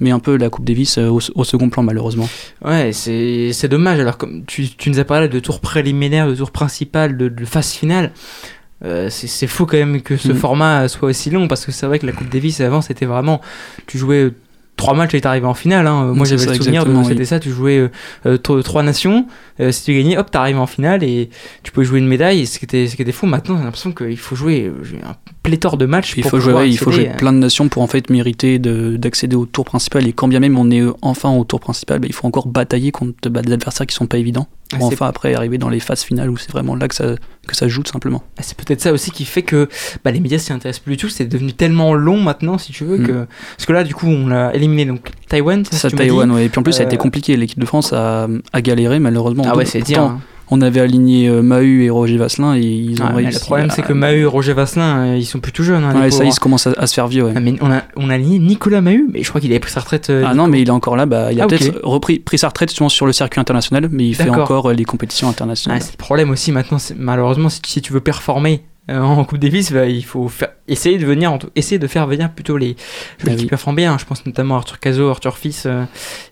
met 0.00 0.10
un 0.10 0.18
peu 0.18 0.36
la 0.36 0.48
Coupe 0.50 0.64
Davis 0.64 0.98
euh, 0.98 1.08
au, 1.08 1.20
au 1.34 1.44
second 1.44 1.68
plan 1.70 1.82
malheureusement. 1.84 2.28
Ouais, 2.64 2.90
c'est 2.92 3.52
c'est 3.52 3.68
dommage. 3.68 4.00
Alors, 4.00 4.16
comme 4.18 4.44
tu, 4.46 4.68
tu 4.68 4.90
nous 4.90 4.98
as 4.98 5.04
parlé 5.04 5.28
de 5.28 5.38
tour 5.40 5.60
préliminaire, 5.60 6.28
de 6.28 6.34
tour 6.34 6.50
principal, 6.50 7.16
de, 7.16 7.28
de 7.28 7.44
phase 7.44 7.70
finale, 7.72 8.10
euh, 8.84 9.08
c'est 9.10 9.46
fou 9.46 9.66
quand 9.66 9.76
même 9.76 10.00
que 10.02 10.16
ce 10.16 10.28
Mhm. 10.28 10.34
format 10.38 10.88
soit 10.88 11.08
aussi 11.08 11.30
long 11.30 11.48
parce 11.48 11.64
que 11.66 11.72
c'est 11.72 11.86
vrai 11.86 11.98
que 11.98 12.06
la 12.06 12.12
Coupe 12.12 12.28
Davis 12.28 12.60
avant 12.60 12.80
c'était 12.80 13.06
vraiment. 13.06 13.40
Tu 13.86 13.98
jouais 13.98 14.30
trois 14.76 14.94
matchs 14.94 15.14
et 15.14 15.20
t'arrivais 15.20 15.46
en 15.48 15.54
finale. 15.54 15.88
Hein. 15.88 16.12
Moi 16.14 16.24
j'avais 16.24 16.46
le 16.46 16.54
souvenir 16.54 16.84
de 16.86 16.94
c'était 17.02 17.18
oui. 17.18 17.26
ça. 17.26 17.40
Tu 17.40 17.50
jouais 17.50 17.90
euh, 18.26 18.36
tro- 18.36 18.62
trois 18.62 18.84
nations. 18.84 19.26
euh, 19.58 19.72
si 19.72 19.82
tu 19.82 19.92
gagnais, 19.94 20.16
hop, 20.16 20.30
t'arrivais 20.30 20.60
en 20.60 20.68
finale 20.68 21.02
et 21.02 21.30
tu 21.64 21.72
pouvais 21.72 21.84
jouer 21.84 21.98
une 21.98 22.06
médaille. 22.06 22.42
Et 22.42 22.46
ce 22.46 22.60
qui 22.60 22.64
était, 22.64 22.86
ce 22.86 22.94
qui 22.94 23.02
était 23.02 23.10
fou 23.10 23.26
maintenant, 23.26 23.58
j'ai 23.58 23.64
l'impression 23.64 23.90
qu'il 23.90 24.16
faut 24.16 24.36
jouer 24.36 24.70
un 25.04 25.16
pléthore 25.42 25.76
de 25.78 25.86
matchs. 25.86 26.14
Il 26.16 26.22
pour 26.22 26.30
faut 26.30 26.38
jouer, 26.38 26.52
ouais, 26.52 26.70
il 26.70 26.78
faut 26.78 26.92
jouer 26.92 27.10
plein 27.18 27.32
de 27.32 27.38
nations 27.38 27.68
pour 27.68 27.82
en 27.82 27.88
fait 27.88 28.08
mériter 28.10 28.60
de- 28.60 28.96
d'accéder 28.96 29.34
au 29.34 29.46
tour 29.46 29.64
principal. 29.64 30.06
Et 30.06 30.12
quand 30.12 30.28
bien 30.28 30.38
même 30.38 30.56
on 30.56 30.70
est 30.70 30.84
enfin 31.02 31.30
au 31.30 31.42
tour 31.42 31.58
principal, 31.58 31.98
bah, 31.98 32.06
il 32.08 32.14
faut 32.14 32.28
encore 32.28 32.46
batailler 32.46 32.92
contre 32.92 33.28
bah, 33.30 33.42
des 33.42 33.52
adversaires 33.52 33.84
qui 33.88 33.96
sont 33.96 34.06
pas 34.06 34.18
évidents. 34.18 34.46
Pour 34.70 34.80
Ah, 34.82 34.86
enfin 34.92 35.06
après 35.08 35.34
arriver 35.34 35.56
dans 35.56 35.70
les 35.70 35.80
phases 35.80 36.02
finales 36.02 36.28
où 36.28 36.36
c'est 36.36 36.50
vraiment 36.52 36.76
là 36.76 36.88
que 36.88 36.94
ça, 36.94 37.14
que 37.46 37.56
ça 37.56 37.68
joue 37.68 37.82
tout 37.82 37.90
simplement. 37.92 38.22
Ah, 38.38 38.42
C'est 38.42 38.54
peut-être 38.56 38.82
ça 38.82 38.92
aussi 38.92 39.10
qui 39.10 39.24
fait 39.24 39.42
que 39.42 39.66
bah, 40.04 40.10
les 40.10 40.20
médias 40.20 40.38
s'y 40.38 40.52
intéressent 40.52 40.82
plus 40.84 40.92
du 40.92 40.96
tout. 40.98 41.08
C'est 41.08 41.24
devenu 41.24 41.52
tellement 41.54 41.94
long 41.94 42.20
maintenant, 42.20 42.58
si 42.58 42.72
tu 42.72 42.84
veux, 42.84 42.98
Mm. 42.98 43.06
que 43.06 43.26
parce 43.56 43.64
que 43.66 43.72
là, 43.72 43.82
du 43.84 43.94
coup, 43.94 44.06
on 44.08 44.26
l'a 44.26 44.54
éliminé. 44.54 44.84
Donc 44.84 45.08
Taïwan, 45.28 45.64
c'est 45.64 45.76
Ça, 45.76 45.88
dit 45.88 45.94
Taïwan, 45.96 46.30
ouais. 46.32 46.44
Et 46.46 46.48
puis 46.50 46.58
en 46.58 46.62
plus, 46.62 46.72
ça 46.74 46.82
a 46.82 46.86
été 46.86 46.96
Euh, 46.96 46.98
compliqué. 46.98 47.36
L'équipe 47.36 47.58
de 47.58 47.64
France 47.66 47.92
a, 47.94 48.28
a 48.52 48.60
galéré 48.60 48.98
malheureusement. 48.98 49.44
Ah 49.46 49.56
ouais, 49.56 49.64
c'est 49.64 49.80
dire. 49.80 50.02
hein. 50.02 50.20
On 50.50 50.60
avait 50.62 50.80
aligné 50.80 51.28
euh, 51.28 51.42
Mahu 51.42 51.84
et 51.84 51.90
Roger 51.90 52.16
Vasselin 52.16 52.54
et 52.56 52.60
ils 52.62 53.02
ont 53.02 53.06
Ah, 53.10 53.14
réussi. 53.14 53.34
le 53.40 53.44
problème, 53.44 53.66
à- 53.70 53.74
c'est 53.74 53.82
que 53.82 53.92
Maheu 53.92 54.18
et 54.20 54.24
Roger 54.24 54.54
Vasselin, 54.54 54.98
euh, 55.08 55.16
ils 55.16 55.26
sont 55.26 55.40
plus 55.40 55.52
tout 55.52 55.62
jeunes. 55.62 55.84
hein, 55.84 55.94
Ouais, 56.00 56.10
ça, 56.10 56.24
ils 56.24 56.34
commencent 56.38 56.66
à, 56.66 56.72
à 56.78 56.86
se 56.86 56.94
faire 56.94 57.06
vieux. 57.06 57.24
ouais. 57.24 57.32
Ah, 57.36 57.40
mais 57.40 57.54
on 57.60 57.70
a, 57.70 57.82
on 57.96 58.08
a 58.08 58.14
aligné 58.14 58.38
Nicolas 58.38 58.80
Maheu, 58.80 59.06
mais 59.12 59.22
je 59.22 59.28
crois 59.28 59.40
qu'il 59.40 59.50
avait 59.50 59.60
pris 59.60 59.70
sa 59.72 59.80
retraite. 59.80 60.08
euh, 60.10 60.24
Ah 60.26 60.34
non, 60.34 60.46
mais 60.48 60.60
il 60.62 60.68
est 60.68 60.70
encore 60.72 60.96
là. 60.96 61.04
Bah, 61.06 61.32
il 61.32 61.40
a 61.40 61.44
Ah, 61.44 61.46
peut-être 61.46 61.80
repris 61.82 62.18
pris 62.18 62.38
sa 62.38 62.48
retraite 62.48 62.70
justement 62.70 62.88
sur 62.88 63.04
le 63.06 63.12
circuit 63.12 63.40
international, 63.40 63.88
mais 63.90 64.06
il 64.08 64.14
fait 64.14 64.30
encore 64.30 64.70
euh, 64.70 64.72
les 64.74 64.84
compétitions 64.84 65.26
Ah, 65.28 65.30
internationales. 65.32 65.82
c'est 65.82 65.92
le 65.92 65.96
problème 65.98 66.30
aussi 66.30 66.50
maintenant, 66.52 66.78
malheureusement, 66.96 67.48
si 67.50 67.82
tu 67.82 67.92
veux 67.92 68.00
performer 68.00 68.62
euh, 68.90 69.00
en 69.00 69.24
Coupe 69.24 69.38
Davis, 69.38 69.72
bah, 69.72 69.86
il 69.86 70.04
faut 70.04 70.28
faire, 70.28 70.48
essayer 70.66 70.98
de 70.98 71.04
venir, 71.06 71.36
essayer 71.56 71.78
de 71.78 71.86
faire 71.86 72.06
venir 72.06 72.30
plutôt 72.30 72.56
les 72.56 72.76
joueurs 73.18 73.34
Ah 73.34 73.36
qui 73.36 73.42
oui. 73.42 73.46
performent 73.48 73.76
bien. 73.76 73.92
hein. 73.92 73.96
Je 73.98 74.04
pense 74.04 74.24
notamment 74.26 74.54
à 74.54 74.58
Arthur 74.58 74.80
Cazot, 74.80 75.08
Arthur 75.10 75.36
Fils, 75.38 75.64
euh, 75.66 75.84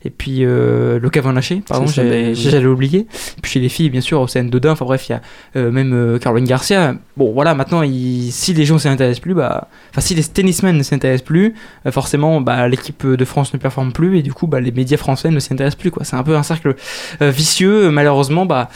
et 0.04 0.10
puis 0.10 0.44
euh, 0.44 0.98
Luca 0.98 1.20
Van 1.20 1.34
Haché, 1.36 1.62
pardon, 1.68 1.86
j'allais 1.86 2.64
oublier. 2.66 3.00
Et 3.00 3.40
puis 3.42 3.52
chez 3.52 3.60
les 3.60 3.68
filles, 3.68 3.90
bien 3.90 4.00
sûr, 4.00 4.20
Océane 4.20 4.50
Dodin, 4.50 4.72
enfin 4.72 4.84
bref, 4.84 5.08
il 5.08 5.12
y 5.12 5.14
a 5.14 5.20
euh, 5.56 5.70
même 5.70 6.18
Caroline 6.20 6.46
Garcia. 6.46 6.94
Bon, 7.16 7.32
voilà, 7.32 7.54
maintenant, 7.54 7.82
il- 7.82 8.30
si 8.32 8.52
les 8.54 8.64
gens 8.64 8.74
ne 8.74 8.80
s'intéressent 8.80 9.20
plus, 9.20 9.34
bah, 9.34 9.68
enfin, 9.90 10.00
si 10.00 10.14
les 10.14 10.24
tennismen 10.24 10.76
ne 10.76 10.82
s'intéressent 10.82 11.24
plus, 11.26 11.54
forcément, 11.90 12.40
bah, 12.40 12.68
l'équipe 12.68 13.06
de 13.06 13.24
France 13.24 13.52
ne 13.54 13.58
performe 13.58 13.92
plus, 13.92 14.18
et 14.18 14.22
du 14.22 14.32
coup, 14.32 14.46
bah, 14.46 14.60
les 14.60 14.72
médias 14.72 14.96
français 14.98 15.30
ne 15.30 15.40
s'intéressent 15.40 15.78
plus, 15.78 15.90
quoi. 15.90 16.04
C'est 16.04 16.16
un 16.16 16.22
peu 16.22 16.36
un 16.36 16.42
cercle 16.42 16.74
vicieux, 17.20 17.90
malheureusement, 17.90 18.46
bah 18.46 18.68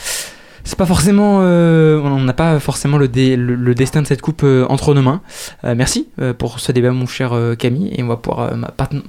c'est 0.63 0.77
pas 0.77 0.85
forcément 0.85 1.39
euh, 1.41 1.99
on 1.99 2.21
n'a 2.21 2.33
pas 2.33 2.59
forcément 2.59 2.97
le, 2.97 3.07
dé- 3.07 3.35
le, 3.35 3.73
destin 3.75 4.01
de 4.01 4.07
cette 4.07 4.21
coupe 4.21 4.43
euh, 4.43 4.65
entre 4.69 4.93
nos 4.93 5.01
mains. 5.01 5.21
Euh, 5.63 5.73
merci 5.75 6.07
euh, 6.19 6.33
pour 6.33 6.59
ce 6.59 6.71
débat 6.71 6.91
mon 6.91 7.07
cher 7.07 7.33
Camille. 7.57 7.93
Et 7.97 8.03
on 8.03 8.07
va 8.07 8.17
pouvoir 8.17 8.53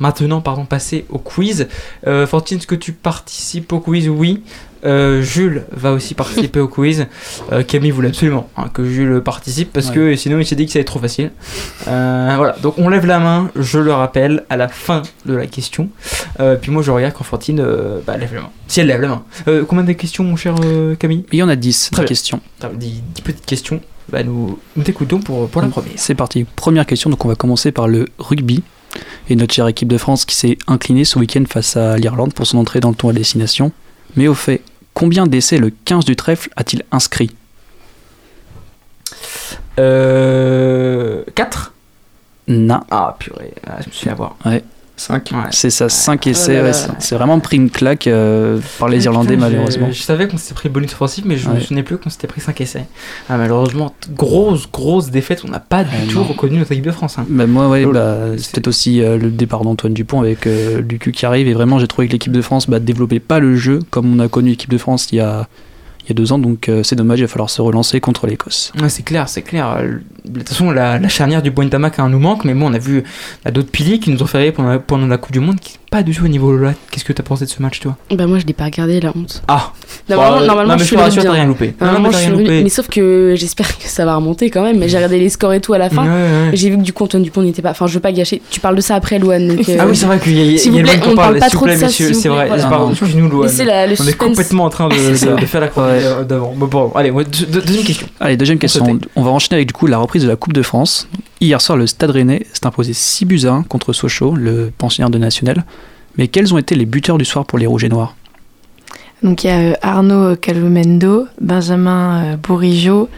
maintenant 0.01 0.41
pardon 0.41 0.65
passer 0.65 1.05
au 1.11 1.19
quiz. 1.19 1.69
Fortune 2.27 2.59
est-ce 2.59 2.67
que 2.67 2.75
tu 2.75 2.93
participes 2.93 3.73
au 3.73 3.81
quiz? 3.81 4.09
Oui 4.09 4.43
Euh, 4.85 5.23
Jules 5.23 5.65
va 5.71 5.93
aussi 5.93 6.15
participer 6.15 6.59
au 6.61 6.67
quiz 6.69 7.07
Euh, 7.53 7.63
Camille 7.63 7.93
voulait 7.93 8.09
absolument 8.09 8.49
hein, 8.57 8.69
que 8.73 8.85
Jules 8.85 9.21
participe 9.25 9.73
parce 9.73 9.89
Ouais. 9.91 9.95
que 9.95 10.17
sinon 10.17 10.39
il 10.41 10.47
s'est 10.47 10.57
dit 10.57 10.67
que 10.67 10.73
ça 10.73 10.79
allait 10.79 10.83
être 10.83 10.89
trop 10.89 10.99
facile 10.99 11.31
Euh, 11.89 12.35
voilà 12.37 12.57
donc 12.63 12.75
on 12.79 12.89
lève 12.89 13.07
la 13.07 13.19
main 13.21 13.51
je 13.57 13.79
le 13.79 13.93
rappelle 13.93 14.45
à 14.51 14.57
la 14.57 14.69
fin 14.69 15.03
de 15.27 15.35
la 15.35 15.47
question 15.47 15.89
Euh, 16.41 16.57
puis 16.57 16.71
moi 16.73 16.83
je 16.83 16.91
regarde 16.91 17.15
quand 17.15 17.25
Fantine 17.25 17.61
euh, 17.61 18.01
bah, 18.07 18.17
lève 18.17 18.35
la 18.35 18.41
main 18.43 18.51
si 18.67 18.81
elle 18.81 18.87
lève 18.89 19.01
la 19.01 19.09
main 19.09 19.23
combien 19.69 19.85
de 19.85 19.93
questions 19.93 20.25
mon 20.25 20.37
cher 20.37 20.55
Camille? 20.99 21.25
Il 21.33 21.39
y 21.39 21.43
en 21.43 21.49
a 21.49 21.57
10 21.57 21.91
Très 21.93 22.03
bien. 22.03 22.09
questions. 22.09 22.41
T'as 22.59 22.69
dix, 22.71 23.03
dix 23.15 23.23
petites 23.23 23.47
questions. 23.47 23.81
Bah, 24.11 24.23
nous, 24.25 24.59
nous 24.77 24.83
t'écoutons 24.83 25.21
pour, 25.21 25.49
pour 25.49 25.63
la 25.63 25.69
première. 25.69 25.93
C'est 25.97 26.15
parti. 26.15 26.45
Première 26.57 26.87
question, 26.87 27.09
donc 27.09 27.25
on 27.25 27.29
va 27.29 27.35
commencer 27.37 27.71
par 27.73 27.87
le 27.87 28.07
rugby. 28.19 28.63
Et 29.31 29.37
notre 29.37 29.55
chère 29.55 29.67
équipe 29.69 29.89
de 29.89 29.97
France 29.99 30.25
qui 30.25 30.35
s'est 30.35 30.59
inclinée 30.67 31.05
ce 31.05 31.19
week-end 31.19 31.45
face 31.49 31.77
à 31.77 31.97
l'Irlande 31.97 32.35
pour 32.35 32.47
son 32.47 32.59
entrée 32.59 32.81
dans 32.81 32.91
le 32.91 32.95
tour 32.97 33.11
à 33.11 33.13
destination. 33.13 33.73
Mais 34.17 34.27
au 34.29 34.35
fait, 34.35 34.61
combien 35.03 35.27
d'essais 35.27 35.59
le 35.59 35.71
15 35.71 36.05
du 36.05 36.15
trèfle 36.15 36.49
a-t-il 36.55 36.85
inscrit 36.93 37.35
Euh. 39.81 41.25
4 41.35 41.73
Non. 42.47 42.83
Ah, 42.89 43.17
purée. 43.19 43.53
Ah, 43.67 43.79
je 43.83 43.89
me 43.89 43.93
suis 43.93 44.05
fait 44.05 44.11
avoir. 44.11 44.37
Ouais. 44.45 44.63
5 44.97 45.33
C'est 45.51 45.71
ça, 45.71 45.89
5 45.89 46.27
essais. 46.27 46.59
Oh 46.61 46.65
ouais, 46.65 46.73
c'est- 46.99 47.15
vraiment 47.17 47.41
pris 47.41 47.57
une 47.57 47.71
claque 47.71 48.07
euh, 48.07 48.61
par 48.79 48.89
les 48.89 49.05
Irlandais, 49.05 49.35
Putain, 49.35 49.49
malheureusement. 49.49 49.89
Je, 49.91 50.01
savais 50.03 50.29
qu'on 50.29 50.37
s'était 50.37 50.55
pris 50.55 50.69
bonus 50.69 50.93
offensif, 50.93 51.25
mais 51.27 51.37
je 51.37 51.49
me 51.49 51.55
Ouais. 51.55 51.61
souvenais 51.61 51.83
plus 51.83 51.99
qu'on 51.99 52.11
s'était 52.11 52.27
pris 52.27 52.41
5 52.41 52.61
essais. 52.61 52.87
Ah, 53.29 53.37
malheureusement, 53.37 53.95
grosse, 54.11 54.71
grosse 54.71 55.11
défaite. 55.11 55.43
On 55.45 55.49
n'a 55.49 55.61
pas 55.61 55.83
du 55.85 55.91
tout 56.09 56.19
non. 56.19 56.25
reconnu 56.25 56.59
notre 56.59 56.73
équipe 56.73 56.85
de 56.85 56.91
France. 56.93 57.19
hein. 57.19 57.27
Bah, 57.29 57.47
moi, 57.47 57.69
ouais, 57.69 57.85
Oh, 57.85 57.93
bah, 57.93 58.17
c'est- 58.37 58.53
peut-être 58.53 58.69
aussi 58.69 59.01
euh, 59.03 59.17
le 59.19 59.31
départ 59.31 59.65
d'Antoine 59.65 59.95
Dupont 59.95 60.21
avec 60.21 60.47
euh, 60.47 60.81
Lucu 60.83 61.11
qui 61.13 61.27
arrive. 61.27 61.49
Et 61.49 61.55
vraiment, 61.55 61.79
j'ai 61.79 61.89
trouvé 61.89 62.07
que 62.07 62.13
l'équipe 62.13 62.33
de 62.33 62.43
France 62.43 62.69
bah, 62.69 62.79
développait 62.79 63.21
pas 63.21 63.41
le 63.41 63.57
jeu 63.57 63.81
comme 63.91 64.15
on 64.15 64.19
a 64.21 64.29
connu 64.29 64.51
l'équipe 64.51 64.71
de 64.71 64.79
France 64.79 65.09
il 65.13 65.17
y 65.17 65.21
a, 65.21 65.49
il 66.05 66.09
y 66.09 66.13
a 66.13 66.15
deux 66.15 66.33
ans. 66.33 66.39
Donc 66.39 66.69
euh, 66.69 66.83
c'est 66.83 66.97
dommage, 66.97 67.21
il 67.21 67.23
va 67.23 67.29
falloir 67.29 67.51
se 67.51 67.63
relancer 67.63 68.01
contre 68.01 68.27
l'Écosse. 68.27 68.73
Ouais, 68.81 68.89
c'est 68.89 69.03
clair, 69.03 69.29
c'est 69.29 69.43
clair. 69.43 69.69
Euh, 69.79 69.99
De 70.25 70.39
toute 70.41 70.49
façon, 70.49 70.71
la, 70.71 71.07
charnière 71.09 71.43
du 71.43 71.51
Pointamac 71.51 71.99
nous 71.99 72.19
manque, 72.19 72.45
mais 72.45 72.55
bon, 72.55 72.71
on 72.71 72.75
a 72.75 72.79
vu 72.79 73.05
d'autres 73.53 73.71
piliers 73.71 73.99
qui 73.99 74.11
nous 74.11 74.23
ont 74.23 74.27
fait 74.27 74.39
rire 74.39 74.81
pendant, 74.87 75.07
la 75.07 75.19
Coupe 75.19 75.33
du 75.33 75.41
Monde 75.41 75.59
pas 75.93 76.03
du 76.03 76.15
tout 76.15 76.25
au 76.25 76.29
niveau 76.29 76.57
là. 76.57 76.73
Qu'est-ce 76.91 77.05
que 77.05 77.13
t'as 77.13 77.23
pensé 77.23 77.45
de 77.45 77.51
ce 77.51 77.61
match, 77.61 77.79
toi 77.79 77.99
Bah 78.11 78.27
moi 78.27 78.39
je 78.39 78.47
l'ai 78.47 78.55
pas 78.55 78.65
regardé 78.65 78.99
la 78.99 79.11
honte. 79.11 79.43
Ah 79.47 79.73
Normalement, 80.09 80.39
euh, 80.39 80.47
normalement 80.47 80.73
non, 80.73 80.79
mais 80.79 80.85
je 80.85 80.87
suis 80.87 80.97
rassure, 80.97 81.23
t'as 81.23 81.33
rien 81.33 81.45
loupé. 81.45 81.67
Non, 81.67 81.73
non, 81.87 81.93
Normalement, 81.93 82.11
je 82.13 82.17
rien 82.17 82.29
suis 82.29 82.39
loupé. 82.39 82.63
Mais 82.63 82.69
sauf 82.71 82.89
que 82.89 83.35
j'espère 83.37 83.77
que 83.77 83.85
ça 83.85 84.07
va 84.07 84.17
remonter 84.17 84.49
quand 84.49 84.63
même. 84.63 84.79
Mais 84.79 84.89
j'ai 84.89 84.97
regardé 84.97 85.21
les 85.21 85.29
scores 85.29 85.53
et 85.53 85.61
tout 85.61 85.75
à 85.75 85.79
la 85.79 85.91
fin. 85.91 86.05
Ouais, 86.05 86.09
ouais. 86.09 86.51
J'ai 86.55 86.71
vu 86.71 86.79
que 86.79 86.83
du 86.83 86.95
coup 86.95 87.05
Antoine 87.05 87.23
Dupont 87.23 87.43
n'était 87.43 87.61
pas. 87.61 87.73
Enfin 87.73 87.87
je 87.87 87.93
veux 87.93 88.01
pas 88.01 88.11
gâcher. 88.11 88.41
Tu 88.51 88.59
parles 88.59 88.75
de 88.75 88.81
ça 88.81 88.95
après 88.95 89.19
Louane. 89.19 89.49
donc, 89.49 89.69
euh, 89.69 89.77
Ah 89.79 89.87
oui, 89.87 89.95
c'est 89.95 90.07
vrai 90.07 90.19
qu'il 90.19 90.33
y 90.33 90.41
a, 90.41 90.45
il 90.45 90.53
y 90.55 90.59
a 90.59 90.71
vous 90.71 90.79
plaît, 90.79 90.97
Loane 90.97 91.13
on 91.13 91.15
parle 91.15 91.39
pas 91.39 91.51
trop 91.51 91.67
de 91.67 91.75
ça, 91.75 91.89
c'est 91.91 92.29
vrai. 92.29 92.49
excuse-nous, 92.91 93.29
Loane. 93.29 93.51
On 94.01 94.07
est 94.07 94.17
complètement 94.17 94.65
en 94.65 94.71
train 94.71 94.89
de, 94.89 94.95
faire 94.95 95.61
la 95.61 95.69
chronique 95.69 96.05
euh, 96.05 96.25
d'avant. 96.25 96.55
Bon, 96.57 96.67
bon, 96.69 96.93
allez, 96.95 97.13
deuxième 97.13 97.85
question. 97.85 98.07
Allez, 98.19 98.39
deuxième 98.39 98.59
question. 98.59 98.99
On 99.15 99.23
va 99.23 99.31
enchaîner 99.31 99.57
avec 99.57 99.69
du 99.69 99.75
coup 99.75 99.87
la 99.87 99.99
reprise 99.99 100.23
de 100.23 100.29
la 100.29 100.37
Coupe 100.37 100.55
de 100.55 100.63
France. 100.63 101.07
Hier 101.43 101.61
soir, 101.61 101.77
le 101.77 101.89
Stade 101.89 102.11
Rennais 102.11 102.47
s'est 102.53 102.67
imposé 102.67 102.93
6 102.93 103.25
buts 103.25 103.41
à 103.47 103.51
1 103.51 103.63
contre 103.65 103.93
Sochaux, 103.93 104.37
le 104.37 104.71
pensionnaire 104.79 105.11
de 105.11 105.19
National. 105.19 105.65
Mais 106.19 106.29
quels 106.29 106.53
ont 106.55 106.59
été 106.59 106.75
les 106.75 106.87
buteurs 106.87 107.19
du 107.19 107.25
soir 107.25 107.45
pour 107.45 107.59
les 107.59 107.67
Rouges 107.67 107.85
et 107.85 107.89
Noirs? 107.89 108.15
Donc 109.23 109.45
il 109.45 109.47
y 109.47 109.51
a 109.51 109.59
euh, 109.59 109.73
Arnaud 109.83 110.37
Calvemendo, 110.37 111.27
Benjamin 111.41 112.25
euh, 112.33 112.37
Bourigeaud 112.37 113.09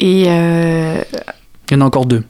et 0.00 0.24
euh, 0.26 1.02
Il 1.70 1.74
y 1.74 1.76
en 1.76 1.80
a 1.82 1.84
encore 1.84 2.06
deux. 2.06 2.24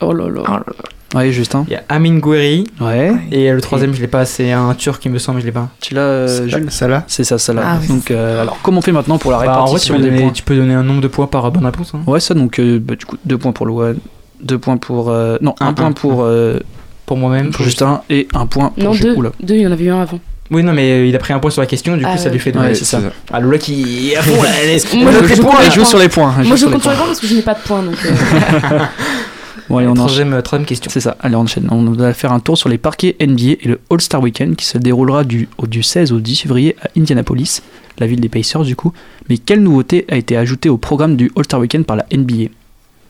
Oh 0.00 0.12
là 0.12 0.28
là. 0.28 0.42
oh 0.46 0.50
là 0.52 0.58
là. 0.66 0.74
Ouais, 1.14 1.32
Justin. 1.32 1.64
Il 1.68 1.72
y 1.72 1.76
a 1.76 1.82
Amin 1.88 2.18
Gouiri 2.18 2.64
Ouais. 2.80 3.12
et 3.32 3.50
le 3.50 3.60
troisième, 3.62 3.94
je 3.94 4.00
l'ai 4.02 4.08
pas, 4.08 4.26
c'est 4.26 4.52
un 4.52 4.74
turc, 4.74 5.02
il 5.06 5.10
me 5.10 5.18
semble, 5.18 5.36
mais 5.36 5.40
je 5.40 5.46
l'ai 5.46 5.52
pas. 5.52 5.68
Tu 5.80 5.94
l'as, 5.94 6.00
euh, 6.02 6.46
Jules? 6.48 6.70
Ça 6.70 6.86
là 6.86 7.04
C'est 7.08 7.24
ça, 7.24 7.38
ça 7.38 7.54
là. 7.54 7.62
Ah 7.64 7.78
oui. 7.80 7.88
Donc, 7.88 8.10
euh, 8.10 8.42
alors, 8.42 8.58
comment 8.62 8.78
on 8.78 8.82
fait 8.82 8.92
maintenant 8.92 9.16
pour 9.16 9.30
la 9.32 9.38
Bah, 9.38 9.62
en 9.62 9.64
vrai, 9.66 9.80
tu 9.80 9.90
répartition 9.92 9.94
peux, 9.96 10.02
des 10.02 10.10
donner, 10.10 10.22
points? 10.22 10.30
tu 10.32 10.42
peux 10.42 10.54
donner 10.54 10.74
un 10.74 10.82
nombre 10.82 11.00
de 11.00 11.08
points 11.08 11.26
par 11.26 11.50
bonne 11.50 11.64
réponse. 11.64 11.92
Hein. 11.94 12.00
Ouais, 12.06 12.20
ça, 12.20 12.34
donc, 12.34 12.60
euh, 12.60 12.78
bah, 12.78 12.94
du 12.94 13.06
coup, 13.06 13.16
deux 13.24 13.38
points 13.38 13.52
pour 13.52 13.64
Louane, 13.64 13.96
deux 14.42 14.58
points 14.58 14.76
pour. 14.76 15.08
euh, 15.08 15.38
non, 15.40 15.54
un, 15.60 15.68
Un, 15.68 15.72
point 15.72 15.86
un, 15.86 15.92
pour, 15.92 16.22
euh, 16.24 16.58
Pour 17.08 17.16
moi-même. 17.16 17.50
pour 17.50 17.64
Justin 17.64 18.02
et 18.08 18.28
un 18.34 18.46
point 18.46 18.68
pour 18.68 18.84
Non 18.84 18.94
deux. 18.94 19.14
Oula. 19.14 19.32
Deux 19.42 19.56
il 19.56 19.62
y 19.62 19.66
en 19.66 19.72
avait 19.72 19.84
eu 19.86 19.90
un 19.90 20.00
avant. 20.02 20.20
Oui, 20.50 20.62
non, 20.62 20.72
mais 20.72 20.90
euh, 20.92 21.06
il 21.06 21.14
a 21.14 21.18
pris 21.18 21.32
un 21.34 21.40
point 21.40 21.50
sur 21.50 21.60
la 21.60 21.66
question, 21.66 21.94
du 21.96 22.04
coup, 22.04 22.10
Ah, 22.12 22.16
ça 22.16 22.30
lui 22.30 22.38
fait 22.38 22.52
deux. 22.52 22.58
Ouais, 22.60 22.74
c'est 22.74 22.84
ça. 22.86 23.00
Ah, 23.32 23.40
Lola 23.40 23.58
qui. 23.58 24.12
Fond, 24.20 24.42
là, 24.42 24.48
elle 24.62 24.70
est- 24.70 24.94
Moi, 24.94 25.12
je- 25.12 25.18
compte 25.18 25.28
les 25.28 25.34
joue 25.36 25.42
points. 25.42 25.84
sur 25.84 25.98
les 25.98 26.08
points. 26.08 26.34
elle 26.38 26.42
joue 26.44 26.48
Moi 26.48 26.56
je 26.56 26.60
sur 26.60 26.68
les 26.68 26.72
compte 26.74 26.82
sur 26.82 26.90
les 26.90 26.96
points 26.96 27.06
parce 27.06 27.20
que 27.20 27.26
je 27.26 27.34
n'ai 27.34 27.42
pas 27.42 27.54
de 27.54 27.60
points 27.60 27.82
donc. 27.82 27.96
euh, 28.06 28.78
Bon, 29.68 29.76
allez, 29.76 29.86
on 29.86 29.90
enchaîne. 29.90 29.96
troisième, 30.06 30.32
euh, 30.32 30.40
troisième 30.40 30.66
question. 30.66 30.90
C'est 30.90 31.00
ça, 31.00 31.16
allez, 31.20 31.34
on 31.36 31.40
enchaîne. 31.40 31.68
On 31.70 31.82
va 31.90 32.14
faire 32.14 32.32
un 32.32 32.40
tour 32.40 32.56
sur 32.56 32.70
les 32.70 32.78
parquets 32.78 33.16
NBA 33.20 33.42
et 33.60 33.68
le 33.68 33.80
All-Star 33.90 34.22
Weekend 34.22 34.56
qui 34.56 34.64
se 34.64 34.78
déroulera 34.78 35.24
du, 35.24 35.48
au- 35.58 35.66
du 35.66 35.82
16 35.82 36.12
au 36.12 36.20
10 36.20 36.36
février 36.42 36.74
à 36.82 36.88
Indianapolis, 36.98 37.60
la 37.98 38.06
ville 38.06 38.20
des 38.20 38.30
Pacers 38.30 38.62
du 38.64 38.74
coup. 38.76 38.94
Mais 39.28 39.36
quelle 39.36 39.62
nouveauté 39.62 40.06
a 40.10 40.16
été 40.16 40.38
ajoutée 40.38 40.70
au 40.70 40.78
programme 40.78 41.16
du 41.16 41.30
All-Star 41.36 41.60
Weekend 41.60 41.84
par 41.84 41.96
la 41.96 42.06
NBA 42.10 42.44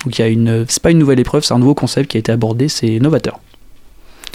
Donc 0.04 0.18
il 0.18 0.22
y 0.22 0.24
a 0.24 0.28
une, 0.28 0.64
c'est 0.68 0.82
pas 0.82 0.90
une 0.90 0.98
nouvelle 0.98 1.20
épreuve, 1.20 1.44
c'est 1.44 1.54
un 1.54 1.58
nouveau 1.60 1.74
concept 1.74 2.10
qui 2.10 2.16
a 2.16 2.20
été 2.20 2.32
abordé, 2.32 2.66
c'est 2.68 2.98
novateur. 2.98 3.38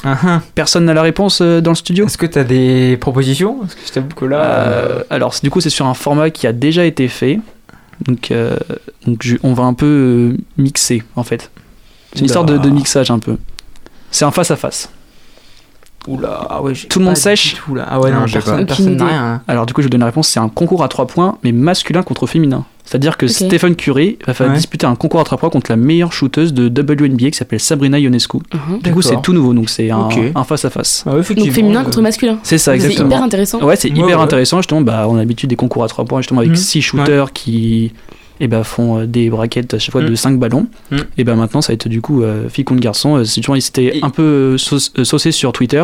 Ah. 0.03 0.41
Personne 0.55 0.85
n'a 0.85 0.93
la 0.93 1.01
réponse 1.01 1.39
euh, 1.41 1.61
dans 1.61 1.71
le 1.71 1.75
studio? 1.75 2.05
Est-ce 2.07 2.17
que 2.17 2.25
tu 2.25 2.37
as 2.39 2.43
des 2.43 2.97
propositions? 2.97 3.59
Parce 3.61 3.75
que 3.75 3.81
je 3.87 3.91
t'avoue 3.91 4.09
que 4.09 4.25
là. 4.25 4.41
Euh, 4.43 5.03
alors, 5.09 5.33
c'est- 5.33 5.43
du 5.43 5.49
coup, 5.49 5.61
c'est 5.61 5.69
sur 5.69 5.85
un 5.87 5.93
format 5.93 6.29
qui 6.29 6.45
a 6.47 6.51
déjà 6.53 6.85
été 6.85 7.07
fait. 7.07 7.39
Donc, 8.05 8.31
euh, 8.31 8.57
donc 9.05 9.21
je- 9.23 9.37
on 9.43 9.53
va 9.53 9.63
un 9.63 9.73
peu 9.73 9.85
euh, 9.85 10.37
mixer, 10.57 11.03
en 11.15 11.23
fait. 11.23 11.51
C'est 12.13 12.19
une 12.19 12.25
histoire 12.25 12.43
de, 12.45 12.57
de 12.57 12.69
mixage 12.69 13.11
un 13.11 13.19
peu. 13.19 13.37
C'est 14.11 14.25
un 14.25 14.31
face-à-face. 14.31 14.89
Oula, 16.07 16.45
ah 16.49 16.61
ouais, 16.61 16.75
j'ai 16.75 16.87
Tout 16.87 16.99
le 16.99 17.05
monde 17.05 17.15
sèche 17.17 17.53
du 17.55 17.59
tout, 17.61 17.75
là. 17.75 17.85
Ah 17.89 17.99
ouais, 17.99 18.11
non, 18.11 18.21
Non, 18.21 18.27
j'ai 18.27 18.39
personne 18.39 18.95
n'a 18.97 19.05
rien. 19.05 19.23
hein. 19.35 19.41
Alors, 19.47 19.65
du 19.65 19.73
coup, 19.73 19.81
je 19.81 19.85
vous 19.85 19.89
donne 19.89 20.01
la 20.01 20.07
réponse 20.07 20.27
c'est 20.27 20.39
un 20.39 20.49
concours 20.49 20.83
à 20.83 20.87
3 20.89 21.07
points, 21.07 21.37
mais 21.43 21.51
masculin 21.53 22.03
contre 22.03 22.27
féminin. 22.27 22.65
C'est-à-dire 22.83 23.15
que 23.15 23.25
Ok. 23.25 23.31
Stephen 23.31 23.75
Curry 23.77 24.17
va 24.27 24.33
faire 24.33 24.47
Ouais. 24.49 24.53
disputer 24.55 24.85
un 24.85 24.95
concours 24.95 25.21
à 25.21 25.23
3 25.23 25.37
points 25.37 25.49
contre 25.49 25.71
la 25.71 25.77
meilleure 25.77 26.11
shooteuse 26.11 26.53
de 26.53 26.67
WNBA 26.67 27.31
qui 27.31 27.37
s'appelle 27.37 27.61
Sabrina 27.61 27.97
Ionescu. 27.97 28.37
Mhm. 28.53 28.79
Du 28.81 28.91
coup, 28.91 29.01
c'est 29.01 29.21
tout 29.21 29.31
nouveau, 29.31 29.53
donc 29.53 29.69
c'est 29.69 29.89
un 29.91 30.43
face-à-face. 30.43 31.03
Ah 31.07 31.11
ouais, 31.15 31.21
Donc 31.35 31.51
féminin 31.51 31.79
euh, 31.81 31.83
contre 31.85 32.01
masculin. 32.01 32.37
C'est 32.43 32.57
ça, 32.57 32.71
C'est 32.71 32.75
exactement. 32.75 33.07
hyper 33.07 33.23
intéressant. 33.23 33.61
Ouais, 33.63 33.77
c'est 33.77 33.89
Ouais, 33.89 33.97
hyper 33.97 34.17
ouais. 34.17 34.23
intéressant. 34.23 34.57
Justement, 34.57 34.81
bah, 34.81 35.05
on 35.07 35.15
a 35.15 35.19
l'habitude 35.19 35.49
des 35.49 35.55
concours 35.55 35.85
à 35.85 35.87
3 35.87 36.03
points, 36.03 36.19
justement, 36.19 36.41
avec 36.41 36.49
Mhm. 36.51 36.55
6 36.57 36.81
shooters 36.81 37.31
qui 37.31 37.93
eh 38.39 38.47
ben, 38.47 38.63
font 38.63 38.99
euh, 39.01 39.05
des 39.05 39.29
braquettes 39.29 39.73
à 39.73 39.79
chaque 39.79 39.91
fois 39.91 40.01
de 40.01 40.09
Mhm. 40.09 40.15
5 40.15 40.39
ballons. 40.39 40.67
Mhm. 40.91 40.99
Et 41.17 41.23
ben 41.23 41.35
maintenant, 41.35 41.61
ça 41.61 41.69
va 41.69 41.75
être 41.75 41.87
du 41.87 42.01
coup 42.01 42.23
euh, 42.23 42.49
fille 42.49 42.63
contre 42.65 42.81
garçon. 42.81 43.17
Euh, 43.17 43.23
c'est 43.25 43.41
toujours, 43.41 43.55
ils 43.57 43.61
s'étaient 43.61 43.97
Et- 43.97 44.03
un 44.03 44.09
peu 44.09 44.57
saucés 44.57 45.31
sur 45.31 45.51
Twitter. 45.53 45.83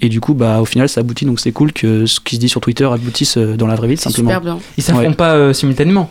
Et 0.00 0.08
du 0.08 0.20
coup, 0.20 0.34
bah, 0.34 0.60
au 0.60 0.64
final, 0.64 0.88
ça 0.88 1.00
aboutit. 1.00 1.24
Donc, 1.26 1.38
c'est 1.38 1.52
cool 1.52 1.72
que 1.72 2.06
ce 2.06 2.18
qui 2.18 2.34
se 2.36 2.40
dit 2.40 2.48
sur 2.48 2.60
Twitter 2.60 2.84
aboutisse 2.84 3.36
euh, 3.36 3.56
dans 3.56 3.66
la 3.68 3.76
vraie 3.76 3.86
vie, 3.88 3.96
simplement. 3.96 4.30
super 4.30 4.40
bien. 4.40 4.58
Ils 4.76 4.82
s'affrontent 4.82 5.08
Ouais. 5.10 5.14
pas 5.14 5.34
euh, 5.34 5.52
simultanément. 5.52 6.10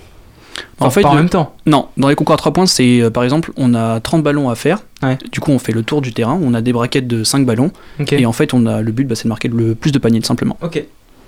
En 0.80 0.90
fait, 0.90 1.02
pas 1.02 1.10
en 1.10 1.14
le- 1.16 1.20
même 1.22 1.30
temps. 1.30 1.56
Non, 1.66 1.88
dans 1.98 2.08
les 2.08 2.16
concours 2.16 2.34
à 2.34 2.38
3 2.38 2.54
points, 2.54 2.66
c'est 2.68 3.02
euh, 3.02 3.10
par 3.10 3.24
exemple, 3.24 3.52
on 3.58 3.74
a 3.74 4.00
30 4.00 4.24
ballons 4.24 4.50
à 4.50 4.56
faire. 4.56 4.80
Ouais. 5.04 5.18
Du 5.32 5.40
coup, 5.40 5.52
on 5.52 5.60
fait 5.60 5.72
le 5.72 5.84
tour 5.84 6.02
du 6.02 6.14
terrain. 6.14 6.40
On 6.42 6.54
a 6.54 6.62
des 6.62 6.72
braquettes 6.74 7.08
de 7.08 7.24
5 7.24 7.46
ballons. 7.46 7.72
Et 8.12 8.26
en 8.26 8.32
fait, 8.32 8.54
on 8.54 8.66
a 8.66 8.82
le 8.82 8.92
but, 8.92 9.06
bah, 9.08 9.16
c'est 9.16 9.24
de 9.26 9.30
marquer 9.30 9.48
le 9.50 9.76
plus 9.76 9.92
de 9.92 10.00
paniers, 10.00 10.22
simplement. 10.24 10.58
Ok. 10.62 10.84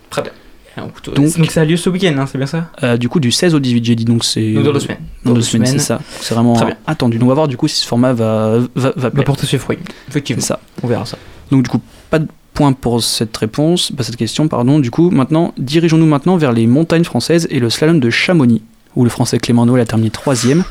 Très 0.10 0.22
bien. 0.22 0.32
Donc, 0.78 1.16
Donc- 1.16 1.38
donc 1.38 1.52
ça 1.52 1.62
a 1.62 1.66
lieu 1.66 1.78
ce 1.78 1.90
week-end, 1.90 2.16
hein, 2.18 2.26
c'est 2.26 2.38
bien 2.38 2.48
ça 2.48 2.72
Euh, 2.82 2.98
du 2.98 3.08
coup, 3.10 3.20
du 3.20 3.32
16 3.32 3.54
au 3.54 3.60
18, 3.60 3.86
j'ai 3.86 3.96
dit. 3.96 4.06
Donc, 4.06 4.24
c'est. 4.24 4.54
Dans 4.54 4.72
deux 4.72 4.80
semaines. 4.80 4.98
Dans 5.24 5.34
deux 5.34 5.42
semaines, 5.42 5.68
c'est 5.68 5.80
ça. 5.80 6.00
C'est 6.20 6.34
vraiment 6.34 6.54
Très 6.54 6.66
bien. 6.66 6.76
attendu. 6.88 7.18
Donc, 7.20 7.28
on 7.28 7.30
va 7.30 7.36
voir 7.36 7.48
du 7.48 7.58
coup 7.58 7.68
si 7.68 7.80
ce 7.82 7.88
format 7.88 8.14
va, 8.14 8.58
va, 8.58 8.68
va 8.76 8.92
Va 8.96 9.12
plaire. 9.12 9.24
porter 9.26 9.46
ses 9.46 9.58
fruits. 9.60 9.78
C'est 9.86 9.94
Effectivement. 10.10 10.42
ça. 10.42 10.60
On 10.82 10.88
verra 10.88 11.06
ça. 11.06 11.18
Donc, 11.52 11.64
du 11.64 11.70
coup, 11.70 11.80
pas 12.10 12.20
de 12.20 12.28
point 12.56 12.74
pour 12.74 13.04
cette 13.04 13.36
réponse, 13.38 13.92
bah, 13.92 14.04
cette 14.04 14.16
question, 14.16 14.48
pardon. 14.48 14.80
Du 14.80 14.90
coup, 14.92 15.10
maintenant, 15.12 15.54
dirigeons-nous 15.58 16.06
maintenant 16.08 16.38
vers 16.38 16.52
les 16.52 16.66
montagnes 16.68 17.04
françaises 17.04 17.48
et 17.52 17.60
le 17.60 17.70
slalom 17.70 18.00
de 18.00 18.10
Chamonix, 18.10 18.64
où 18.96 19.04
le 19.04 19.10
français 19.12 19.38
Clément 19.38 19.66
Noël 19.68 19.82
a 19.82 19.86
terminé 19.86 20.10
troisième. 20.10 20.64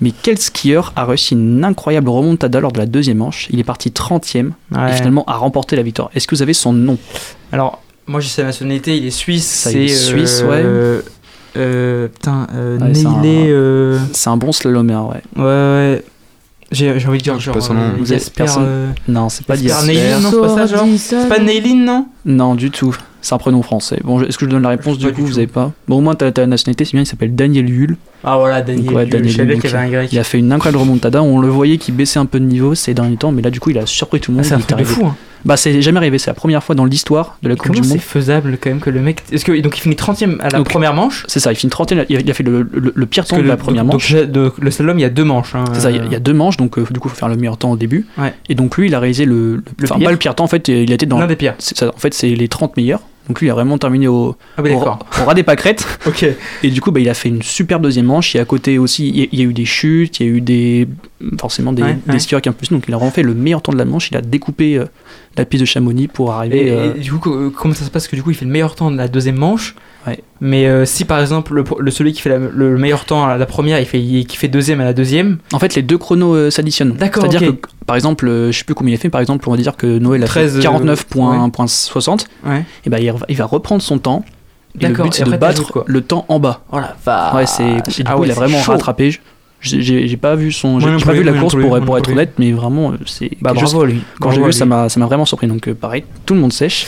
Mais 0.00 0.12
quel 0.22 0.38
skieur 0.38 0.92
a 0.96 1.04
réussi 1.04 1.34
une 1.34 1.62
incroyable 1.64 2.08
remontada 2.08 2.58
lors 2.58 2.72
de 2.72 2.78
la 2.78 2.86
deuxième 2.86 3.18
manche? 3.18 3.46
Il 3.50 3.60
est 3.60 3.64
parti 3.64 3.90
30ème 3.92 4.50
Ouais. 4.72 4.90
et 4.90 4.94
finalement 4.94 5.24
a 5.28 5.34
remporté 5.36 5.76
la 5.76 5.82
victoire. 5.84 6.10
Est-ce 6.16 6.26
que 6.26 6.34
vous 6.34 6.42
avez 6.42 6.52
son 6.54 6.72
nom? 6.72 6.98
Alors, 7.52 7.80
moi 8.06 8.20
j'ai 8.20 8.28
sa 8.28 8.44
nationalité, 8.44 8.96
il 8.96 9.06
est 9.06 9.10
suisse. 9.10 9.46
C'est 9.46 9.84
est 9.84 9.88
suisse, 9.88 10.42
euh, 10.64 11.00
euh, 11.56 12.08
putain, 12.08 12.46
euh, 12.54 12.78
Ouais, 12.78 12.94
c'est 12.94 13.06
un- 13.06 13.22
euh, 13.24 13.98
un 14.30 14.36
bon 14.36 14.52
slalomeur, 14.52 15.08
ouais. 15.08 15.22
Ouais, 15.36 15.44
ouais. 15.44 16.04
J'ai 16.72 16.98
j'ai 16.98 17.06
envie 17.08 17.18
de 17.18 17.22
dire 17.22 17.34
Je 17.34 17.38
sais 17.40 17.44
genre. 17.46 17.54
pas 17.54 17.60
son 17.60 17.74
nom. 17.74 17.80
euh, 17.82 17.90
Vous 17.98 18.06
Jasper, 18.06 18.32
personne 18.36 18.64
euh, 18.66 18.88
Non, 19.06 19.28
c'est 19.28 19.46
pas 19.46 19.54
Jasper. 19.54 19.86
Neilin, 19.86 20.18
non, 20.20 20.30
c'est 20.30 20.40
pas 20.40 20.48
ça, 20.48 20.66
genre 20.66 20.86
C'est 20.96 21.28
pas 21.28 21.38
Neilin, 21.38 21.76
non 21.84 22.06
Non, 22.24 22.54
du 22.54 22.70
tout. 22.70 22.96
C'est 23.22 23.34
un 23.34 23.38
prénom 23.38 23.62
français. 23.62 24.00
Bon, 24.04 24.18
je- 24.18 24.24
est-ce 24.26 24.36
que 24.36 24.44
je 24.44 24.50
donne 24.50 24.62
la 24.64 24.70
réponse 24.70 24.98
sais 24.98 25.06
du 25.06 25.12
coup 25.12 25.20
du 25.20 25.22
Vous 25.22 25.32
tout. 25.32 25.36
avez 25.38 25.46
pas 25.46 25.72
Bon, 25.88 25.98
au 25.98 26.00
moins, 26.00 26.14
t'as 26.14 26.30
la 26.36 26.46
nationalité, 26.46 26.84
c'est 26.84 26.92
bien, 26.92 27.02
il 27.02 27.06
s'appelle 27.06 27.34
Daniel 27.34 27.66
Hull. 27.70 27.96
Ah 28.24 28.36
voilà, 28.38 28.60
Daniel. 28.60 28.84
Donc, 28.86 28.96
ouais, 28.96 29.06
je 29.06 29.10
Daniel 29.10 29.30
Hull. 29.40 30.08
Il 30.12 30.18
a 30.18 30.24
fait 30.24 30.38
une 30.38 30.52
incroyable 30.52 30.78
remontada. 30.78 31.22
On 31.22 31.38
le 31.38 31.48
voyait 31.48 31.78
qu'il 31.78 31.94
baissait 31.94 32.18
un 32.18 32.26
peu 32.26 32.40
de 32.40 32.44
niveau 32.44 32.74
ces 32.74 32.92
derniers 32.92 33.16
temps, 33.16 33.30
mais 33.32 33.40
là, 33.42 33.50
du 33.50 33.60
coup, 33.60 33.70
il 33.70 33.78
a 33.78 33.86
surpris 33.86 34.20
tout 34.20 34.32
le 34.32 34.38
Ah, 34.38 34.42
monde. 34.42 34.46
c'est 34.48 34.54
un 34.54 34.58
truc 34.58 34.78
de 34.78 34.84
fou. 34.84 35.06
Hein. 35.06 35.16
Bah, 35.44 35.56
c'est 35.56 35.82
jamais 35.82 35.98
arrivé. 35.98 36.18
C'est 36.18 36.30
la 36.30 36.34
première 36.34 36.62
fois 36.64 36.74
dans 36.74 36.84
l'histoire 36.84 37.36
de 37.42 37.48
la 37.48 37.56
Coupe 37.56 37.72
du 37.74 37.82
c'est 37.82 37.88
Monde. 37.90 37.98
faisable 38.00 38.56
quand 38.60 38.70
même 38.70 38.80
que 38.80 38.90
le 38.90 39.00
mec. 39.00 39.22
Est-ce 39.30 39.44
que 39.44 39.52
donc 39.60 39.76
il 39.76 39.80
finit 39.80 39.94
30ème 39.94 40.40
à 40.40 40.48
la 40.48 40.58
Donc, 40.58 40.70
première 40.70 40.94
manche? 40.94 41.24
C'est 41.28 41.40
ça, 41.40 41.52
il 41.52 41.56
finit 41.56 41.70
30 41.70 41.90
il 41.90 42.00
a, 42.00 42.04
il 42.08 42.30
a 42.30 42.34
fait 42.34 42.42
le, 42.42 42.62
le- 42.72 42.92
le 42.94 43.06
pire 43.06 43.24
temps 43.26 43.36
de 43.36 43.42
la 43.42 43.56
première 43.56 43.84
donc- 43.84 43.94
manche. 43.94 44.12
Donc, 44.14 44.30
de- 44.30 44.52
le 44.58 44.70
slalom, 44.70 44.98
il 44.98 45.02
y 45.02 45.04
a 45.04 45.10
deux 45.10 45.24
manches. 45.24 45.54
hein, 45.54 45.64
C'est 45.74 45.80
ça, 45.80 45.90
il 45.90 45.96
y, 45.96 46.00
a- 46.00 46.04
il 46.04 46.12
y 46.12 46.16
a 46.16 46.20
deux 46.20 46.32
manches, 46.32 46.56
donc 46.56 46.78
euh, 46.78 46.86
du 46.90 46.98
coup, 47.00 47.08
il 47.08 47.10
faut 47.10 47.16
faire 47.16 47.28
le 47.28 47.36
meilleur 47.36 47.56
temps 47.58 47.72
au 47.72 47.76
début. 47.76 48.06
Ouais. 48.18 48.32
Et 48.48 48.54
donc, 48.54 48.76
lui, 48.78 48.86
il 48.88 48.94
a 48.94 49.00
réalisé 49.00 49.24
le. 49.26 49.62
enfin, 49.82 49.96
pire 49.96 50.04
pas 50.06 50.12
le 50.12 50.16
pire 50.18 50.34
temps, 50.34 50.44
en 50.44 50.48
fait, 50.48 50.68
il 50.68 50.90
a 50.90 50.94
été 50.94 51.06
dans. 51.06 51.18
L'un 51.18 51.26
des 51.26 51.36
pires. 51.36 51.54
c'est 51.58 51.76
ça, 51.76 51.88
en 51.94 51.98
fait, 51.98 52.14
c'est 52.14 52.28
les 52.30 52.48
30 52.48 52.76
meilleurs. 52.76 53.00
Donc, 53.28 53.40
lui, 53.40 53.46
il 53.46 53.50
a 53.50 53.54
vraiment 53.54 53.78
terminé 53.78 54.06
au, 54.06 54.36
Ah, 54.58 54.62
bah 54.62 54.70
au, 54.70 54.74
d'accord. 54.74 54.98
au 55.20 55.24
ras 55.24 55.34
des 55.34 55.42
pâquerettes. 55.42 55.86
Et 56.62 56.70
du 56.70 56.80
coup, 56.80 56.90
bah, 56.90 57.00
il 57.00 57.08
a 57.08 57.14
fait 57.14 57.28
une 57.30 57.42
super 57.42 57.80
deuxième 57.80 58.06
manche. 58.06 58.36
Et 58.36 58.38
à 58.38 58.44
côté 58.44 58.76
aussi, 58.78 59.08
il 59.08 59.18
y 59.18 59.22
a, 59.22 59.26
il 59.32 59.38
y 59.38 59.42
a 59.42 59.44
eu 59.46 59.52
des 59.54 59.64
chutes, 59.64 60.20
il 60.20 60.26
y 60.26 60.28
a 60.28 60.32
eu 60.32 60.40
des 60.40 60.86
forcément 61.40 61.72
des, 61.72 61.82
Ouais, 61.82 61.98
des 62.06 62.12
ouais. 62.12 62.18
skieurs 62.18 62.42
qui 62.42 62.48
ont 62.50 62.52
plus. 62.52 62.68
Donc, 62.68 62.84
il 62.86 62.92
a 62.94 62.98
vraiment 62.98 63.10
fait 63.12 63.22
le 63.22 63.34
meilleur 63.34 63.62
temps 63.62 63.72
de 63.72 63.78
la 63.78 63.84
manche. 63.86 64.10
Il 64.10 64.16
a 64.16 64.20
découpé 64.20 64.76
euh, 64.76 64.84
la 65.38 65.44
piste 65.46 65.62
de 65.62 65.66
Chamonix 65.66 66.08
pour 66.08 66.32
arriver. 66.32 66.66
Et, 66.66 66.70
euh, 66.70 66.94
et 66.96 67.00
du 67.00 67.12
coup, 67.12 67.18
co- 67.18 67.50
comment 67.50 67.72
ça 67.74 67.84
se 67.84 67.90
passe? 67.90 68.08
Que 68.08 68.16
du 68.16 68.22
coup, 68.22 68.30
il 68.30 68.36
fait 68.36 68.44
le 68.44 68.50
meilleur 68.50 68.74
temps 68.74 68.90
de 68.90 68.96
la 68.96 69.08
deuxième 69.08 69.36
manche. 69.36 69.74
Ouais. 70.06 70.22
Mais 70.40 70.66
euh, 70.66 70.84
si 70.84 71.04
par 71.04 71.20
exemple 71.20 71.54
le, 71.54 71.64
le- 71.78 71.90
celui 71.90 72.12
qui 72.12 72.20
fait 72.20 72.28
la- 72.30 72.38
le 72.38 72.76
meilleur 72.76 73.04
temps 73.06 73.24
à 73.26 73.36
la 73.38 73.46
première, 73.46 73.80
il 73.80 73.86
fait 73.86 74.00
il- 74.00 74.26
qui 74.26 74.36
fait 74.36 74.48
deuxième 74.48 74.80
à 74.80 74.84
la 74.84 74.92
deuxième. 74.92 75.38
En 75.52 75.58
fait, 75.58 75.74
les 75.74 75.82
deux 75.82 75.96
chronos 75.98 76.34
euh, 76.34 76.50
s'additionnent. 76.50 76.92
D'accord, 76.94 77.22
C'est-à-dire 77.22 77.52
que, 77.52 77.66
par 77.86 77.96
exemple, 77.96 78.28
euh, 78.28 78.52
je 78.52 78.58
sais 78.58 78.64
plus 78.64 78.74
combien 78.74 78.92
il 78.92 78.96
a 78.96 79.00
fait. 79.00 79.08
Par 79.10 79.20
exemple, 79.20 79.48
on 79.48 79.52
va 79.52 79.56
dire 79.56 79.76
que 79.76 79.86
Noël 79.98 80.22
a 80.22 80.26
13, 80.26 80.60
fait 80.60 80.66
euh, 80.66 80.70
49.60. 80.70 82.26
Ouais. 82.46 82.64
Et 82.84 82.90
ben, 82.90 82.98
il, 82.98 83.10
va- 83.12 83.18
il 83.28 83.36
va 83.36 83.44
reprendre 83.46 83.82
son 83.82 83.98
temps. 83.98 84.24
Et 84.80 84.86
le 84.88 84.94
but, 85.04 85.14
c'est 85.14 85.24
de 85.24 85.30
battre 85.38 85.72
quoi 85.72 85.84
le 85.86 86.00
temps 86.00 86.24
en 86.28 86.40
bas. 86.40 86.64
Oh 86.72 86.78
la. 86.80 86.96
Ouais, 87.36 87.46
c'est. 87.46 87.76
Ah 88.06 88.16
il 88.24 88.30
a 88.30 88.34
vraiment 88.34 88.58
rattrapé. 88.72 89.16
J'ai- 89.64 90.16
pas 90.16 90.36
vu 90.36 90.52
son. 90.52 90.78
J'ai 90.80 91.04
pas 91.04 91.12
vu 91.12 91.22
la 91.24 91.32
course 91.32 91.54
pour, 91.56 91.80
pour 91.80 91.98
être 91.98 92.10
honnête, 92.10 92.34
mais 92.38 92.52
vraiment, 92.52 92.92
c'est. 93.06 93.30
Bah 93.40 93.52
bravo 93.52 93.84
lui. 93.84 94.00
Quand 94.20 94.30
j'ai 94.30 94.42
vu 94.42 94.52
ça 94.52 94.66
m'a 94.66 94.88
ça 94.88 95.00
m'a 95.00 95.06
vraiment 95.06 95.24
surpris. 95.24 95.46
Donc, 95.46 95.66
euh, 95.68 95.74
pareil, 95.74 96.04
tout 96.26 96.34
le 96.34 96.40
monde 96.40 96.52
sèche. 96.52 96.86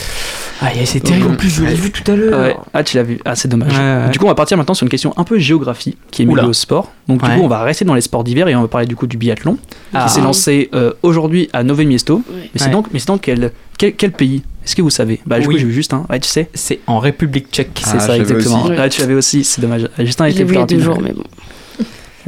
Ah, 0.61 0.69
c'est 0.85 0.99
terrible. 1.01 1.27
En 1.33 1.35
plus, 1.35 1.49
je 1.49 1.63
l'ai 1.63 1.75
vu 1.75 1.91
tout 1.91 2.09
à 2.11 2.15
l'heure. 2.15 2.39
Ouais. 2.39 2.55
Ah, 2.73 2.83
tu 2.83 2.97
l'as 2.97 3.03
vu. 3.03 3.19
Ah, 3.25 3.35
c'est 3.35 3.47
dommage. 3.47 3.73
Ouais, 3.73 3.77
ouais. 4.05 4.09
Du 4.11 4.17
coup, 4.17 4.25
on 4.25 4.29
va 4.29 4.33
partir 4.35 4.57
maintenant 4.57 4.73
sur 4.73 4.85
une 4.85 4.89
question 4.89 5.13
un 5.17 5.23
peu 5.23 5.37
géographie 5.37 5.95
qui 6.09 6.23
est 6.23 6.25
mêlée 6.25 6.41
au 6.47 6.53
sport. 6.53 6.91
Donc, 7.07 7.23
du 7.23 7.29
coup, 7.29 7.41
on 7.43 7.47
va 7.47 7.61
rester 7.63 7.85
dans 7.85 7.93
les 7.93 8.01
sports 8.01 8.23
d'hiver 8.23 8.47
et 8.47 8.55
on 8.55 8.61
va 8.61 8.67
parler 8.67 8.87
du 8.87 8.95
coup 8.95 9.05
du 9.07 9.17
biathlon 9.17 9.57
Ah. 9.93 10.05
qui 10.07 10.13
s'est 10.13 10.21
lancé 10.21 10.69
euh, 10.73 10.93
aujourd'hui 11.03 11.49
à 11.53 11.63
Nové 11.63 11.85
Miesto. 11.85 12.15
Ouais. 12.15 12.23
Mais 12.41 12.49
c'est 12.55 12.65
Ouais. 12.65 12.71
donc, 12.71 12.87
mais 12.91 12.99
c'est 12.99 13.07
dans 13.07 13.17
quel, 13.19 13.51
quel, 13.77 13.93
quel 13.95 14.11
pays? 14.11 14.41
Est-ce 14.65 14.75
que 14.75 14.81
vous 14.81 14.89
savez? 14.89 15.19
Bah, 15.25 15.39
du 15.39 15.47
Oui. 15.47 15.53
coup, 15.53 15.59
j'ai 15.59 15.65
vu 15.67 15.73
juste 15.73 15.93
un. 15.93 16.05
Ouais, 16.09 16.19
tu 16.19 16.27
sais. 16.27 16.49
C'est 16.53 16.79
en 16.87 16.99
République 16.99 17.47
tchèque. 17.51 17.79
C'est 17.83 17.97
Ah, 17.97 17.99
ça, 17.99 18.17
exactement. 18.17 18.63
aussi. 18.63 18.73
Ah, 18.77 18.89
tu 18.89 19.01
l'avais 19.01 19.13
aussi, 19.13 19.43
c'est 19.43 19.61
dommage. 19.61 19.87
Justin 19.99 20.27
vu 20.27 20.43
plus 20.43 20.53
deux 20.55 20.59
rapide. 20.59 20.79
jours, 20.81 20.99
mais 21.01 21.13
bon. 21.13 21.23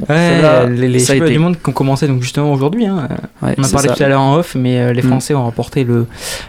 Ouais, 0.07 0.69
les, 0.69 0.87
les 0.87 0.99
championnats 0.99 1.25
été. 1.25 1.33
du 1.33 1.39
monde 1.39 1.57
qui 1.61 1.69
ont 1.69 1.73
commencé 1.73 2.07
donc 2.07 2.21
justement 2.21 2.53
aujourd'hui. 2.53 2.85
hein. 2.85 3.07
Ouais, 3.41 3.55
On 3.57 3.63
a 3.63 3.67
parlé 3.69 3.89
ça. 3.89 3.95
tout 3.95 4.03
à 4.03 4.07
l'heure 4.07 4.21
en 4.21 4.35
off, 4.35 4.55
mais 4.55 4.79
euh, 4.79 4.93
les 4.93 5.01
Mm. 5.01 5.07
Français 5.07 5.33
ont 5.33 5.43
remporté 5.43 5.83
le, 5.83 6.05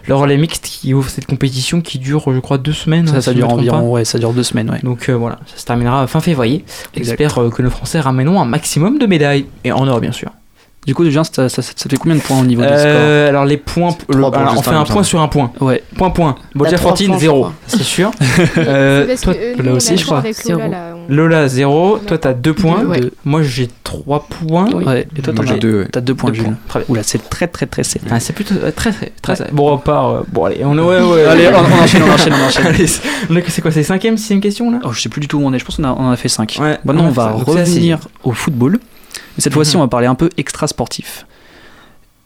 le 0.06 0.14
relais 0.14 0.36
mixte 0.36 0.64
qui 0.64 0.92
ouvre 0.94 1.08
cette 1.08 1.26
compétition 1.26 1.80
qui 1.80 1.98
dure, 1.98 2.22
je 2.32 2.38
crois, 2.38 2.58
deux 2.58 2.72
semaines. 2.72 3.08
hein, 3.08 3.20
Ça, 3.20 3.22
si 3.22 3.30
me 3.30 3.34
dure 3.36 3.48
pas. 3.48 3.54
environ, 3.54 3.90
ouais, 3.90 4.04
ça 4.04 4.18
dure 4.18 4.32
deux 4.32 4.42
semaines, 4.42 4.70
ouais. 4.70 4.80
Donc 4.82 5.08
euh, 5.08 5.14
voilà, 5.14 5.38
ça 5.46 5.56
se 5.56 5.64
terminera 5.64 6.06
fin 6.06 6.20
février. 6.20 6.64
J'espère 6.94 7.38
euh, 7.40 7.50
que 7.50 7.62
nos 7.62 7.70
Français 7.70 8.00
ramèneront 8.00 8.40
un 8.40 8.44
maximum 8.44 8.98
de 8.98 9.06
médailles. 9.06 9.46
Et 9.64 9.72
en 9.72 9.86
or, 9.88 10.00
bien 10.00 10.12
sûr. 10.12 10.30
Du 10.86 10.94
coup, 10.94 11.04
Julien, 11.04 11.24
ça, 11.24 11.48
ça, 11.50 11.60
ça 11.60 11.72
fait 11.90 11.96
combien 11.98 12.16
de 12.16 12.22
points 12.22 12.40
au 12.40 12.44
niveau 12.44 12.62
des 12.62 12.68
Euh, 12.70 13.28
alors 13.28 13.44
les 13.44 13.58
points, 13.58 13.94
le- 14.08 14.14
Trois 14.16 14.30
points 14.32 14.40
alors, 14.40 14.54
on 14.58 14.62
fait 14.62 14.70
un, 14.70 14.84
point 14.84 15.02
sur 15.02 15.20
un 15.20 15.28
point. 15.28 15.50
scores 15.54 15.68
Ouais. 15.68 15.82
Point 15.94 16.08
point. 16.10 16.36
Trois 16.54 16.76
Fortine 16.78 17.08
points, 17.08 17.16
je 17.16 17.20
zéro, 17.20 17.40
crois. 17.40 17.52
c'est 17.66 17.82
sûr. 17.82 18.10
Euh, 18.56 19.14
toi, 19.22 19.34
que, 19.34 19.38
euh, 19.38 19.62
là 19.62 19.72
aussi, 19.74 19.96
je 19.98 20.04
crois. 20.06 20.22
Lola, 20.22 20.32
Zéro. 20.32 20.58
là, 20.70 20.94
on- 20.96 21.12
Lola 21.14 21.48
0, 21.48 21.98
toi 21.98 22.18
t'as 22.18 22.32
2 22.32 22.54
points. 22.54 22.82
Ouais. 22.84 23.00
Moi 23.26 23.42
j'ai 23.42 23.68
3 23.84 24.26
points. 24.28 24.68
Oui. 24.74 24.84
Ouais. 24.84 25.06
Et 25.16 25.20
toi, 25.22 25.34
t'en 25.34 25.42
as. 25.42 25.58
T'as 25.92 26.00
deux 26.00 26.14
points, 26.14 26.30
Deux 26.30 26.36
Jules. 26.36 26.44
points. 26.44 26.56
Très 26.68 26.78
bien. 26.80 26.86
Oula, 26.88 27.02
c'est 27.02 27.28
très 27.28 27.46
très 27.46 27.66
très 27.66 27.84
serré. 27.84 28.06
Ah, 28.10 28.18
c'est 28.18 28.32
plutôt 28.32 28.54
très 28.74 28.90
très 28.92 29.12
très. 29.22 29.36
très- 29.36 29.52
Bon, 29.52 29.72
on 29.72 29.78
part. 29.78 30.08
euh, 30.08 30.20
bon, 30.32 30.44
allez, 30.46 30.62
on 30.64 30.76
est. 30.78 30.80
Ouais, 30.80 31.00
ouais. 31.02 31.24
Allez, 31.26 31.48
on, 31.48 31.82
enchaîne, 31.82 32.02
on 32.08 32.12
enchaîne, 32.12 32.32
on 32.42 32.46
enchaîne. 32.46 32.74
C'est- 32.86 33.02
on 33.28 33.36
est- 33.36 33.50
c'est 33.50 33.60
quoi 33.60 33.70
C'est 33.70 33.82
5ème, 33.82 34.16
6ème 34.16 34.40
question 34.40 34.70
là? 34.70 34.78
Oh, 34.84 34.92
je 34.92 35.00
sais 35.02 35.08
plus 35.10 35.20
du 35.20 35.28
tout 35.28 35.38
où 35.38 35.42
on 35.44 35.52
est, 35.52 35.58
je 35.58 35.64
pense 35.66 35.76
qu'on 35.76 35.84
a- 35.84 35.92
on 35.92 36.06
en 36.06 36.10
a 36.10 36.16
fait 36.16 36.28
5. 36.28 36.56
Ouais, 36.60 36.78
Maintenant, 36.84 37.04
on 37.04 37.10
va 37.10 37.28
revenir 37.32 37.98
au 38.24 38.32
football. 38.32 38.78
Mais 39.36 39.42
cette 39.42 39.52
fois-ci, 39.54 39.76
on 39.76 39.80
va 39.80 39.88
parler 39.88 40.06
un 40.06 40.14
peu 40.14 40.28
extra-sportif. 40.36 41.26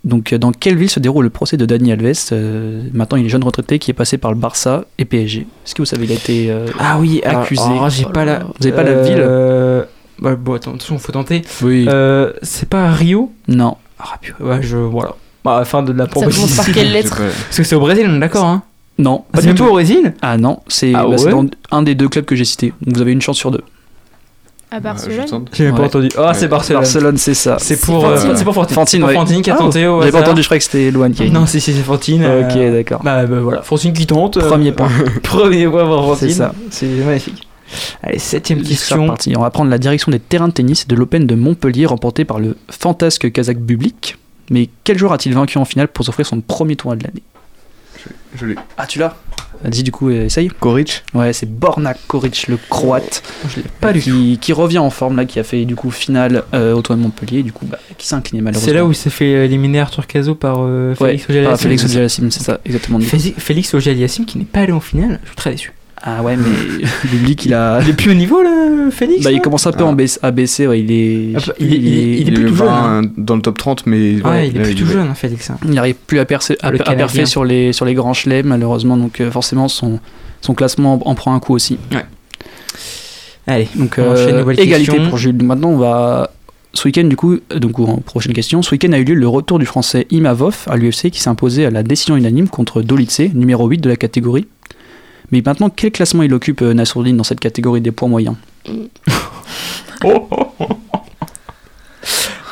Donc, 0.05 0.33
euh, 0.33 0.39
dans 0.39 0.53
quelle 0.53 0.77
ville 0.77 0.91
se 0.91 1.01
déroule 1.01 1.25
le 1.25 1.31
procès 1.31 1.57
de 1.57 1.65
Dani 1.65 1.91
Alves 1.93 2.13
euh, 2.33 2.83
Maintenant, 2.93 3.17
il 3.17 3.25
est 3.25 3.29
jeune 3.31 3.43
retraité 3.45 3.79
qui 3.79 3.91
est 3.91 3.95
passé 3.95 4.19
par 4.19 4.33
le 4.33 4.37
Barça 4.39 4.85
et 4.99 5.05
PSG. 5.07 5.41
Est-ce 5.65 5.75
que 5.75 5.81
vous 5.83 5.87
savez, 5.87 6.05
il 6.05 6.13
a 6.13 6.15
été. 6.15 6.51
euh, 6.51 6.67
Ah 6.79 6.99
oui, 6.99 7.23
alors- 7.25 7.43
Accusé. 7.43 7.63
alors, 7.63 7.89
j'ai 7.89 8.05
Oh 8.07 8.11
pas 8.13 8.25
là 8.27 8.39
la. 8.41 8.45
Vous 8.45 8.67
avez 8.67 8.73
pas 8.77 8.83
la 8.83 8.91
euh, 8.91 9.79
ville 9.83 9.89
bah, 10.23 10.37
Bon, 10.37 10.55
attends, 10.55 10.73
attention, 10.73 10.99
faut 10.99 11.13
tenter. 11.13 11.41
Oui. 11.63 11.87
Euh, 11.89 12.33
c'est 12.43 12.69
pas 12.69 12.85
à 12.89 12.93
Rio 12.93 13.33
Non. 13.49 13.77
Ah, 13.99 14.19
ouais, 14.41 14.63
je. 14.63 14.77
Voilà. 14.77 15.15
Bah, 15.43 15.57
à 15.57 15.59
la 15.61 15.65
fin 15.65 15.83
de 15.83 15.93
la 15.93 16.05
Ça 16.05 16.11
commence 16.11 16.35
proposition. 16.35 16.63
par 16.65 16.73
quelle 16.75 16.93
lettre 16.93 17.17
pas- 17.17 17.23
Parce 17.25 17.57
que 17.57 17.65
c'est 17.65 17.75
au 17.75 17.81
Brésil, 17.81 18.07
on 18.09 18.17
est 18.17 18.21
d'accord, 18.21 18.45
hein 18.45 18.63
Non, 18.99 19.25
Ah, 19.33 19.37
pas 19.37 19.43
du 19.43 19.49
pas 19.49 19.55
tout. 19.55 19.65
au 19.65 19.71
Brésil 19.73 20.13
Ah 20.21 20.37
non, 20.37 20.61
c'est 20.69 20.93
Ah 20.95 21.05
bah, 21.05 21.17
ouais 21.17 21.31
dans 21.31 21.47
un 21.71 21.83
des 21.83 21.95
deux 21.95 22.09
clubs 22.11 22.25
que 22.27 22.37
j'ai 22.37 22.45
cités. 22.45 22.75
Donc, 22.83 22.95
vous 22.97 23.01
avez 23.03 23.13
une 23.13 23.23
chance 23.23 23.39
sur 23.39 23.51
deux. 23.51 23.63
À 24.75 24.81
Barcelone 24.81 25.45
J'ai 25.53 25.67
même 25.67 25.77
pas 25.77 25.85
entendu. 25.85 26.09
Ah, 26.19 26.35
c'est 26.35 26.49
Barcelone. 26.49 26.83
Barcelone, 26.83 27.17
c'est 27.17 27.35
ça. 27.35 27.59
C'est 27.61 27.81
pour, 27.81 28.05
euh, 28.05 28.17
Fantine. 28.17 28.37
c'est 28.37 28.43
pour 28.45 28.55
Fantine. 28.55 28.75
Fantine, 28.75 29.05
ouais. 29.05 29.43
Qui 29.43 29.51
a 29.53 29.55
Ah, 29.55 29.59
tenté 29.59 29.87
au 29.87 30.01
J'avais 30.01 30.11
pas 30.11 30.23
entendu, 30.23 30.43
je 30.43 30.49
croyais 30.49 30.59
que 30.59 30.65
c'était 30.65 30.91
Loane 30.91 31.13
qui 31.13 31.23
a 31.23 31.29
Non, 31.31 31.47
si, 31.47 31.61
si, 31.61 31.73
c'est 31.73 31.83
Fantine. 31.83 32.25
Ok, 32.25 32.57
euh, 32.57 32.73
d'accord. 32.73 33.01
Bah, 33.05 33.25
bah, 33.25 33.39
voilà, 33.41 33.63
Fantine 33.63 33.93
qui 33.93 34.05
tente. 34.05 34.37
euh, 34.37 34.49
Premier 34.49 34.73
point. 34.73 34.89
Premier 35.23 35.69
point 35.69 35.85
pour 35.85 36.05
Fantine. 36.09 36.29
C'est 36.29 36.35
ça. 36.35 36.53
C'est 36.71 36.87
magnifique. 36.87 37.47
Allez, 38.03 38.19
septième 38.19 38.65
C'est 38.65 38.71
question. 38.71 39.15
On 39.37 39.41
va 39.43 39.51
prendre 39.51 39.71
la 39.71 39.79
direction 39.79 40.11
des 40.11 40.19
terrains 40.19 40.49
de 40.49 40.53
tennis 40.53 40.89
de 40.89 40.97
l'Open 40.97 41.25
de 41.25 41.37
Montpellier 41.37 41.87
remporté 41.87 42.25
par 42.25 42.41
le 42.41 42.57
fantasque 42.69 43.31
Kazakh 43.31 43.59
Bublik. 43.59 44.19
Mais 44.51 44.69
quel 44.83 44.99
joueur 44.99 45.13
a-t-il 45.13 45.37
vaincu 45.37 45.57
en 45.59 45.65
finale 45.65 45.87
pour 45.87 46.05
s'offrir 46.05 46.27
son 46.27 46.41
premier 46.41 46.75
tournoi 46.75 46.97
de 46.97 47.05
l'année? 47.05 47.23
Je 48.35 48.47
l'ai. 48.47 48.57
Ah, 48.77 48.87
tu 48.87 48.99
l'as? 48.99 49.15
Vas-y, 49.65 49.83
du 49.83 49.91
coup, 49.91 50.11
euh, 50.11 50.27
essaye. 50.27 50.49
Koric 50.61 51.03
Ouais, 51.15 51.33
c'est 51.33 51.51
Borna 51.51 51.95
Koric, 52.07 52.47
le 52.49 52.59
croate, 52.69 53.23
Je 53.49 53.57
l'ai 53.57 53.67
pas 53.81 53.93
du 53.93 54.01
tout. 54.01 54.11
qui, 54.11 54.39
qui 54.41 54.53
revient 54.53 54.79
en 54.79 54.91
forme, 54.91 55.17
là, 55.17 55.25
qui 55.25 55.39
a 55.39 55.45
fait 55.45 55.65
du 55.65 55.75
coup 55.75 55.91
finale 55.91 56.45
euh, 56.55 56.75
au 56.75 56.83
tournoi 56.83 57.03
de 57.03 57.09
Montpellier, 57.09 57.43
du 57.43 57.53
coup, 57.53 57.67
bah, 57.67 57.79
qui 57.99 58.07
s'est 58.07 58.15
incliné 58.15 58.43
malheureusement. 58.43 58.67
C'est 58.67 58.75
là 58.75 58.85
où 58.85 58.93
il 58.93 58.95
s'est 58.95 59.11
fait 59.11 59.45
éliminer 59.47 59.81
Arthur 59.81 60.07
Cazot 60.07 60.35
par 60.35 60.59
euh, 60.61 60.95
Ouais, 61.01 61.17
Félix 61.19 61.31
Auger 61.31 61.45
par 61.45 61.59
Félix 61.61 61.85
Auger-Aliassime, 61.85 62.31
c'est 62.31 62.43
ça, 62.43 62.61
exactement. 62.65 62.99
Félix, 63.01 63.75
Auger-Aliassime 63.75 64.25
qui 64.27 64.39
n'est 64.39 64.45
pas 64.45 64.61
allé 64.61 64.73
en 64.73 64.81
finale. 64.81 65.21
Je 65.25 65.29
suis 65.29 65.37
très 65.37 65.51
déçu. 65.51 65.73
Ah 66.07 66.23
ouais, 66.23 66.37
mais 66.37 66.45
Bublik, 67.11 67.47
il 67.47 67.55
a. 67.55 67.81
Il 67.83 67.89
est 67.89 67.93
plus 67.95 68.11
au 68.11 68.15
niveau 68.15 68.43
là, 68.43 68.91
Félix 68.91 69.25
Bah, 69.25 69.33
il 69.33 69.41
commence 69.41 69.67
un 69.67 69.73
peu 69.73 69.85
Ah. 69.85 69.87
en 69.87 69.95
baisse- 69.95 70.19
à 70.23 70.31
baisser, 70.33 70.67
ouais, 70.67 70.81
il 70.81 70.93
est. 70.93 71.33
Ah, 71.37 71.53
il 71.59 71.73
est- 71.73 71.77
il 71.79 71.87
est- 71.87 72.21
il 72.21 72.29
est 72.29 72.33
Il 72.33 72.35
plus 72.35 72.45
tout 72.51 72.57
jeune, 72.57 72.69
hein. 72.69 73.03
dans 73.17 73.37
le 73.37 73.41
top 73.43 73.57
30, 73.57 73.87
mais. 73.87 74.21
Ouais, 74.23 74.49
il 74.49 74.57
est 74.57 74.59
là, 74.59 74.65
plus 74.67 74.75
tout 74.75 74.87
jeune, 74.87 75.09
hein, 75.09 75.15
Félix. 75.15 75.49
hein. 75.49 75.57
Il 75.65 75.71
n'arrive 75.71 75.95
plus 76.07 76.19
à 76.19 76.27
percer, 76.27 76.59
à, 76.61 76.71
Le 76.71 76.81
à 76.83 76.85
Canadien. 76.85 77.25
sur 77.25 77.43
les, 77.45 77.73
sur 77.73 77.87
les 77.87 77.95
grands 77.95 78.13
chelems, 78.13 78.47
malheureusement, 78.47 78.99
donc 78.99 79.21
euh, 79.23 79.31
forcément 79.31 79.67
son, 79.69 79.99
son 80.43 80.53
classement 80.53 81.01
en, 81.07 81.11
en 81.11 81.15
prend 81.15 81.35
un 81.35 81.41
coup 81.41 81.55
aussi. 81.55 81.79
Allez, 83.47 83.69
Donc 83.75 83.99
euh, 83.99 84.43
égalité 84.53 84.93
question. 84.93 85.09
pour 85.09 85.19
Jules. 85.19 85.43
Maintenant, 85.43 85.71
on 85.71 85.77
va. 85.79 86.31
Ce 86.73 86.89
week-end, 86.89 87.05
du 87.05 87.15
coup, 87.15 87.35
euh, 87.53 87.59
donc 87.61 87.79
en 87.79 87.99
prochaine 87.99 88.33
question, 88.33 88.61
ce 88.63 88.73
week-end 88.73 88.91
a 88.93 88.99
eu 88.99 89.05
lieu 89.05 89.15
le 89.15 89.29
retour 89.29 89.59
du 89.61 89.67
français 89.67 90.07
Imavov 90.11 90.65
à 90.67 90.77
l'UFC 90.77 91.11
qui 91.11 91.21
s'est 91.21 91.29
imposé 91.31 91.65
à 91.67 91.71
la 91.71 91.83
décision 91.85 92.17
unanime 92.17 92.49
contre 92.49 92.83
Dolitze, 92.83 93.33
numéro 93.35 93.69
8 93.69 93.79
de 93.79 93.89
la 93.91 93.97
catégorie. 93.97 94.47
Mais 95.35 95.43
maintenant, 95.45 95.69
quel 95.69 95.91
classement 95.91 96.23
il 96.23 96.33
occupe 96.33 96.63
euh, 96.63 96.75
Nassourdine 96.75 97.17
dans 97.17 97.25
cette 97.25 97.41
catégorie 97.41 97.81
des 97.81 97.91
poids 97.91 98.07
moyens 98.07 98.37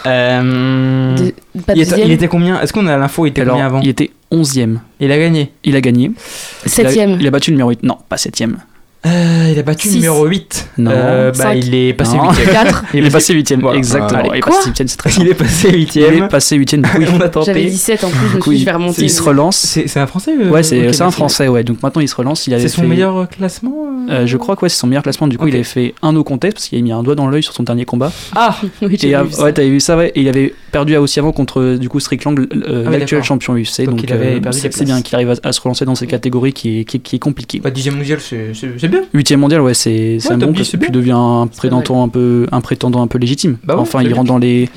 Euh, 0.05 1.14
De- 1.16 1.30
pas 1.62 1.74
il, 1.74 1.83
était, 1.83 1.91
deuxième 1.91 2.09
il 2.09 2.11
était 2.12 2.26
combien? 2.26 2.61
Est-ce 2.61 2.72
qu'on 2.72 2.89
a 2.89 2.97
l'info 2.97 3.24
Il 3.24 3.28
était 3.28 3.43
Alors, 3.43 3.55
combien 3.55 3.66
avant? 3.66 3.80
il 3.83 3.89
était 3.89 4.11
11e. 4.33 4.78
Il 4.99 5.12
a 5.12 5.16
gagné. 5.18 5.53
Il 5.62 5.76
a 5.76 5.80
gagné. 5.80 6.11
Septième. 6.66 7.11
Il 7.11 7.16
a, 7.18 7.20
il 7.20 7.26
a 7.28 7.30
battu 7.30 7.53
le 7.53 7.55
numéro 7.55 7.70
8. 7.70 7.85
Non, 7.85 7.99
pas 8.09 8.16
7e. 8.16 8.55
Euh, 9.05 9.49
il 9.53 9.59
a 9.59 9.63
battu 9.65 9.89
Six. 9.89 9.97
numéro 9.97 10.25
8. 10.27 10.69
Non. 10.79 10.91
Euh, 10.95 11.33
bah, 11.33 11.55
il 11.57 11.75
est 11.75 11.93
passé 11.93 12.17
Non. 12.17 12.31
8 12.31 12.51
4. 12.53 12.85
Il 12.95 13.05
est 13.05 13.11
passé 13.11 13.35
8e, 13.35 13.61
Voilà. 13.61 13.79
exactement. 13.79 14.21
Allez, 14.21 14.29
il 14.35 14.39
est 14.39 14.41
passé 14.41 14.71
8e, 14.71 14.87
c'est 14.87 14.97
très 14.97 15.11
Il 15.19 15.29
est 15.29 15.35
passé 15.35 15.71
8 15.73 15.97
Il 15.97 16.03
est 16.03 16.29
passé 16.29 16.57
8e. 16.59 16.87
Oui. 16.99 17.07
On 17.13 17.21
a 17.21 17.29
tenté. 17.29 17.47
J'avais 17.47 17.65
17 17.65 18.05
en 18.05 18.11
plus, 18.11 18.19
je 18.29 18.37
me 18.37 18.41
suis 18.43 18.57
il, 18.59 18.65
vais 18.65 18.71
remonter. 18.71 19.03
il 19.03 19.11
se 19.11 19.21
relance. 19.23 19.57
C'est 19.57 19.97
un 19.99 20.07
français 20.07 20.33
euh, 20.41 20.51
Ouais, 20.51 20.63
c'est 20.63 20.87
ok, 20.89 20.95
c'est 20.95 21.03
un 21.03 21.11
français, 21.11 21.49
ouais. 21.49 21.65
Donc 21.65 21.83
maintenant, 21.83 22.01
il 22.01 22.09
se 22.09 22.15
relance. 22.15 22.47
Il 22.47 22.59
C'est 22.61 22.69
son 22.69 22.83
fait- 22.83 22.87
meilleur 22.87 23.17
euh, 23.17 23.27
classement 23.27 23.73
euh 24.09 24.13
Euh, 24.13 24.27
je 24.27 24.37
crois 24.37 24.55
que 24.57 24.63
ouais, 24.63 24.69
c'est 24.69 24.79
son 24.79 24.87
meilleur 24.87 25.03
classement. 25.03 25.27
Du 25.27 25.37
coup, 25.37 25.45
Ok. 25.45 25.51
il 25.51 25.55
avait 25.57 25.65
fait 25.65 25.95
un 26.03 26.13
no 26.13 26.23
contest 26.23 26.55
parce 26.55 26.69
qu'il 26.69 26.79
a 26.79 26.83
mis 26.83 26.93
un 26.93 27.03
doigt 27.03 27.15
dans 27.17 27.27
l'œil 27.27 27.43
sur 27.43 27.53
son 27.55 27.63
dernier 27.65 27.85
combat. 27.85 28.13
Ah 28.37 28.57
Oui, 28.83 28.95
Et 29.03 29.07
vu 29.09 29.33
ça. 29.33 29.43
ouais, 29.43 29.53
t'avais 29.53 29.71
vu 29.71 29.81
ça, 29.81 29.97
ouais. 29.97 30.13
Et 30.15 30.21
il 30.21 30.29
avait 30.29 30.55
perdu 30.71 30.97
aussi 30.97 31.19
avant 31.19 31.33
contre 31.33 31.77
du 31.77 31.89
coup 31.89 31.99
Strickland, 32.01 32.37
Ah 32.67 32.91
l'actuel 32.91 33.25
champion 33.25 33.55
UFC. 33.57 33.79
Donc, 33.85 33.97
Donc, 33.97 34.03
il 34.05 34.13
avait 34.13 34.41
perdu 34.41 34.59
c'est 34.61 34.85
bien 34.85 35.03
qu'il 35.03 35.15
arrive 35.17 35.35
à, 35.43 35.53
se 35.53 35.61
relancer 35.61 35.85
dans 35.85 35.95
ces 35.97 36.07
catégories 36.07 36.53
qui 36.53 36.79
est, 36.81 36.95
est- 36.95 37.15
est 37.15 37.19
compliqué. 37.19 37.61
10 37.73 37.91
mondial, 37.91 38.19
c'est 38.21 38.53
bien. 38.93 39.03
Huitième 39.12 39.40
mondial, 39.40 39.61
ouais, 39.61 39.74
c'est 39.74 40.18
Ouais, 40.24 40.32
un 40.32 40.38
bon 40.38 40.47
10, 40.47 40.53
classement. 40.55 40.64
c'est 40.64 40.78
Puis 40.78 40.90
bien. 40.90 41.01
devient 41.01 41.12
un 41.16 41.47
prétendant 41.49 42.05
un 42.05 42.09
peu, 42.09 42.47
un 42.53 42.61
prétendant 42.61 43.03
un 43.03 43.07
peu 43.09 43.18
légitime. 43.18 43.59
Bah 43.64 43.74
ouais, 43.74 43.80
enfin, 43.80 44.03
il 44.03 44.12
rentre 44.14 44.28
dans 44.28 44.38
les 44.38 44.68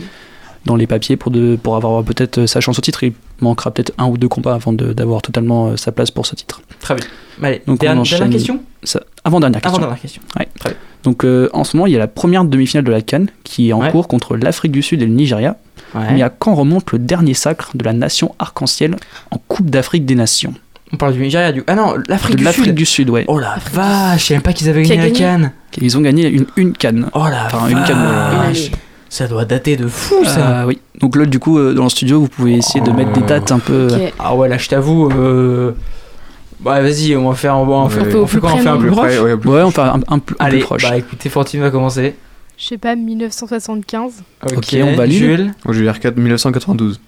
dans 0.66 0.76
les 0.76 0.88
papiers 0.88 1.16
pour 1.16 1.30
de 1.32 1.58
pour 1.62 1.76
avoir 1.76 2.04
peut-être 2.04 2.48
sa 2.48 2.60
chance 2.60 2.80
au 2.80 2.82
titre. 2.82 3.04
Il 3.04 3.14
manquera 3.42 3.70
peut-être 3.72 3.92
un 4.00 4.08
ou 4.08 4.18
deux 4.18 4.28
combats 4.28 4.56
avant 4.56 4.74
de- 4.74 4.94
d'avoir 4.94 5.22
totalement 5.22 5.68
euh, 5.68 5.78
sa 5.78 5.92
place 5.92 6.10
pour 6.10 6.26
ce 6.26 6.34
titre. 6.36 6.62
Très 6.80 6.96
bien. 6.96 7.06
Allez, 7.44 7.62
Donc, 7.68 7.76
on 7.76 7.86
dernière, 7.86 8.02
enchaîne. 8.02 8.18
dernière 8.20 8.38
question? 8.38 8.62
Ça, 8.84 9.02
avant 9.24 9.40
dernière 9.40 9.62
question. 9.62 9.78
Avant 9.78 9.86
dernière 9.86 10.02
question. 10.02 10.22
Ouais. 10.40 10.48
Très 10.60 10.70
bien. 10.72 10.78
Donc 11.04 11.24
euh, 11.24 11.50
en 11.54 11.64
ce 11.64 11.78
moment, 11.78 11.86
il 11.86 11.94
y 11.94 11.96
a 11.96 12.00
la 12.00 12.08
première 12.08 12.46
demi-finale 12.46 12.84
de 12.84 12.92
la 12.92 13.02
Cannes 13.04 13.28
qui 13.44 13.70
est 13.70 13.74
en 13.74 13.82
Ouais. 13.82 13.92
cours 13.92 14.08
contre 14.08 14.36
l'Afrique 14.38 14.72
du 14.72 14.82
Sud 14.82 15.02
et 15.04 15.06
le 15.06 15.14
Nigeria. 15.14 15.58
Mais 16.12 16.22
à 16.24 16.30
quand 16.30 16.56
remonte 16.56 16.92
le 16.92 17.00
dernier 17.00 17.34
sacre 17.34 17.72
de 17.78 17.84
la 17.86 17.94
nation 17.94 18.36
arc-en-ciel 18.40 18.98
en 19.32 19.38
Coupe 19.48 19.70
d'Afrique 19.70 20.06
des 20.06 20.16
Nations? 20.16 20.54
On 20.94 20.98
parle 20.98 21.14
du 21.14 21.20
Nigeria, 21.20 21.52
du. 21.52 21.64
Ah 21.68 21.76
non, 21.76 21.96
l'Afrique 22.08 22.34
De 22.34 22.38
du 22.38 22.44
l'Afrique 22.44 22.66
Sud. 22.66 22.76
du 22.76 22.86
Sud, 22.86 23.10
ouais. 23.10 23.26
Oh 23.28 23.40
la 23.40 23.56
vache, 23.74 24.22
je 24.22 24.26
savais 24.28 24.36
même 24.36 24.42
pas 24.44 24.54
qu'ils 24.54 24.70
avaient 24.70 24.84
Qui 24.84 24.94
a 24.94 24.96
gagné 24.98 25.08
la 25.10 25.14
gagné 25.14 25.26
canne. 25.42 25.52
Ils 25.82 25.98
ont 25.98 26.02
gagné 26.02 26.28
une, 26.30 26.46
une 26.58 26.74
canne. 26.74 27.10
Oh 27.14 27.24
la 27.30 27.48
Enfin, 27.48 27.68
une 27.70 27.84
canne, 27.84 28.04
vache. 28.04 28.68
année. 28.68 28.72
Ça 29.10 29.28
doit 29.28 29.46
dater 29.46 29.78
de 29.78 29.88
fou 29.88 30.24
ça. 30.26 30.62
Euh, 30.62 30.66
oui. 30.68 30.80
Donc 31.00 31.16
là, 31.16 31.26
du 31.26 31.40
coup, 31.40 31.58
euh, 31.58 31.74
dans 31.74 31.84
le 31.84 31.90
studio, 31.90 32.20
vous 32.22 32.28
pouvez 32.28 32.54
essayer 32.56 32.82
de 32.82 32.92
mettre 32.92 33.14
des 33.14 33.22
dates 33.22 33.52
un 33.52 33.60
peu. 33.60 33.88
Ok. 33.92 34.14
Ah 34.20 34.36
ouais, 34.36 34.48
là 34.50 34.58
je 34.58 34.68
t'avoue. 34.70 35.10
Euh... 35.12 35.72
Bah 36.62 36.82
vas-y, 36.82 37.16
on 37.16 37.30
va 37.30 37.36
faire, 37.36 37.58
on 37.58 37.66
va 37.66 37.74
en 37.76 37.86
Ouais. 37.86 37.90
faire, 37.92 38.04
Un 38.04 38.06
peu 38.12 38.18
on 38.18 38.22
au 38.24 38.26
fait 38.28 38.32
plus 38.34 38.42
quoi 38.42 38.52
On 38.52 38.54
près, 38.56 38.64
fait 38.64 38.70
un 38.70 38.74
non 38.76 38.80
plus 38.80 38.92
proche 38.92 39.20
ouais, 39.20 39.38
plus 39.38 39.50
Ouais, 39.50 39.62
on 39.64 39.72
fait 39.72 39.82
un, 39.82 40.00
un 40.08 40.20
peu 40.20 40.36
Allez, 40.40 40.58
plus 40.60 40.66
proche. 40.66 40.84
bah 40.84 40.98
écoutez, 40.98 41.30
Fantine 41.30 41.62
va 41.62 41.70
commencer. 41.70 42.16
Je 42.58 42.66
sais 42.66 42.78
pas, 42.78 42.96
1975. 42.96 44.24
Ok, 44.56 44.76
on 44.82 44.96
valide. 44.96 45.18
Jules. 45.18 45.44
Moi, 45.66 45.74
je 45.74 45.80
vais 45.80 45.84
dire 45.86 46.00
4 46.00 46.16
1992. 46.18 47.00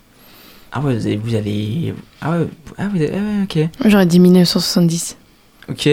Ah 0.71 0.81
ouais, 0.81 0.95
vous 0.95 1.05
avez, 1.07 1.17
vous 1.17 1.35
avez... 1.35 1.93
Ah 2.21 2.31
ouais, 2.31 2.47
ah, 2.77 2.87
vous 2.89 2.97
avez- 2.97 3.11
ah 3.13 3.17
ouais, 3.17 3.43
ok. 3.63 3.69
J'aurais 3.89 4.05
dit 4.05 4.19
1970. 4.19 5.17
Ok. 5.69 5.89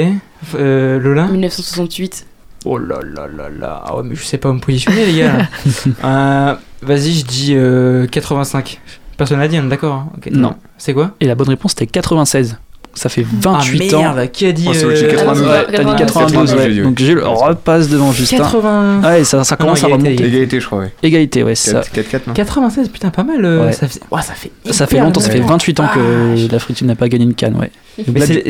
Euh, 0.54 0.98
Lola? 1.00 1.26
1968. 1.28 2.26
Oh 2.66 2.78
là 2.78 2.98
là 3.02 3.26
là 3.26 3.48
là. 3.50 3.82
Ah 3.86 3.96
ouais, 3.96 4.02
mais 4.04 4.14
je 4.14 4.24
sais 4.24 4.38
pas 4.38 4.48
où 4.48 4.52
me 4.54 4.60
positionner, 4.60 5.06
les 5.06 5.18
gars. 5.20 5.48
Euh, 6.04 6.54
Vas-y, 6.82 7.12
je 7.12 7.24
dis 7.24 7.54
euh, 7.54 8.06
85. 8.06 8.80
Personne 9.16 9.38
n'a 9.38 9.48
dit, 9.48 9.58
on 9.58 9.64
est 9.64 9.68
d'accord 9.68 9.94
hein. 9.94 10.12
Non. 10.32 10.54
C'est 10.76 10.92
quoi? 10.92 11.12
Et 11.20 11.26
la 11.26 11.34
bonne 11.34 11.48
réponse, 11.48 11.72
c'était 11.72 11.86
96. 11.86 12.58
Ça 12.94 13.08
fait 13.08 13.26
28 13.28 13.90
ah, 13.92 13.96
ans. 13.96 14.14
merde, 14.14 14.30
qui 14.30 14.46
a 14.46 14.52
dit 14.52 14.66
Oh, 14.68 14.72
c'est 14.72 14.84
euh, 14.84 14.88
au-dessus 14.88 15.04
de 15.04 15.10
92. 15.10 15.46
Ouais, 15.46 15.66
t'as 15.72 15.84
dit 15.84 15.94
92, 15.96 16.32
92, 16.50 16.54
ouais. 16.54 16.82
Donc 16.84 16.98
Jules 16.98 17.22
repasse 17.24 17.88
devant 17.88 18.12
Justin. 18.12 18.38
80... 18.38 19.02
Ouais, 19.02 19.24
ça, 19.24 19.42
ça 19.44 19.56
Ah 19.58 19.62
non, 19.62 19.66
commence 19.66 19.84
à 19.84 19.88
égalité, 19.88 20.08
remonter. 20.10 20.26
Égalité, 20.28 20.60
je 20.60 20.66
crois, 20.66 20.78
ouais. 20.78 20.92
Égalité, 21.02 21.42
ouais, 21.42 21.54
c'est 21.54 21.70
ça. 21.72 21.80
4-4, 21.80 22.20
non 22.28 22.32
96, 22.34 22.88
putain, 22.88 23.10
pas 23.10 23.24
mal. 23.24 23.44
euh, 23.44 23.66
Ouais. 23.66 23.72
Ça, 23.72 23.88
fait... 23.88 24.00
ouais, 24.10 24.22
ça 24.22 24.34
fait. 24.34 24.50
Ça 24.72 24.86
fait 24.86 24.98
longtemps, 25.00 25.20
ça 25.20 25.30
fait 25.30 25.38
longtemps. 25.38 25.54
28 25.54 25.80
ans 25.80 25.88
que 25.94 26.34
Vache. 26.34 26.50
l'Afrique 26.52 26.76
du 26.76 26.78
Sud 26.78 26.86
n'a 26.88 26.94
pas 26.96 27.08
gagné 27.08 27.24
une 27.24 27.34
canne, 27.34 27.56
ouais. 27.56 27.70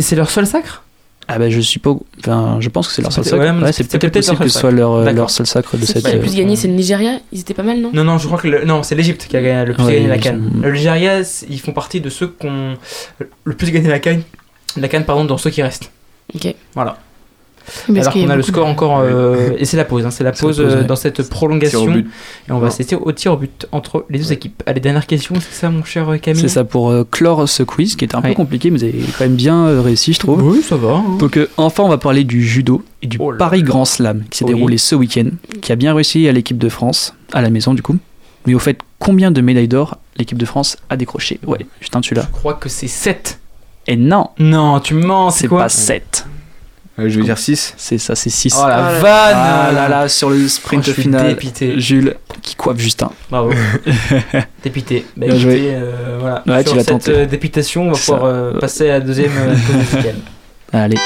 C'est 0.01 0.17
leur 0.17 0.31
seul 0.31 0.47
sacre? 0.47 0.83
Ah 1.29 1.39
bah 1.39 1.49
je 1.51 1.61
suis 1.61 1.81
pas... 1.81 1.95
Enfin, 2.21 2.59
je 2.61 2.69
pense 2.69 2.89
que 2.89 2.95
c'est 2.95 3.03
leur 3.03 3.13
seul 3.13 3.25
sacre. 3.25 3.43
ouais, 3.43 3.51
Ouais, 3.63 3.73
c'est 3.73 3.85
peut-être 3.89 4.13
possible 4.13 4.39
que 4.39 4.49
ce 4.49 4.59
soit 4.59 4.71
leur, 4.71 4.93
euh, 4.93 5.11
leur 5.13 5.31
seul 5.31 5.47
sacre 5.47 5.77
de 5.77 5.85
cette... 5.87 6.03
qui 6.03 6.07
a 6.09 6.13
le 6.13 6.19
euh, 6.19 6.21
plus 6.23 6.35
gagné, 6.37 6.57
c'est 6.57 6.69
le 6.69 6.75
Nigeria. 6.75 7.19
Ils 7.33 7.41
étaient 7.41 7.55
pas 7.55 7.63
mal, 7.63 7.81
non? 7.81 7.91
Non, 7.95 8.05
non, 8.05 8.19
je 8.19 8.27
crois 8.27 8.39
que 8.39 8.49
le... 8.49 8.65
non, 8.65 8.83
c'est 8.83 8.95
l'Egypte 8.95 9.27
qui 9.29 9.37
a 9.37 9.43
gagné- 9.43 9.65
le 9.67 9.75
plus 9.75 9.85
Ouais, 9.85 9.95
gagné 9.95 10.09
la 10.09 10.19
canne. 10.19 10.51
sont- 10.55 10.61
Le 10.67 10.73
Nigeria, 10.73 11.21
ils 11.49 11.61
font 11.61 11.73
partie 11.73 12.01
de 12.01 12.11
ceux 12.11 12.29
qui 12.29 12.47
ont 12.47 12.77
le 13.45 13.55
plus 13.55 13.71
gagné 13.71 13.89
la 13.89 13.99
canne. 14.01 14.23
La 14.77 14.89
canne, 14.89 15.05
pardon, 15.05 15.25
dans 15.25 15.39
ceux 15.39 15.51
qui 15.51 15.63
restent. 15.63 15.91
Ok. 16.35 16.55
Voilà. 16.75 16.99
Parce 17.87 17.99
Alors 18.01 18.13
qu'on 18.13 18.29
a 18.29 18.37
le 18.37 18.43
score 18.43 18.67
encore. 18.67 18.99
euh, 19.01 19.51
Et 19.59 19.65
c'est 19.65 19.77
la 19.77 19.85
pause, 19.85 20.05
hein, 20.05 20.11
c'est 20.11 20.23
la 20.25 20.33
C'est 20.35 20.41
pause 20.43 20.57
pause, 20.59 20.67
euh, 20.75 20.81
ouais. 20.81 20.85
dans 20.85 20.97
cette 20.97 21.21
au 21.21 21.25
prolongation. 21.25 21.87
but. 21.87 22.07
Et 22.49 22.53
on 22.53 22.59
va 22.59 22.71
citer 22.71 22.95
au 22.97 23.11
tir 23.13 23.33
au 23.33 23.37
but 23.37 23.67
entre 23.73 24.05
les 24.11 24.19
deux 24.19 24.33
équipes. 24.33 24.63
Allez, 24.67 24.81
dernière 24.81 25.07
question, 25.07 25.35
c'est 25.37 25.53
ça, 25.53 25.71
mon 25.71 25.83
cher 25.85 26.09
euh, 26.11 26.19
Camille 26.19 26.41
C'est 26.41 26.49
ça 26.49 26.65
pour 26.65 26.91
euh, 26.91 27.05
clore 27.11 27.49
ce 27.49 27.63
quiz 27.63 27.97
qui 27.97 28.05
était 28.05 28.17
un 28.17 28.23
peu 28.23 28.35
compliqué, 28.35 28.71
mais 28.71 28.79
vous 28.79 28.85
avez 28.85 29.01
quand 29.17 29.25
même 29.25 29.35
bien 29.37 29.67
euh, 29.67 29.81
réussi, 29.81 30.13
je 30.13 30.19
trouve. 30.19 30.43
Oui, 30.43 30.63
ça 30.63 30.77
va. 30.77 30.93
hein. 30.97 31.05
Donc 31.19 31.37
euh, 31.37 31.49
enfin, 31.57 31.83
on 31.85 31.89
va 31.89 31.99
parler 31.99 32.25
du 32.25 32.43
judo 32.43 32.83
et 33.03 33.07
du 33.07 33.17
Oh 33.21 33.31
là 33.31 33.39
Paris 33.39 33.61
là. 33.61 33.67
Grand 33.67 33.85
Slam 33.85 34.25
qui 34.31 34.39
s'est 34.39 34.45
Oui. 34.45 34.55
déroulé 34.55 34.77
ce 34.79 34.95
week-end, 34.95 35.31
qui 35.63 35.73
a 35.73 35.77
bien 35.77 35.95
réussi 35.95 36.29
à 36.29 36.33
l'équipe 36.33 36.59
de 36.59 36.69
France, 36.69 37.15
à 37.33 37.41
la 37.43 37.51
maison 37.51 37.73
du 37.75 37.83
coup. 37.83 37.97
Mais 38.47 38.53
au 38.55 38.59
fait, 38.59 38.79
combien 38.99 39.31
de 39.31 39.41
médailles 39.41 39.69
d'or 39.69 39.97
l'équipe 40.19 40.37
de 40.37 40.45
France 40.45 40.77
a 40.91 40.97
décroché? 40.97 41.41
Ouais, 41.47 41.65
Justin, 41.81 42.03
tu 42.03 42.13
l'as. 42.15 42.23
Je 42.23 42.29
crois 42.29 42.55
que 42.55 42.69
c'est 42.69 42.89
7. 42.89 43.41
Et 43.87 43.97
non, 43.97 44.29
Non, 44.39 44.81
tu 44.81 44.95
mens, 44.95 45.31
c'est 45.31 45.43
c'est 45.43 45.49
quoi? 45.49 45.61
pas 45.61 45.69
7. 45.71 46.27
Euh, 46.99 47.09
Je 47.09 47.19
vais 47.19 47.25
dire 47.25 47.39
6. 47.39 47.75
C'est 47.77 47.99
ça, 47.99 48.15
c'est 48.15 48.31
6. 48.31 48.57
Oh 48.57 48.69
la 48.69 48.75
Ah 48.77 48.93
là- 48.93 48.99
vanne 49.01 49.37
Ah 49.37 49.73
là 49.73 49.89
là, 49.89 50.09
sur 50.09 50.31
le 50.31 50.45
Oh, 50.45 50.49
sprint 50.49 50.85
je 50.87 50.93
suis 50.93 51.03
final, 51.03 51.27
dépité. 51.29 51.81
Jules 51.81 52.15
qui 52.41 52.55
coiffe 52.55 52.79
Justin. 52.79 53.11
Bravo. 53.31 53.51
dépité. 54.63 55.05
Bah, 55.17 55.27
écoutez, 55.27 55.41
joué. 55.41 55.61
euh, 55.75 56.19
voilà. 56.21 56.43
Ouais, 56.47 56.63
Sur 56.63 56.73
tu 56.75 56.79
cette 56.79 56.89
tenté. 56.89 57.11
euh, 57.13 57.27
dépitation, 57.27 57.89
on 57.89 57.93
va 57.93 57.99
pouvoir 57.99 58.25
euh, 58.25 58.59
passer 58.59 58.89
à 58.91 58.95
la 58.95 59.01
deuxième 59.01 59.33
musicale. 59.75 60.17
Allez. 60.73 60.97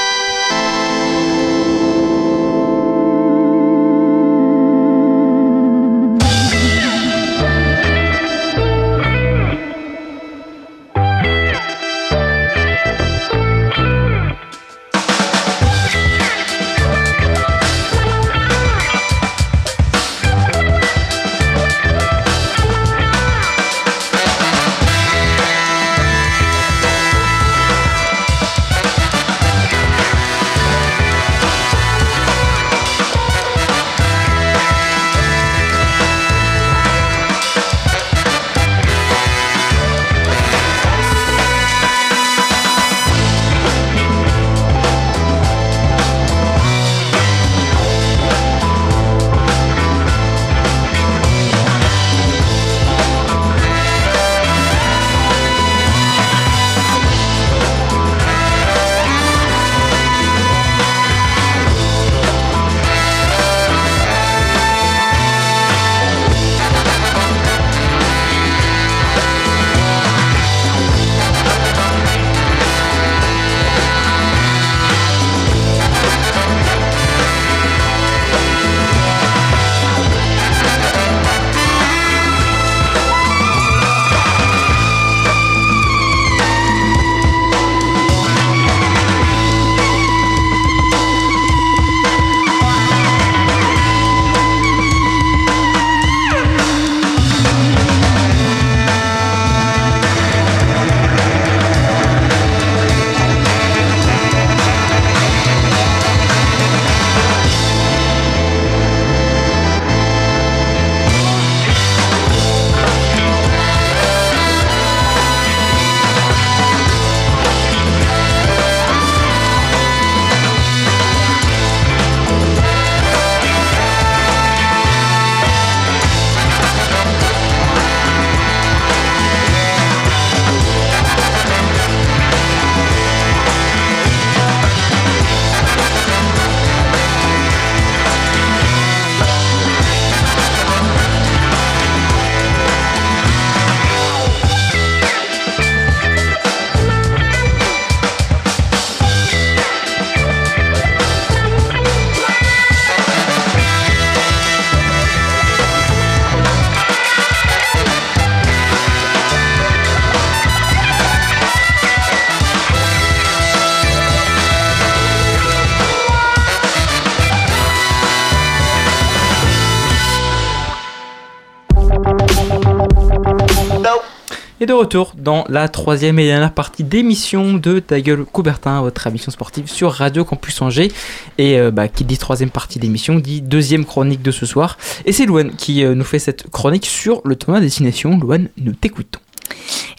De 174.69 174.73
retour 174.73 175.13
dans 175.17 175.45
la 175.49 175.67
troisième 175.67 176.19
et 176.19 176.25
dernière 176.25 176.53
partie 176.53 176.83
d'émission 176.83 177.55
de 177.55 177.79
Ta 177.79 177.99
gueule 178.01 178.23
Coubertin, 178.23 178.81
votre 178.81 179.07
émission 179.07 179.31
sportive 179.31 179.67
sur 179.67 179.91
Radio 179.91 180.23
Campus 180.23 180.61
Angers. 180.61 180.91
Et 181.39 181.57
euh, 181.57 181.71
bah, 181.71 181.87
qui 181.87 182.03
dit 182.03 182.19
troisième 182.19 182.51
partie 182.51 182.77
d'émission 182.77 183.15
dit 183.15 183.41
deuxième 183.41 183.83
chronique 183.83 184.21
de 184.21 184.29
ce 184.29 184.45
soir. 184.45 184.77
Et 185.05 185.11
c'est 185.11 185.25
Louane 185.25 185.55
qui 185.55 185.83
euh, 185.83 185.95
nous 185.95 186.03
fait 186.03 186.19
cette 186.19 186.51
chronique 186.51 186.85
sur 186.85 187.21
le 187.25 187.35
tournoi 187.35 187.61
Destination. 187.61 188.19
Louane, 188.19 188.49
nous 188.57 188.73
t'écoutons. 188.73 189.19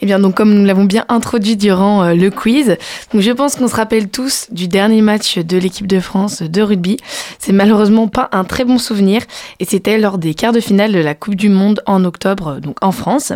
Eh 0.03 0.07
bien, 0.07 0.21
donc, 0.21 0.37
comme 0.37 0.55
nous 0.55 0.64
l'avons 0.64 0.85
bien 0.85 1.05
introduit 1.09 1.57
durant 1.57 2.05
euh, 2.05 2.14
le 2.14 2.31
quiz, 2.31 2.77
donc 3.12 3.23
je 3.23 3.33
pense 3.33 3.57
qu'on 3.57 3.66
se 3.66 3.75
rappelle 3.75 4.09
tous 4.09 4.47
du 4.53 4.68
dernier 4.68 5.03
match 5.03 5.39
de 5.39 5.59
l'équipe 5.59 5.89
de 5.89 5.99
France 5.99 6.43
de 6.43 6.62
rugby. 6.62 6.97
C'est 7.41 7.53
malheureusement 7.53 8.07
pas 8.07 8.29
un 8.31 8.45
très 8.45 8.64
bon 8.64 8.79
souvenir 8.79 9.23
et 9.59 9.64
c'était 9.64 9.99
lors 9.99 10.18
des 10.18 10.35
quarts 10.35 10.53
de 10.53 10.61
finale 10.61 10.93
de 10.93 11.01
la 11.01 11.16
Coupe 11.16 11.35
du 11.35 11.49
Monde 11.49 11.83
en 11.87 12.05
octobre, 12.05 12.61
donc 12.61 12.77
en 12.83 12.93
France. 12.93 13.33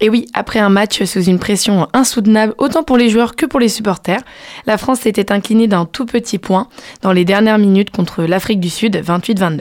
Et 0.00 0.08
oui, 0.08 0.26
après 0.32 0.58
un 0.58 0.70
match 0.70 1.02
sous 1.04 1.22
une 1.22 1.38
pression 1.38 1.86
insoutenable, 1.92 2.54
autant 2.58 2.82
pour 2.82 2.96
les 2.96 3.10
joueurs 3.10 3.36
que 3.36 3.44
pour 3.44 3.60
les 3.60 3.68
supporters, 3.68 4.22
la 4.66 4.78
France 4.78 5.00
s'était 5.00 5.30
inclinée 5.30 5.68
d'un 5.68 5.84
tout 5.84 6.06
petit 6.06 6.38
point 6.38 6.68
dans 7.02 7.12
les 7.12 7.26
dernières 7.26 7.58
minutes 7.58 7.90
contre 7.90 8.24
l'Afrique 8.24 8.60
du 8.60 8.70
Sud, 8.70 8.96
28-29. 8.96 9.60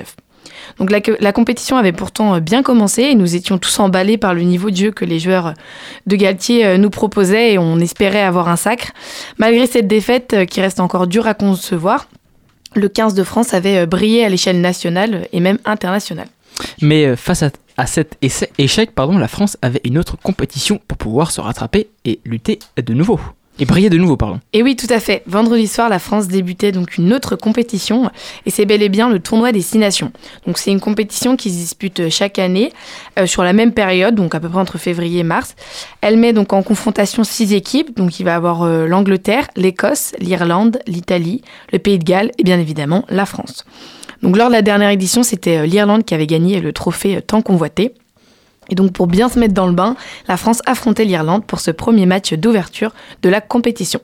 Donc 0.77 0.91
la, 0.91 0.99
la, 1.19 1.33
compétition 1.33 1.77
avait 1.77 1.91
pourtant 1.91 2.39
bien 2.39 2.63
commencé 2.63 3.03
et 3.03 3.15
nous 3.15 3.35
étions 3.35 3.57
tous 3.57 3.79
emballés 3.79 4.17
par 4.17 4.33
le 4.33 4.41
niveau 4.41 4.69
de 4.69 4.75
jeu 4.75 4.91
que 4.91 5.03
les 5.03 5.19
joueurs 5.19 5.53
de 6.05 6.15
Galtier 6.15 6.77
nous 6.77 6.89
proposaient 6.89 7.53
et 7.53 7.57
on 7.57 7.79
espérait 7.79 8.21
avoir 8.21 8.47
un 8.47 8.55
sacre. 8.55 8.91
Malgré 9.39 9.67
cette 9.67 9.87
défaite 9.87 10.45
qui 10.45 10.61
reste 10.61 10.79
encore 10.79 11.07
dure 11.07 11.27
à 11.27 11.33
concevoir, 11.33 12.07
le 12.75 12.87
15 12.87 13.13
de 13.13 13.23
France 13.23 13.53
avait 13.53 13.85
brillé 13.87 14.23
à 14.23 14.29
l'échelle 14.29 14.61
nationale 14.61 15.27
et 15.33 15.39
même 15.39 15.57
internationale. 15.65 16.27
Mais 16.81 17.15
face 17.15 17.43
à, 17.43 17.49
à 17.80 17.86
cet 17.86 18.17
échec, 18.57 18.91
pardon, 18.93 19.17
la 19.17 19.30
France 19.30 19.57
avait 19.61 19.80
une 19.86 19.97
autre 19.97 20.17
compétition 20.17 20.82
pour 20.86 20.97
pouvoir 20.97 21.32
se 21.32 21.39
rattraper 21.39 21.88
et 22.03 22.19
lutter 22.25 22.59
de 22.75 22.93
nouveau. 22.93 23.21
Et 23.57 23.65
briller 23.65 23.89
de 23.89 23.97
nouveau, 23.97 24.17
pardon. 24.17 24.41
Et 24.51 24.63
oui, 24.63 24.75
tout 24.75 24.88
à 24.89 24.99
fait. 24.99 25.23
Vendredi 25.27 25.65
soir, 25.65 25.88
la 25.88 25.99
France 25.99 26.27
débutait 26.27 26.73
donc 26.73 26.97
une 26.97 27.13
autre 27.13 27.38
compétition, 27.38 28.11
et 28.45 28.49
c'est 28.49 28.65
bel 28.65 28.82
et 28.82 28.89
bien 28.89 29.09
le 29.09 29.19
tournoi 29.19 29.53
des 29.53 29.61
Six 29.61 29.77
Nations. 29.77 30.11
Donc 30.45 30.57
c'est 30.57 30.71
une 30.71 30.82
compétition 30.82 31.38
qui 31.38 31.51
se 31.51 31.55
dispute 31.55 32.09
chaque 32.09 32.38
année 32.38 32.73
euh, 33.17 33.25
sur 33.25 33.43
la 33.43 33.53
même 33.53 33.71
période, 33.71 34.13
donc 34.13 34.36
à 34.36 34.41
peu 34.41 34.49
près 34.49 34.59
entre 34.59 34.77
février 34.77 35.21
et 35.21 35.23
mars. 35.23 35.55
Elle 36.01 36.17
met 36.17 36.34
donc 36.34 36.51
en 36.51 36.63
confrontation 36.63 37.23
six 37.23 37.53
équipes, 37.53 37.95
donc 37.95 38.19
il 38.19 38.23
va 38.23 38.36
avoir 38.36 38.63
euh, 38.63 38.88
l'Angleterre, 38.88 39.47
l'Écosse, 39.55 40.11
l'Irlande, 40.19 40.80
l'Italie, 40.86 41.43
le 41.71 41.80
Pays 41.80 41.97
de 41.97 42.03
Galles 42.03 42.32
et 42.38 42.43
bien 42.43 42.59
évidemment 42.59 43.05
la 43.07 43.25
France. 43.25 43.65
Donc 44.22 44.36
lors 44.38 44.47
de 44.47 44.53
la 44.53 44.61
dernière 44.61 44.89
édition, 44.89 45.24
c'était 45.24 45.65
l'Irlande 45.65 46.03
qui 46.03 46.13
avait 46.13 46.28
gagné 46.28 46.59
le 46.59 46.74
trophée 46.74 47.22
tant 47.22 47.41
convoité. 47.41 47.93
Et 48.70 48.76
donc 48.76 48.91
pour 48.91 49.07
bien 49.07 49.30
se 49.30 49.39
mettre 49.39 49.53
dans 49.53 49.67
le 49.67 49.74
bain, 49.74 49.95
la 50.28 50.38
France 50.38 50.61
affrontait 50.65 51.05
l'Irlande 51.05 51.45
pour 51.45 51.59
ce 51.59 51.72
premier 51.72 52.05
match 52.05 52.34
d'ouverture 52.34 52.93
de 53.22 53.30
la 53.30 53.41
compétition. 53.41 53.99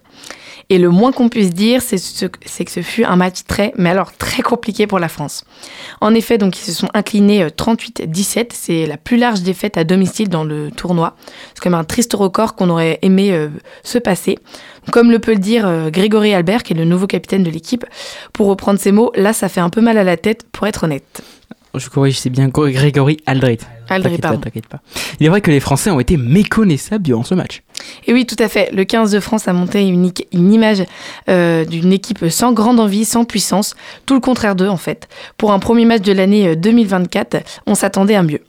Et 0.69 0.79
le 0.79 0.89
moins 0.89 1.11
qu'on 1.11 1.29
puisse 1.29 1.51
dire, 1.51 1.81
c'est 1.81 1.97
ce, 1.97 2.25
que 2.25 2.71
ce 2.71 2.81
fut 2.81 3.03
un 3.03 3.15
match 3.15 3.43
très, 3.47 3.71
mais 3.77 3.89
alors 3.89 4.13
très 4.13 4.41
compliqué 4.41 4.87
pour 4.87 4.99
la 4.99 5.09
France. 5.09 5.45
En 6.01 6.13
effet, 6.15 6.37
donc 6.37 6.57
ils 6.57 6.63
se 6.63 6.71
sont 6.71 6.89
inclinés 6.93 7.45
38-17. 7.47 8.47
C'est 8.53 8.85
la 8.85 8.97
plus 8.97 9.17
large 9.17 9.41
défaite 9.41 9.77
à 9.77 9.83
domicile 9.83 10.29
dans 10.29 10.43
le 10.43 10.71
tournoi. 10.71 11.15
C'est 11.53 11.61
comme 11.61 11.75
un 11.75 11.83
triste 11.83 12.13
record 12.13 12.55
qu'on 12.55 12.69
aurait 12.69 12.99
aimé 13.03 13.31
euh, 13.31 13.49
se 13.83 13.99
passer. 13.99 14.39
Comme 14.91 15.11
le 15.11 15.19
peut 15.19 15.33
le 15.33 15.39
dire 15.39 15.67
euh, 15.67 15.89
Grégory 15.89 16.33
Albert, 16.33 16.63
qui 16.63 16.73
est 16.73 16.77
le 16.77 16.85
nouveau 16.85 17.07
capitaine 17.07 17.43
de 17.43 17.51
l'équipe, 17.51 17.85
pour 18.33 18.47
reprendre 18.47 18.79
ses 18.79 18.91
mots, 18.91 19.11
là 19.15 19.33
ça 19.33 19.49
fait 19.49 19.61
un 19.61 19.69
peu 19.69 19.81
mal 19.81 19.97
à 19.97 20.03
la 20.03 20.17
tête, 20.17 20.45
pour 20.51 20.67
être 20.67 20.85
honnête. 20.85 21.21
Je 21.77 21.89
corrige, 21.89 22.19
c'est 22.19 22.29
bien 22.29 22.47
Grégory 22.47 23.17
Aldrit. 23.25 23.57
Aldrit, 23.89 24.17
pardon. 24.17 24.39
T'inquiète 24.39 24.67
pas. 24.67 24.81
Il 25.19 25.25
est 25.25 25.29
vrai 25.29 25.41
que 25.41 25.51
les 25.51 25.59
Français 25.59 25.89
ont 25.91 25.99
été 25.99 26.17
méconnaissables 26.17 27.03
durant 27.03 27.23
ce 27.23 27.35
match. 27.35 27.63
Et 28.07 28.13
oui, 28.13 28.25
tout 28.25 28.35
à 28.39 28.47
fait. 28.47 28.71
Le 28.73 28.83
15 28.83 29.11
de 29.11 29.19
France 29.19 29.47
a 29.47 29.53
monté 29.53 29.87
une, 29.87 30.11
une 30.31 30.53
image 30.53 30.83
euh, 31.29 31.65
d'une 31.65 31.93
équipe 31.93 32.25
sans 32.29 32.53
grande 32.53 32.79
envie, 32.79 33.05
sans 33.05 33.25
puissance, 33.25 33.75
tout 34.05 34.13
le 34.13 34.19
contraire 34.19 34.55
d'eux 34.55 34.69
en 34.69 34.77
fait. 34.77 35.07
Pour 35.37 35.51
un 35.51 35.59
premier 35.59 35.85
match 35.85 36.01
de 36.01 36.13
l'année 36.13 36.55
2024, 36.55 37.37
on 37.67 37.75
s'attendait 37.75 38.15
à 38.15 38.23
mieux. 38.23 38.41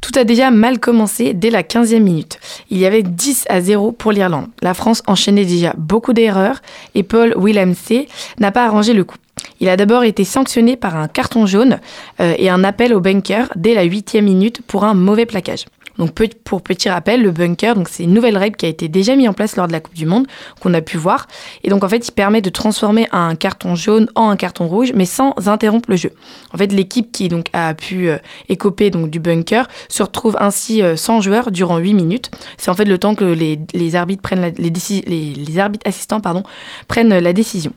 Tout 0.00 0.12
a 0.18 0.24
déjà 0.24 0.50
mal 0.50 0.78
commencé 0.78 1.34
dès 1.34 1.50
la 1.50 1.62
15e 1.62 2.00
minute. 2.00 2.38
Il 2.70 2.78
y 2.78 2.86
avait 2.86 3.02
10 3.02 3.46
à 3.48 3.60
0 3.60 3.92
pour 3.92 4.12
l'Irlande. 4.12 4.48
La 4.62 4.74
France 4.74 5.02
enchaînait 5.06 5.44
déjà 5.44 5.74
beaucoup 5.76 6.12
d'erreurs 6.12 6.60
et 6.94 7.02
Paul 7.02 7.34
Willemse 7.36 8.06
n'a 8.38 8.52
pas 8.52 8.66
arrangé 8.66 8.92
le 8.92 9.04
coup. 9.04 9.16
Il 9.60 9.68
a 9.68 9.76
d'abord 9.76 10.04
été 10.04 10.24
sanctionné 10.24 10.76
par 10.76 10.96
un 10.96 11.08
carton 11.08 11.46
jaune 11.46 11.80
euh, 12.20 12.34
et 12.38 12.50
un 12.50 12.64
appel 12.64 12.94
au 12.94 13.00
bunker 13.00 13.50
dès 13.56 13.74
la 13.74 13.84
8e 13.84 14.22
minute 14.22 14.62
pour 14.66 14.84
un 14.84 14.94
mauvais 14.94 15.26
plaquage. 15.26 15.64
Donc 15.98 16.12
pour 16.44 16.62
petit 16.62 16.88
rappel, 16.88 17.22
le 17.22 17.30
bunker, 17.30 17.76
c'est 17.88 18.04
une 18.04 18.14
nouvelle 18.14 18.36
règle 18.36 18.56
qui 18.56 18.66
a 18.66 18.68
été 18.68 18.88
déjà 18.88 19.14
mise 19.14 19.28
en 19.28 19.32
place 19.32 19.56
lors 19.56 19.68
de 19.68 19.72
la 19.72 19.80
Coupe 19.80 19.94
du 19.94 20.06
Monde 20.06 20.26
qu'on 20.60 20.74
a 20.74 20.80
pu 20.80 20.96
voir. 20.96 21.28
Et 21.62 21.70
donc 21.70 21.84
en 21.84 21.88
fait, 21.88 22.08
il 22.08 22.12
permet 22.12 22.40
de 22.40 22.50
transformer 22.50 23.06
un 23.12 23.36
carton 23.36 23.74
jaune 23.74 24.08
en 24.14 24.28
un 24.28 24.36
carton 24.36 24.66
rouge, 24.66 24.92
mais 24.94 25.04
sans 25.04 25.34
interrompre 25.46 25.90
le 25.90 25.96
jeu. 25.96 26.10
En 26.52 26.58
fait, 26.58 26.72
l'équipe 26.72 27.12
qui 27.12 27.28
donc 27.28 27.46
a 27.52 27.74
pu 27.74 28.08
euh, 28.08 28.18
écoper 28.48 28.90
donc 28.90 29.10
du 29.10 29.20
bunker 29.20 29.68
se 29.88 30.02
retrouve 30.02 30.36
ainsi 30.40 30.82
euh, 30.82 30.96
sans 30.96 31.20
joueur 31.20 31.50
durant 31.50 31.78
8 31.78 31.94
minutes. 31.94 32.30
C'est 32.58 32.70
en 32.70 32.74
fait 32.74 32.86
le 32.86 32.98
temps 32.98 33.14
que 33.14 33.24
les, 33.24 33.96
arbitres 33.96 34.22
prennent 34.22 34.52
les 34.56 35.58
arbitres 35.58 35.86
assistants 35.86 36.20
pardon 36.20 36.42
prennent 36.88 37.16
la 37.16 37.32
décision. 37.32 37.72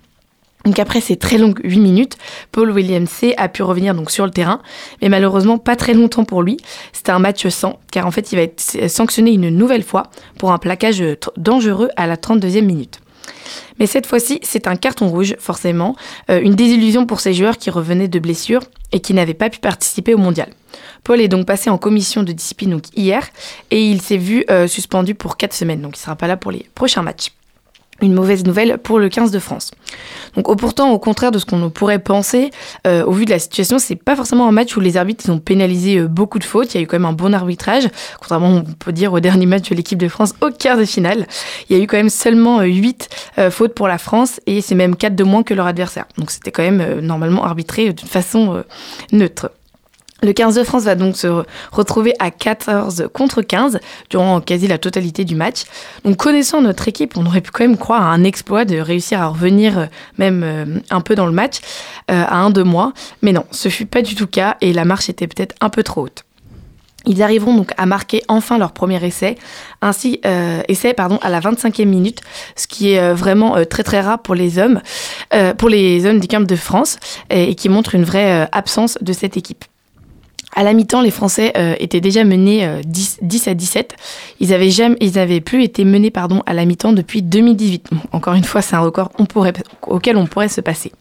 Donc 0.65 0.79
après 0.79 0.99
ces 0.99 1.15
très 1.15 1.37
longues 1.37 1.59
8 1.63 1.79
minutes, 1.79 2.17
Paul 2.51 2.71
Williams 2.71 3.09
C 3.09 3.33
a 3.37 3.47
pu 3.47 3.63
revenir 3.63 3.95
donc 3.95 4.11
sur 4.11 4.25
le 4.25 4.31
terrain, 4.31 4.61
mais 5.01 5.07
malheureusement 5.07 5.57
pas 5.57 5.75
très 5.75 5.93
longtemps 5.93 6.25
pour 6.25 6.41
lui. 6.43 6.57
C'était 6.91 7.11
un 7.11 7.19
match 7.19 7.47
sans, 7.47 7.79
car 7.91 8.05
en 8.05 8.11
fait 8.11 8.31
il 8.31 8.35
va 8.35 8.41
être 8.41 8.89
sanctionné 8.89 9.31
une 9.31 9.49
nouvelle 9.49 9.83
fois 9.83 10.03
pour 10.37 10.51
un 10.51 10.57
plaquage 10.57 11.03
dangereux 11.37 11.89
à 11.95 12.05
la 12.05 12.17
32e 12.17 12.65
minute. 12.65 12.99
Mais 13.79 13.85
cette 13.85 14.07
fois-ci, 14.07 14.39
c'est 14.41 14.67
un 14.67 14.75
carton 14.75 15.07
rouge, 15.07 15.35
forcément, 15.39 15.95
euh, 16.29 16.41
une 16.41 16.55
désillusion 16.55 17.05
pour 17.05 17.19
ces 17.19 17.33
joueurs 17.33 17.57
qui 17.57 17.69
revenaient 17.69 18.07
de 18.07 18.19
blessures 18.19 18.63
et 18.91 18.99
qui 18.99 19.13
n'avaient 19.13 19.33
pas 19.33 19.49
pu 19.49 19.59
participer 19.59 20.13
au 20.13 20.17
mondial. 20.17 20.49
Paul 21.03 21.21
est 21.21 21.27
donc 21.27 21.45
passé 21.45 21.69
en 21.69 21.77
commission 21.77 22.23
de 22.23 22.31
discipline 22.31 22.71
donc, 22.71 22.83
hier 22.95 23.27
et 23.71 23.81
il 23.89 24.01
s'est 24.01 24.17
vu 24.17 24.45
euh, 24.49 24.67
suspendu 24.67 25.15
pour 25.15 25.37
4 25.37 25.53
semaines, 25.53 25.81
donc 25.81 25.95
il 25.95 25.99
ne 25.99 26.03
sera 26.03 26.15
pas 26.15 26.27
là 26.27 26.37
pour 26.37 26.51
les 26.51 26.65
prochains 26.73 27.01
matchs 27.01 27.31
une 28.01 28.13
mauvaise 28.13 28.45
nouvelle 28.45 28.77
pour 28.77 28.99
le 28.99 29.09
15 29.09 29.31
de 29.31 29.39
France. 29.39 29.71
Donc 30.35 30.55
pourtant, 30.57 30.91
au 30.91 30.99
contraire 30.99 31.31
de 31.31 31.39
ce 31.39 31.45
qu'on 31.45 31.69
pourrait 31.69 31.99
penser, 31.99 32.51
euh, 32.85 33.03
au 33.05 33.11
vu 33.11 33.25
de 33.25 33.31
la 33.31 33.39
situation, 33.39 33.79
c'est 33.79 33.95
pas 33.95 34.15
forcément 34.15 34.47
un 34.47 34.51
match 34.51 34.75
où 34.77 34.79
les 34.79 34.97
arbitres 34.97 35.29
ont 35.29 35.39
pénalisé 35.39 35.97
euh, 35.97 36.07
beaucoup 36.07 36.39
de 36.39 36.43
fautes. 36.43 36.73
Il 36.73 36.77
y 36.77 36.79
a 36.79 36.83
eu 36.83 36.87
quand 36.87 36.97
même 36.97 37.05
un 37.05 37.13
bon 37.13 37.33
arbitrage, 37.33 37.87
contrairement 38.19 38.49
on 38.49 38.63
peut 38.63 38.91
dire 38.91 39.13
au 39.13 39.19
dernier 39.19 39.45
match 39.45 39.69
de 39.69 39.75
l'équipe 39.75 39.97
de 39.97 40.07
France 40.07 40.33
au 40.41 40.51
quart 40.51 40.77
de 40.77 40.85
finale. 40.85 41.27
Il 41.69 41.77
y 41.77 41.79
a 41.79 41.83
eu 41.83 41.87
quand 41.87 41.97
même 41.97 42.09
seulement 42.09 42.61
8 42.61 43.09
euh, 43.39 43.51
fautes 43.51 43.73
pour 43.73 43.87
la 43.87 43.97
France 43.97 44.39
et 44.45 44.61
c'est 44.61 44.75
même 44.75 44.95
4 44.95 45.15
de 45.15 45.23
moins 45.23 45.43
que 45.43 45.53
leur 45.53 45.65
adversaire. 45.65 46.05
Donc 46.17 46.31
c'était 46.31 46.51
quand 46.51 46.63
même 46.63 46.99
normalement 46.99 47.43
arbitré 47.43 47.93
d'une 47.93 48.07
façon 48.07 48.63
neutre. 49.11 49.49
Le 50.23 50.33
15 50.33 50.55
de 50.55 50.63
France 50.63 50.83
va 50.83 50.95
donc 50.95 51.15
se 51.15 51.27
retrouver 51.71 52.13
à 52.17 52.31
14 52.31 53.09
contre 53.13 53.43
15 53.43 53.79
durant 54.09 54.41
quasi 54.41 54.67
la 54.67 54.79
totalité 54.79 55.25
du 55.25 55.35
match. 55.35 55.65
Donc 56.05 56.17
connaissant 56.17 56.59
notre 56.59 56.87
équipe, 56.87 57.17
on 57.17 57.25
aurait 57.25 57.41
pu 57.41 57.51
quand 57.51 57.63
même 57.63 57.77
croire 57.77 58.01
à 58.01 58.11
un 58.11 58.23
exploit 58.23 58.65
de 58.65 58.79
réussir 58.79 59.21
à 59.21 59.27
revenir 59.27 59.77
euh, 59.77 59.85
même 60.17 60.41
euh, 60.43 60.65
un 60.89 61.01
peu 61.01 61.13
dans 61.13 61.27
le 61.27 61.31
match 61.33 61.57
euh, 62.09 62.23
à 62.27 62.37
un 62.37 62.49
de 62.49 62.63
mois. 62.63 62.93
Mais 63.21 63.31
non, 63.31 63.45
ce 63.51 63.69
fut 63.69 63.85
pas 63.85 64.01
du 64.01 64.15
tout 64.15 64.23
le 64.23 64.29
cas 64.29 64.57
et 64.59 64.73
la 64.73 64.85
marche 64.85 65.07
était 65.07 65.27
peut-être 65.27 65.53
un 65.61 65.69
peu 65.69 65.83
trop 65.83 66.01
haute. 66.01 66.23
Ils 67.05 67.21
arriveront 67.21 67.55
donc 67.55 67.71
à 67.77 67.85
marquer 67.85 68.23
enfin 68.27 68.57
leur 68.57 68.71
premier 68.71 69.01
essai, 69.05 69.37
ainsi 69.81 70.19
essai 70.67 70.93
pardon 70.93 71.19
à 71.21 71.29
la 71.29 71.39
25e 71.39 71.85
minute, 71.85 72.19
ce 72.57 72.67
qui 72.67 72.91
est 72.91 73.13
vraiment 73.13 73.63
très 73.63 73.83
très 73.83 74.01
rare 74.01 74.21
pour 74.21 74.35
les 74.35 74.59
hommes, 74.59 74.81
pour 75.57 75.69
les 75.69 76.05
hommes 76.05 76.19
du 76.19 76.27
camp 76.27 76.45
de 76.45 76.55
France 76.57 76.97
et 77.29 77.55
qui 77.55 77.69
montre 77.69 77.95
une 77.95 78.03
vraie 78.03 78.49
absence 78.51 78.97
de 78.99 79.13
cette 79.13 79.37
équipe. 79.37 79.63
À 80.55 80.63
la 80.63 80.73
mi-temps, 80.73 81.01
les 81.01 81.11
Français 81.11 81.53
euh, 81.57 81.75
étaient 81.79 82.01
déjà 82.01 82.23
menés 82.23 82.67
10, 82.85 83.19
euh, 83.21 83.51
à 83.51 83.53
17. 83.53 83.95
Ils 84.39 84.53
avaient 84.53 84.71
jamais, 84.71 84.95
ils 85.01 85.19
avaient 85.19 85.41
plus 85.41 85.63
été 85.63 85.83
menés 85.83 86.09
pardon 86.09 86.41
à 86.45 86.53
la 86.53 86.65
mi-temps 86.65 86.93
depuis 86.93 87.21
2018. 87.21 87.89
Encore 88.11 88.33
une 88.33 88.43
fois, 88.43 88.61
c'est 88.61 88.75
un 88.75 88.79
record 88.79 89.11
auquel 89.87 90.17
on 90.17 90.25
pourrait 90.25 90.47
se 90.47 90.61
passer. 90.61 90.91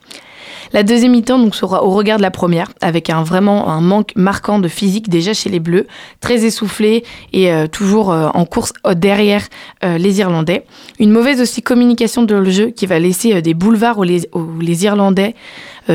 La 0.72 0.82
deuxième 0.82 1.12
mi-temps 1.12 1.38
donc 1.38 1.54
sera 1.54 1.84
au 1.84 1.90
regard 1.90 2.16
de 2.16 2.22
la 2.22 2.32
première, 2.32 2.72
avec 2.80 3.08
un 3.08 3.22
vraiment 3.22 3.68
un 3.68 3.80
manque 3.80 4.12
marquant 4.16 4.58
de 4.58 4.66
physique 4.66 5.08
déjà 5.08 5.32
chez 5.32 5.48
les 5.48 5.60
Bleus, 5.60 5.86
très 6.20 6.44
essoufflé 6.44 7.04
et 7.32 7.52
euh, 7.52 7.68
toujours 7.68 8.08
en 8.08 8.44
course 8.44 8.72
derrière 8.96 9.46
les 9.82 10.18
Irlandais. 10.18 10.64
Une 10.98 11.12
mauvaise 11.12 11.40
aussi 11.40 11.62
communication 11.62 12.24
de 12.24 12.34
le 12.34 12.50
jeu 12.50 12.70
qui 12.70 12.86
va 12.86 12.98
laisser 12.98 13.40
des 13.42 13.54
boulevards 13.54 13.98
où 13.98 14.02
les, 14.02 14.28
où 14.34 14.58
les 14.60 14.84
Irlandais 14.84 15.36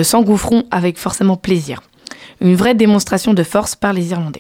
s'engouffront 0.03 0.63
avec 0.71 0.97
forcément 0.97 1.35
plaisir 1.35 1.81
une 2.41 2.55
vraie 2.55 2.75
démonstration 2.75 3.33
de 3.33 3.43
force 3.43 3.75
par 3.75 3.93
les 3.93 4.11
Irlandais. 4.11 4.39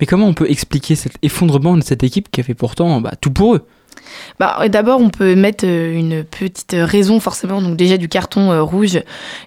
Mais 0.00 0.06
comment 0.06 0.26
on 0.26 0.34
peut 0.34 0.50
expliquer 0.50 0.96
cet 0.96 1.14
effondrement 1.22 1.76
de 1.76 1.82
cette 1.82 2.02
équipe 2.02 2.30
qui 2.30 2.40
a 2.40 2.44
fait 2.44 2.54
pourtant 2.54 3.00
bah, 3.00 3.14
tout 3.20 3.30
pour 3.30 3.54
eux? 3.54 3.66
Bah, 4.38 4.68
D'abord, 4.68 5.00
on 5.00 5.10
peut 5.10 5.34
mettre 5.34 5.64
euh, 5.66 5.92
une 5.92 6.24
petite 6.24 6.76
raison, 6.78 7.20
forcément, 7.20 7.62
donc 7.62 7.76
déjà 7.76 7.96
du 7.96 8.08
carton 8.08 8.52
euh, 8.52 8.62
rouge 8.62 9.00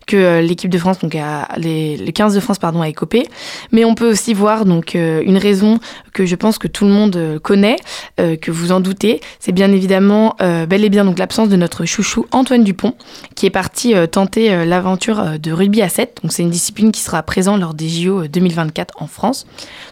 que 0.07 0.17
euh, 0.17 0.41
l'équipe 0.41 0.69
de 0.69 0.77
France, 0.77 0.99
donc 0.99 1.15
les, 1.57 1.97
les 1.97 2.13
15 2.13 2.35
de 2.35 2.39
France, 2.39 2.59
pardon, 2.59 2.81
a 2.81 2.89
écopé. 2.89 3.27
Mais 3.71 3.85
on 3.85 3.95
peut 3.95 4.09
aussi 4.09 4.33
voir 4.33 4.65
donc 4.65 4.93
une 4.95 5.37
raison 5.37 5.79
que 6.13 6.25
je 6.25 6.35
pense 6.35 6.57
que 6.57 6.67
tout 6.67 6.85
le 6.85 6.91
monde 6.91 7.39
connaît, 7.41 7.77
que 8.17 8.51
vous 8.51 8.71
en 8.71 8.79
doutez. 8.79 9.21
C'est 9.39 9.51
bien 9.51 9.71
évidemment 9.71 10.35
bel 10.39 10.83
et 10.83 10.89
bien 10.89 11.05
donc 11.05 11.19
l'absence 11.19 11.49
de 11.49 11.55
notre 11.55 11.85
chouchou 11.85 12.25
Antoine 12.31 12.63
Dupont, 12.63 12.95
qui 13.35 13.45
est 13.45 13.51
parti 13.51 13.93
tenter 14.11 14.65
l'aventure 14.65 15.39
de 15.39 15.51
rugby 15.51 15.81
à 15.81 15.89
7. 15.89 16.19
Donc 16.23 16.31
c'est 16.31 16.43
une 16.43 16.49
discipline 16.49 16.91
qui 16.91 17.01
sera 17.01 17.23
présente 17.23 17.59
lors 17.59 17.73
des 17.73 17.89
JO 17.89 18.27
2024 18.27 19.01
en 19.01 19.07
France. 19.07 19.45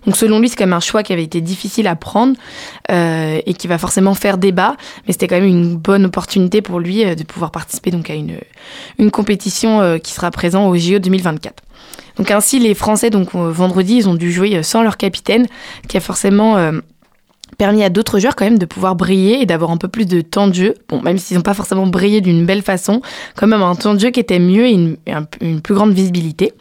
Donc 0.05 0.15
selon 0.17 0.39
lui, 0.39 0.49
c'est 0.49 0.55
quand 0.55 0.65
même 0.65 0.73
un 0.73 0.79
choix 0.79 1.03
qui 1.03 1.13
avait 1.13 1.23
été 1.23 1.41
difficile 1.41 1.87
à 1.87 1.95
prendre 1.95 2.35
et 2.89 3.53
qui 3.57 3.67
va 3.67 3.77
forcément 3.77 4.13
faire 4.13 4.37
débat 4.49 4.75
mais 5.05 5.13
c'était 5.13 5.27
quand 5.27 5.35
même 5.35 5.45
une 5.45 5.77
bonne 5.77 6.05
opportunité 6.05 6.61
pour 6.61 6.79
lui 6.79 7.05
euh, 7.05 7.15
de 7.15 7.23
pouvoir 7.23 7.51
participer 7.51 7.91
donc 7.91 8.09
à 8.09 8.13
une, 8.13 8.37
une 8.97 9.11
compétition 9.11 9.81
euh, 9.81 9.97
qui 9.97 10.13
sera 10.13 10.31
présente 10.31 10.69
au 10.69 10.75
JO 10.77 10.99
2024. 10.99 11.63
Donc 12.17 12.31
ainsi, 12.31 12.59
les 12.59 12.73
Français, 12.73 13.09
donc 13.09 13.33
euh, 13.35 13.51
vendredi, 13.51 13.95
ils 13.95 14.09
ont 14.09 14.15
dû 14.15 14.31
jouer 14.31 14.61
sans 14.63 14.83
leur 14.83 14.97
capitaine, 14.97 15.47
qui 15.87 15.97
a 15.97 15.99
forcément 15.99 16.57
permis 17.57 17.83
à 17.83 17.89
d'autres 17.89 18.19
joueurs 18.19 18.35
quand 18.35 18.45
même 18.45 18.59
de 18.59 18.65
pouvoir 18.65 18.95
briller 18.95 19.41
et 19.41 19.45
d'avoir 19.45 19.71
un 19.71 19.77
peu 19.77 19.87
plus 19.87 20.05
de 20.05 20.21
temps 20.21 20.47
de 20.47 20.53
jeu. 20.53 20.73
Bon, 20.87 21.01
même 21.01 21.17
s'ils 21.17 21.37
n'ont 21.37 21.43
pas 21.43 21.53
forcément 21.53 21.87
brillé 21.87 22.21
d'une 22.21 22.45
belle 22.45 22.61
façon, 22.61 23.01
quand 23.35 23.47
même 23.47 23.61
un 23.61 23.75
temps 23.75 23.93
de 23.93 23.99
jeu 23.99 24.09
qui 24.09 24.19
était 24.19 24.39
mieux 24.39 24.65
et 24.65 24.71
une, 24.71 24.97
une 25.41 25.61
plus 25.61 25.73
grande 25.73 25.93
visibilité. 25.93 26.53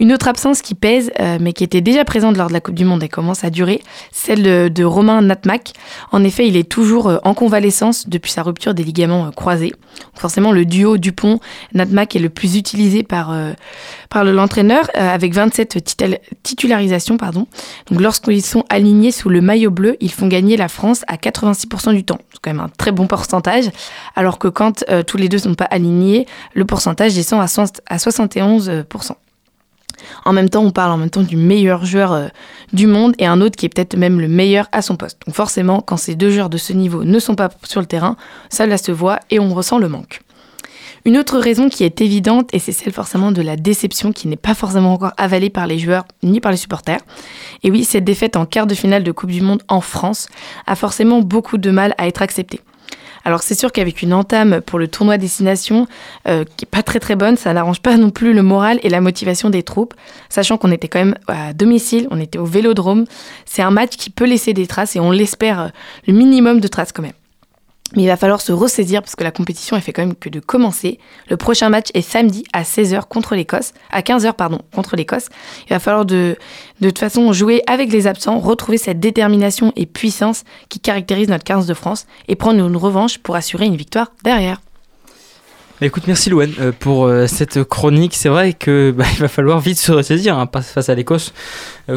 Une 0.00 0.12
autre 0.12 0.28
absence 0.28 0.62
qui 0.62 0.74
pèse, 0.74 1.10
euh, 1.20 1.38
mais 1.40 1.52
qui 1.52 1.64
était 1.64 1.80
déjà 1.80 2.04
présente 2.04 2.36
lors 2.36 2.48
de 2.48 2.52
la 2.52 2.60
Coupe 2.60 2.74
du 2.74 2.84
Monde 2.84 3.02
et 3.02 3.08
commence 3.08 3.44
à 3.44 3.50
durer, 3.50 3.82
celle 4.12 4.72
de, 4.72 4.84
Romain 4.84 5.22
Natmac. 5.22 5.72
En 6.12 6.24
effet, 6.24 6.46
il 6.46 6.56
est 6.56 6.68
toujours 6.68 7.08
euh, 7.08 7.18
en 7.24 7.34
convalescence 7.34 8.08
depuis 8.08 8.32
sa 8.32 8.42
rupture 8.42 8.74
des 8.74 8.84
ligaments 8.84 9.26
euh, 9.26 9.30
croisés. 9.30 9.72
forcément, 10.14 10.52
le 10.52 10.64
duo 10.64 10.98
Dupont-Natmac 10.98 12.16
est 12.16 12.18
le 12.18 12.28
plus 12.28 12.56
utilisé 12.56 13.02
par, 13.02 13.34
par 14.10 14.24
l'entraîneur, 14.24 14.90
avec 14.94 15.32
27 15.32 15.78
titularisations. 16.42 17.16
Pardon. 17.16 17.46
Donc, 17.90 18.00
lorsqu'ils 18.00 18.44
sont 18.44 18.64
alignés 18.68 19.12
sous 19.12 19.28
le 19.28 19.40
maillot 19.40 19.70
bleu, 19.70 19.96
ils 20.00 20.10
font 20.12 20.26
gagner 20.26 20.56
la 20.56 20.68
France 20.68 21.04
à 21.06 21.16
86% 21.16 21.94
du 21.94 22.04
temps. 22.04 22.18
C'est 22.32 22.40
quand 22.42 22.50
même 22.50 22.60
un 22.60 22.68
très 22.68 22.92
bon 22.92 23.06
pourcentage, 23.06 23.70
alors 24.16 24.38
que 24.38 24.48
quand 24.48 24.84
tous 25.06 25.16
les 25.16 25.28
deux 25.28 25.38
ne 25.38 25.42
sont 25.42 25.54
pas 25.54 25.64
alignés, 25.64 26.26
le 26.54 26.64
pourcentage 26.64 27.14
descend 27.14 27.40
à, 27.40 27.44
à 27.44 27.96
71%. 27.96 29.14
En 30.24 30.32
même 30.32 30.48
temps, 30.48 30.62
on 30.62 30.70
parle 30.70 30.92
en 30.92 30.96
même 30.96 31.10
temps 31.10 31.22
du 31.22 31.36
meilleur 31.36 31.84
joueur 31.84 32.12
euh, 32.12 32.28
du 32.72 32.86
monde 32.86 33.14
et 33.18 33.26
un 33.26 33.40
autre 33.40 33.56
qui 33.56 33.66
est 33.66 33.68
peut-être 33.68 33.96
même 33.96 34.20
le 34.20 34.28
meilleur 34.28 34.68
à 34.72 34.82
son 34.82 34.96
poste. 34.96 35.18
Donc 35.26 35.34
forcément, 35.34 35.80
quand 35.80 35.96
ces 35.96 36.14
deux 36.14 36.30
joueurs 36.30 36.50
de 36.50 36.58
ce 36.58 36.72
niveau 36.72 37.04
ne 37.04 37.18
sont 37.18 37.34
pas 37.34 37.50
sur 37.64 37.80
le 37.80 37.86
terrain, 37.86 38.16
ça 38.48 38.64
se 38.76 38.92
voit 38.92 39.20
et 39.30 39.38
on 39.38 39.54
ressent 39.54 39.78
le 39.78 39.88
manque. 39.88 40.20
Une 41.06 41.18
autre 41.18 41.38
raison 41.38 41.68
qui 41.68 41.84
est 41.84 42.00
évidente, 42.00 42.48
et 42.54 42.58
c'est 42.58 42.72
celle 42.72 42.92
forcément 42.92 43.30
de 43.30 43.42
la 43.42 43.56
déception 43.56 44.10
qui 44.10 44.26
n'est 44.26 44.36
pas 44.36 44.54
forcément 44.54 44.94
encore 44.94 45.12
avalée 45.18 45.50
par 45.50 45.66
les 45.66 45.78
joueurs 45.78 46.06
ni 46.22 46.40
par 46.40 46.50
les 46.50 46.56
supporters. 46.56 47.00
Et 47.62 47.70
oui, 47.70 47.84
cette 47.84 48.04
défaite 48.04 48.36
en 48.36 48.46
quart 48.46 48.66
de 48.66 48.74
finale 48.74 49.04
de 49.04 49.12
Coupe 49.12 49.30
du 49.30 49.42
Monde 49.42 49.62
en 49.68 49.82
France 49.82 50.28
a 50.66 50.76
forcément 50.76 51.20
beaucoup 51.20 51.58
de 51.58 51.70
mal 51.70 51.94
à 51.98 52.08
être 52.08 52.22
acceptée. 52.22 52.60
Alors 53.24 53.42
c'est 53.42 53.58
sûr 53.58 53.72
qu'avec 53.72 54.02
une 54.02 54.12
entame 54.12 54.60
pour 54.60 54.78
le 54.78 54.86
tournoi 54.86 55.16
destination 55.16 55.86
euh, 56.28 56.44
qui 56.56 56.64
est 56.64 56.70
pas 56.70 56.82
très 56.82 57.00
très 57.00 57.16
bonne, 57.16 57.36
ça 57.36 57.52
n'arrange 57.54 57.80
pas 57.80 57.96
non 57.96 58.10
plus 58.10 58.34
le 58.34 58.42
moral 58.42 58.78
et 58.82 58.90
la 58.90 59.00
motivation 59.00 59.50
des 59.50 59.62
troupes, 59.62 59.94
sachant 60.28 60.58
qu'on 60.58 60.70
était 60.70 60.88
quand 60.88 60.98
même 60.98 61.16
à 61.26 61.52
domicile, 61.54 62.06
on 62.10 62.20
était 62.20 62.38
au 62.38 62.44
Vélodrome. 62.44 63.06
C'est 63.46 63.62
un 63.62 63.70
match 63.70 63.96
qui 63.96 64.10
peut 64.10 64.26
laisser 64.26 64.52
des 64.52 64.66
traces 64.66 64.94
et 64.96 65.00
on 65.00 65.10
l'espère 65.10 65.60
euh, 65.60 65.68
le 66.06 66.12
minimum 66.12 66.60
de 66.60 66.68
traces 66.68 66.92
quand 66.92 67.02
même. 67.02 67.12
Mais 67.96 68.02
il 68.02 68.06
va 68.06 68.16
falloir 68.16 68.40
se 68.40 68.52
ressaisir 68.52 69.02
parce 69.02 69.16
que 69.16 69.24
la 69.24 69.30
compétition, 69.30 69.76
elle 69.76 69.82
fait 69.82 69.92
quand 69.92 70.02
même 70.02 70.14
que 70.14 70.28
de 70.28 70.40
commencer. 70.40 70.98
Le 71.28 71.36
prochain 71.36 71.68
match 71.68 71.88
est 71.94 72.02
samedi 72.02 72.44
à 72.52 72.62
16h 72.62 73.02
contre 73.08 73.34
l'Écosse, 73.34 73.72
à 73.90 74.00
15h 74.00 74.32
pardon, 74.34 74.60
contre 74.74 74.96
l'Écosse. 74.96 75.28
Il 75.66 75.70
va 75.70 75.78
falloir 75.78 76.04
de, 76.04 76.36
de 76.80 76.88
toute 76.88 76.98
façon 76.98 77.32
jouer 77.32 77.62
avec 77.66 77.92
les 77.92 78.06
absents, 78.06 78.38
retrouver 78.38 78.78
cette 78.78 79.00
détermination 79.00 79.72
et 79.76 79.86
puissance 79.86 80.44
qui 80.68 80.80
caractérise 80.80 81.28
notre 81.28 81.44
15 81.44 81.66
de 81.66 81.74
France 81.74 82.06
et 82.28 82.36
prendre 82.36 82.64
une 82.64 82.76
revanche 82.76 83.18
pour 83.18 83.36
assurer 83.36 83.66
une 83.66 83.76
victoire 83.76 84.12
derrière. 84.24 84.60
Écoute, 85.80 86.04
merci 86.06 86.30
Louane 86.30 86.54
euh, 86.60 86.72
pour 86.72 87.04
euh, 87.04 87.26
cette 87.26 87.64
chronique. 87.64 88.14
C'est 88.14 88.28
vrai 88.28 88.52
que 88.52 88.94
bah, 88.96 89.04
il 89.12 89.18
va 89.18 89.28
falloir 89.28 89.60
vite 89.60 89.78
se 89.78 89.92
ressaisir 89.92 90.38
hein, 90.38 90.48
face 90.62 90.88
à 90.88 90.94
l'Écosse, 90.94 91.34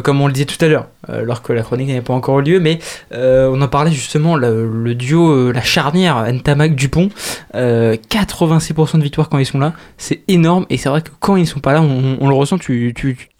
comme 0.02 0.20
on 0.20 0.26
le 0.26 0.32
disait 0.32 0.46
tout 0.46 0.62
à 0.64 0.68
l'heure, 0.68 0.88
alors 1.08 1.42
que 1.42 1.52
la 1.52 1.62
chronique 1.62 1.88
n'avait 1.88 2.00
pas 2.00 2.12
encore 2.12 2.40
eu 2.40 2.42
lieu. 2.42 2.60
Mais 2.60 2.78
on 3.12 3.60
en 3.60 3.68
parlait 3.68 3.90
justement, 3.90 4.36
le, 4.36 4.94
duo, 4.94 5.52
la 5.52 5.62
charnière 5.62 6.30
Ntamak 6.32 6.74
Dupont, 6.74 7.10
86% 7.54 8.98
de 8.98 9.02
victoire 9.02 9.28
quand 9.28 9.38
ils 9.38 9.46
sont 9.46 9.58
là, 9.58 9.72
c'est 9.96 10.20
énorme. 10.28 10.66
Et 10.70 10.76
c'est 10.76 10.88
vrai 10.88 11.02
que 11.02 11.10
quand 11.20 11.36
ils 11.36 11.46
sont 11.46 11.60
pas 11.60 11.72
là, 11.72 11.82
on, 11.82 12.28
le 12.28 12.34
ressent. 12.34 12.58
Tu, 12.58 12.94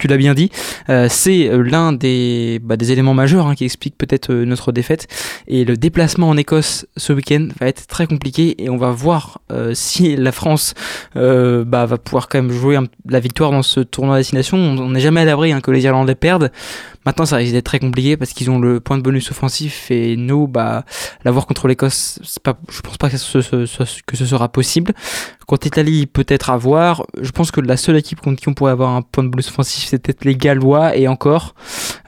l'as 0.05 0.17
bien 0.17 0.33
dit, 0.33 0.51
c'est 1.07 1.49
l'un 1.53 1.93
des, 1.93 2.59
bah, 2.63 2.77
des 2.77 2.91
éléments 2.91 3.13
majeurs 3.13 3.47
hein, 3.47 3.55
qui 3.55 3.65
explique 3.65 3.97
peut-être 3.97 4.33
notre 4.33 4.71
défaite. 4.71 5.07
Et 5.47 5.65
le 5.65 5.77
déplacement 5.77 6.29
en 6.29 6.37
Écosse 6.37 6.85
ce 6.97 7.13
week-end 7.13 7.47
va 7.59 7.67
être 7.67 7.87
très 7.87 8.07
compliqué 8.07 8.63
et 8.63 8.69
on 8.69 8.77
va 8.77 8.91
voir 8.91 9.39
si 9.73 10.15
la 10.15 10.31
France 10.31 10.73
euh, 11.15 11.63
bah, 11.65 11.85
va 11.85 11.97
pouvoir 11.97 12.27
quand 12.27 12.41
même 12.41 12.51
jouer 12.51 12.77
la 13.07 13.19
victoire 13.19 13.51
dans 13.51 13.63
ce 13.63 13.79
tournoi 13.79 14.15
à 14.15 14.17
destination. 14.19 14.57
On 14.57 14.89
n'est 14.89 14.99
jamais 14.99 15.21
à 15.21 15.25
l'abri 15.25 15.51
hein, 15.51 15.61
que 15.61 15.71
les 15.71 15.83
Irlandais 15.83 16.15
perdent. 16.15 16.38
Maintenant, 17.05 17.25
ça 17.25 17.37
risque 17.37 17.53
d'être 17.53 17.65
très 17.65 17.79
compliqué 17.79 18.17
parce 18.17 18.31
qu'ils 18.31 18.49
ont 18.49 18.59
le 18.59 18.79
point 18.79 18.97
de 18.97 19.01
bonus 19.01 19.31
offensif 19.31 19.89
et 19.91 20.15
nous, 20.15 20.47
bah, 20.47 20.83
l'avoir 21.25 21.47
contre 21.47 21.67
l'Écosse, 21.67 22.19
je 22.23 22.81
pense 22.81 22.97
pas 22.97 23.09
que 23.09 23.17
ce, 23.17 24.01
que 24.05 24.17
ce 24.17 24.25
sera 24.25 24.49
possible. 24.49 24.93
Contre 25.47 25.65
l'Italie, 25.65 26.05
peut-être 26.05 26.49
avoir. 26.49 27.03
Je 27.21 27.31
pense 27.31 27.51
que 27.51 27.61
la 27.61 27.77
seule 27.77 27.97
équipe 27.97 28.21
contre 28.21 28.41
qui 28.41 28.49
on 28.49 28.53
pourrait 28.53 28.71
avoir 28.71 28.91
un 28.91 29.01
point 29.01 29.23
de 29.23 29.29
bonus 29.29 29.49
offensif, 29.49 29.85
c'est 29.87 29.99
peut-être 29.99 30.25
les 30.25 30.35
Gallois 30.35 30.95
et 30.95 31.07
encore. 31.07 31.55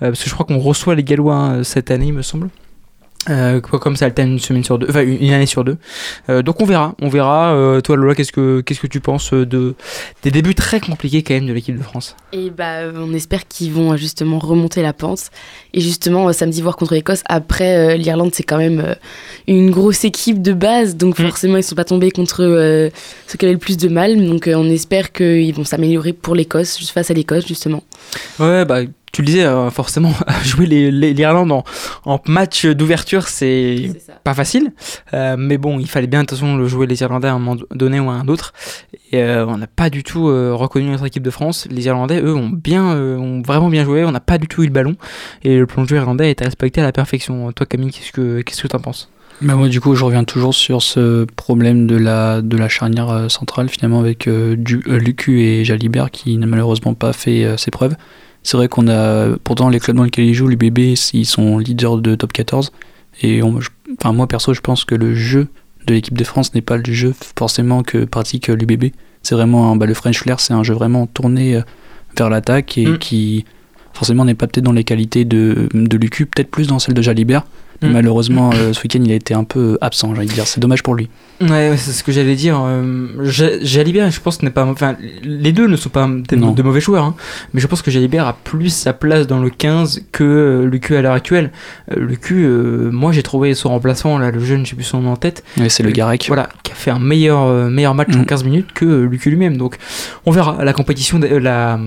Euh, 0.01 0.09
parce 0.09 0.23
que 0.23 0.29
je 0.29 0.33
crois 0.33 0.45
qu'on 0.45 0.59
reçoit 0.59 0.95
les 0.95 1.03
Gallois 1.03 1.35
hein, 1.35 1.63
cette 1.63 1.91
année, 1.91 2.07
il 2.07 2.13
me 2.13 2.21
semble. 2.21 2.49
Euh, 3.29 3.61
comme 3.61 3.95
ça 3.95 4.05
alterne 4.05 4.31
une 4.31 4.39
semaine 4.39 4.63
sur 4.63 4.79
deux, 4.79 4.87
enfin 4.89 5.01
une 5.01 5.31
année 5.31 5.45
sur 5.45 5.63
deux. 5.63 5.77
Euh, 6.29 6.41
donc 6.41 6.59
on 6.59 6.65
verra, 6.65 6.95
on 7.01 7.07
verra. 7.07 7.53
Euh, 7.53 7.79
toi 7.79 7.95
Lola, 7.95 8.15
qu'est-ce 8.15 8.31
que 8.31 8.61
qu'est-ce 8.61 8.79
que 8.79 8.87
tu 8.87 8.99
penses 8.99 9.31
de 9.33 9.75
des 10.23 10.31
débuts 10.31 10.55
très 10.55 10.79
compliqués 10.79 11.21
quand 11.21 11.35
même 11.35 11.45
de 11.45 11.53
l'équipe 11.53 11.77
de 11.77 11.83
France? 11.83 12.15
Et 12.33 12.49
bah 12.49 12.79
on 12.95 13.13
espère 13.13 13.47
qu'ils 13.47 13.71
vont 13.71 13.95
justement 13.95 14.39
remonter 14.39 14.81
la 14.81 14.93
pente. 14.93 15.29
Et 15.75 15.81
justement 15.81 16.33
samedi 16.33 16.63
voir 16.63 16.77
contre 16.77 16.95
l'Écosse. 16.95 17.21
Après 17.25 17.95
l'Irlande 17.95 18.31
c'est 18.33 18.43
quand 18.43 18.57
même 18.57 18.95
une 19.47 19.69
grosse 19.69 20.03
équipe 20.03 20.41
de 20.41 20.53
base, 20.53 20.95
donc 20.95 21.19
mm. 21.19 21.27
forcément 21.27 21.57
ils 21.57 21.63
sont 21.63 21.75
pas 21.75 21.85
tombés 21.85 22.09
contre 22.09 22.37
ceux 23.27 23.37
qui 23.37 23.45
avaient 23.45 23.53
le 23.53 23.59
plus 23.59 23.77
de 23.77 23.87
mal. 23.87 24.17
Donc 24.25 24.49
on 24.51 24.67
espère 24.67 25.11
qu'ils 25.11 25.53
vont 25.53 25.63
s'améliorer 25.63 26.13
pour 26.13 26.33
l'Écosse 26.33 26.89
face 26.89 27.11
à 27.11 27.13
l'Écosse 27.13 27.45
justement. 27.47 27.83
Ouais 28.39 28.65
bah 28.65 28.81
tu 29.11 29.21
le 29.21 29.25
disais, 29.25 29.43
euh, 29.43 29.69
forcément, 29.69 30.13
jouer 30.43 30.65
l'Irlande 30.65 31.51
en, 31.51 31.63
en, 32.05 32.19
match 32.27 32.65
d'ouverture, 32.65 33.27
c'est 33.27 33.91
pas 34.23 34.33
facile. 34.33 34.71
Euh, 35.13 35.35
mais 35.37 35.57
bon, 35.57 35.79
il 35.79 35.87
fallait 35.87 36.07
bien 36.07 36.21
de 36.21 36.27
toute 36.27 36.37
façon 36.37 36.55
le 36.55 36.67
jouer 36.67 36.87
les 36.87 37.01
Irlandais 37.01 37.27
à 37.27 37.33
un 37.33 37.39
moment 37.39 37.61
donné 37.71 37.99
ou 37.99 38.09
à 38.09 38.13
un 38.13 38.27
autre. 38.27 38.53
Et 39.11 39.21
euh, 39.21 39.45
on 39.45 39.57
n'a 39.57 39.67
pas 39.67 39.89
du 39.89 40.03
tout 40.03 40.25
reconnu 40.25 40.89
notre 40.89 41.05
équipe 41.05 41.23
de 41.23 41.29
France. 41.29 41.67
Les 41.69 41.85
Irlandais, 41.85 42.21
eux, 42.21 42.35
ont 42.35 42.49
bien, 42.49 42.95
ont 42.95 43.41
vraiment 43.41 43.69
bien 43.69 43.83
joué. 43.83 44.05
On 44.05 44.11
n'a 44.11 44.21
pas 44.21 44.37
du 44.37 44.47
tout 44.47 44.63
eu 44.63 44.67
le 44.67 44.71
ballon. 44.71 44.95
Et 45.43 45.57
le 45.57 45.65
plongeon 45.65 45.97
irlandais 45.97 46.25
a 46.25 46.29
été 46.29 46.45
respecté 46.45 46.79
à 46.79 46.83
la 46.83 46.91
perfection. 46.91 47.51
Toi, 47.51 47.65
Camille, 47.65 47.91
qu'est-ce 47.91 48.11
que 48.11 48.41
qu'est-ce 48.41 48.61
que 48.61 48.67
t'en 48.67 48.79
penses? 48.79 49.09
Bah 49.41 49.55
moi 49.55 49.69
du 49.69 49.81
coup 49.81 49.95
je 49.95 50.05
reviens 50.05 50.23
toujours 50.23 50.53
sur 50.53 50.83
ce 50.83 51.25
problème 51.25 51.87
de 51.87 51.95
la, 51.95 52.43
de 52.43 52.55
la 52.57 52.69
charnière 52.69 53.25
centrale 53.31 53.69
finalement 53.69 53.99
avec 53.99 54.29
du, 54.29 54.83
Lucu 54.85 55.41
et 55.41 55.65
Jalibert 55.65 56.11
qui 56.11 56.37
n'a 56.37 56.45
malheureusement 56.45 56.93
pas 56.93 57.11
fait 57.11 57.57
ses 57.57 57.71
preuves. 57.71 57.95
C'est 58.43 58.57
vrai 58.57 58.67
qu'on 58.67 58.87
a. 58.87 59.37
Pourtant, 59.43 59.69
les 59.69 59.79
clubs 59.79 59.95
dans 59.95 60.03
lesquels 60.03 60.25
ils 60.25 60.33
jouent, 60.33 60.47
l'UBB, 60.47 60.95
ils 61.13 61.25
sont 61.25 61.57
leaders 61.57 61.97
de 61.97 62.15
top 62.15 62.33
14. 62.33 62.71
Et 63.21 63.41
enfin, 63.41 64.13
moi, 64.13 64.27
perso, 64.27 64.53
je 64.53 64.61
pense 64.61 64.83
que 64.85 64.95
le 64.95 65.13
jeu 65.13 65.47
de 65.85 65.93
l'équipe 65.93 66.17
de 66.17 66.23
France 66.23 66.53
n'est 66.53 66.61
pas 66.61 66.77
le 66.77 66.91
jeu 66.91 67.13
forcément 67.37 67.83
que 67.83 68.05
pratique 68.05 68.47
l'UBB. 68.47 68.91
C'est 69.21 69.35
vraiment. 69.35 69.71
Un, 69.71 69.75
bah, 69.75 69.85
le 69.85 69.93
French 69.93 70.19
Flair, 70.19 70.39
c'est 70.39 70.53
un 70.53 70.63
jeu 70.63 70.73
vraiment 70.73 71.05
tourné 71.07 71.55
euh, 71.55 71.61
vers 72.17 72.29
l'attaque 72.29 72.77
et 72.77 72.87
mm. 72.87 72.97
qui, 72.97 73.45
forcément, 73.93 74.25
n'est 74.25 74.35
pas 74.35 74.47
peut-être 74.47 74.65
dans 74.65 74.71
les 74.71 74.83
qualités 74.83 75.25
de, 75.25 75.69
de 75.73 75.97
l'UQ, 75.97 76.25
peut-être 76.25 76.49
plus 76.49 76.67
dans 76.67 76.79
celle 76.79 76.95
de 76.95 77.01
Jalibert. 77.01 77.43
Mm. 77.81 77.91
Malheureusement, 77.91 78.51
euh, 78.53 78.73
ce 78.73 78.81
week-end, 78.83 79.01
il 79.03 79.11
a 79.11 79.15
été 79.15 79.33
un 79.33 79.43
peu 79.43 79.77
absent, 79.81 80.13
j'ai 80.15 80.25
dire. 80.25 80.45
C'est 80.45 80.59
dommage 80.59 80.83
pour 80.83 80.95
lui. 80.95 81.09
Ouais, 81.41 81.73
c'est 81.77 81.91
ce 81.91 82.03
que 82.03 82.11
j'allais 82.11 82.35
dire. 82.35 82.61
Euh, 82.63 83.07
Jalibert, 83.61 84.11
je 84.11 84.19
pense, 84.19 84.43
n'est 84.43 84.51
pas. 84.51 84.65
Enfin, 84.65 84.95
les 85.23 85.51
deux 85.51 85.67
ne 85.67 85.75
sont 85.75 85.89
pas 85.89 86.07
de, 86.07 86.61
mauvais 86.61 86.81
joueurs, 86.81 87.03
hein, 87.03 87.15
mais 87.53 87.61
je 87.61 87.67
pense 87.67 87.81
que 87.81 87.89
Jalibert 87.89 88.27
a 88.27 88.33
plus 88.33 88.69
sa 88.69 88.93
place 88.93 89.25
dans 89.25 89.39
le 89.39 89.49
15 89.49 90.03
que 90.11 90.23
euh, 90.23 90.65
Lucu 90.65 90.95
à 90.95 91.01
l'heure 91.01 91.13
actuelle. 91.13 91.51
Euh, 91.91 92.05
Lucu, 92.05 92.45
moi, 92.91 93.11
j'ai 93.11 93.23
trouvé 93.23 93.55
son 93.55 93.69
remplaçant, 93.69 94.19
là, 94.19 94.29
le 94.29 94.39
jeune, 94.39 94.65
je 94.65 94.71
sais 94.71 94.75
plus 94.75 94.83
son 94.83 95.01
nom 95.01 95.13
en 95.13 95.17
tête. 95.17 95.43
Ouais, 95.57 95.69
c'est 95.69 95.83
le 95.83 95.91
Garek. 95.91 96.25
Voilà, 96.27 96.49
qui 96.63 96.71
a 96.71 96.75
fait 96.75 96.91
un 96.91 96.99
meilleur, 96.99 97.69
meilleur 97.69 97.95
match 97.95 98.15
en 98.15 98.23
15 98.23 98.43
mm. 98.43 98.47
minutes 98.47 98.73
que 98.73 98.85
Lucu 98.85 99.29
lui-même. 99.31 99.57
Donc, 99.57 99.77
on 100.25 100.31
verra. 100.31 100.63
La 100.63 100.73
compétition, 100.73 101.19
la 101.19 101.79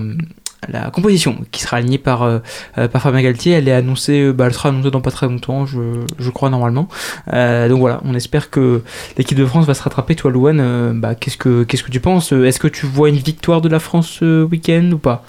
la 0.69 0.89
composition 0.89 1.37
qui 1.51 1.61
sera 1.61 1.77
alignée 1.77 1.97
par, 1.97 2.23
euh, 2.23 2.39
euh, 2.77 2.87
par 2.87 3.01
Fabien 3.01 3.21
Galtier. 3.21 3.53
Elle 3.53 3.67
est 3.67 3.73
annoncée, 3.73 4.21
euh, 4.21 4.33
bah, 4.33 4.45
elle 4.47 4.53
sera 4.53 4.69
annoncée 4.69 4.91
dans 4.91 5.01
pas 5.01 5.11
très 5.11 5.27
longtemps, 5.27 5.65
je, 5.65 5.79
je 6.17 6.29
crois 6.29 6.49
normalement. 6.49 6.87
Euh, 7.33 7.67
donc 7.69 7.79
voilà, 7.79 8.01
on 8.05 8.13
espère 8.15 8.49
que 8.49 8.81
l'équipe 9.17 9.37
de 9.37 9.45
France 9.45 9.65
va 9.65 9.73
se 9.73 9.83
rattraper. 9.83 10.15
Toi, 10.15 10.31
Louane, 10.31 10.59
euh, 10.59 10.93
bah, 10.93 11.15
qu'est-ce 11.15 11.37
que 11.37 11.63
qu'est-ce 11.63 11.83
que 11.83 11.91
tu 11.91 11.99
penses? 11.99 12.31
Est-ce 12.31 12.59
que 12.59 12.67
tu 12.67 12.85
vois 12.85 13.09
une 13.09 13.15
victoire 13.15 13.61
de 13.61 13.69
la 13.69 13.79
France 13.79 14.07
ce 14.19 14.43
week-end 14.43 14.89
ou 14.93 14.97
pas? 14.97 15.23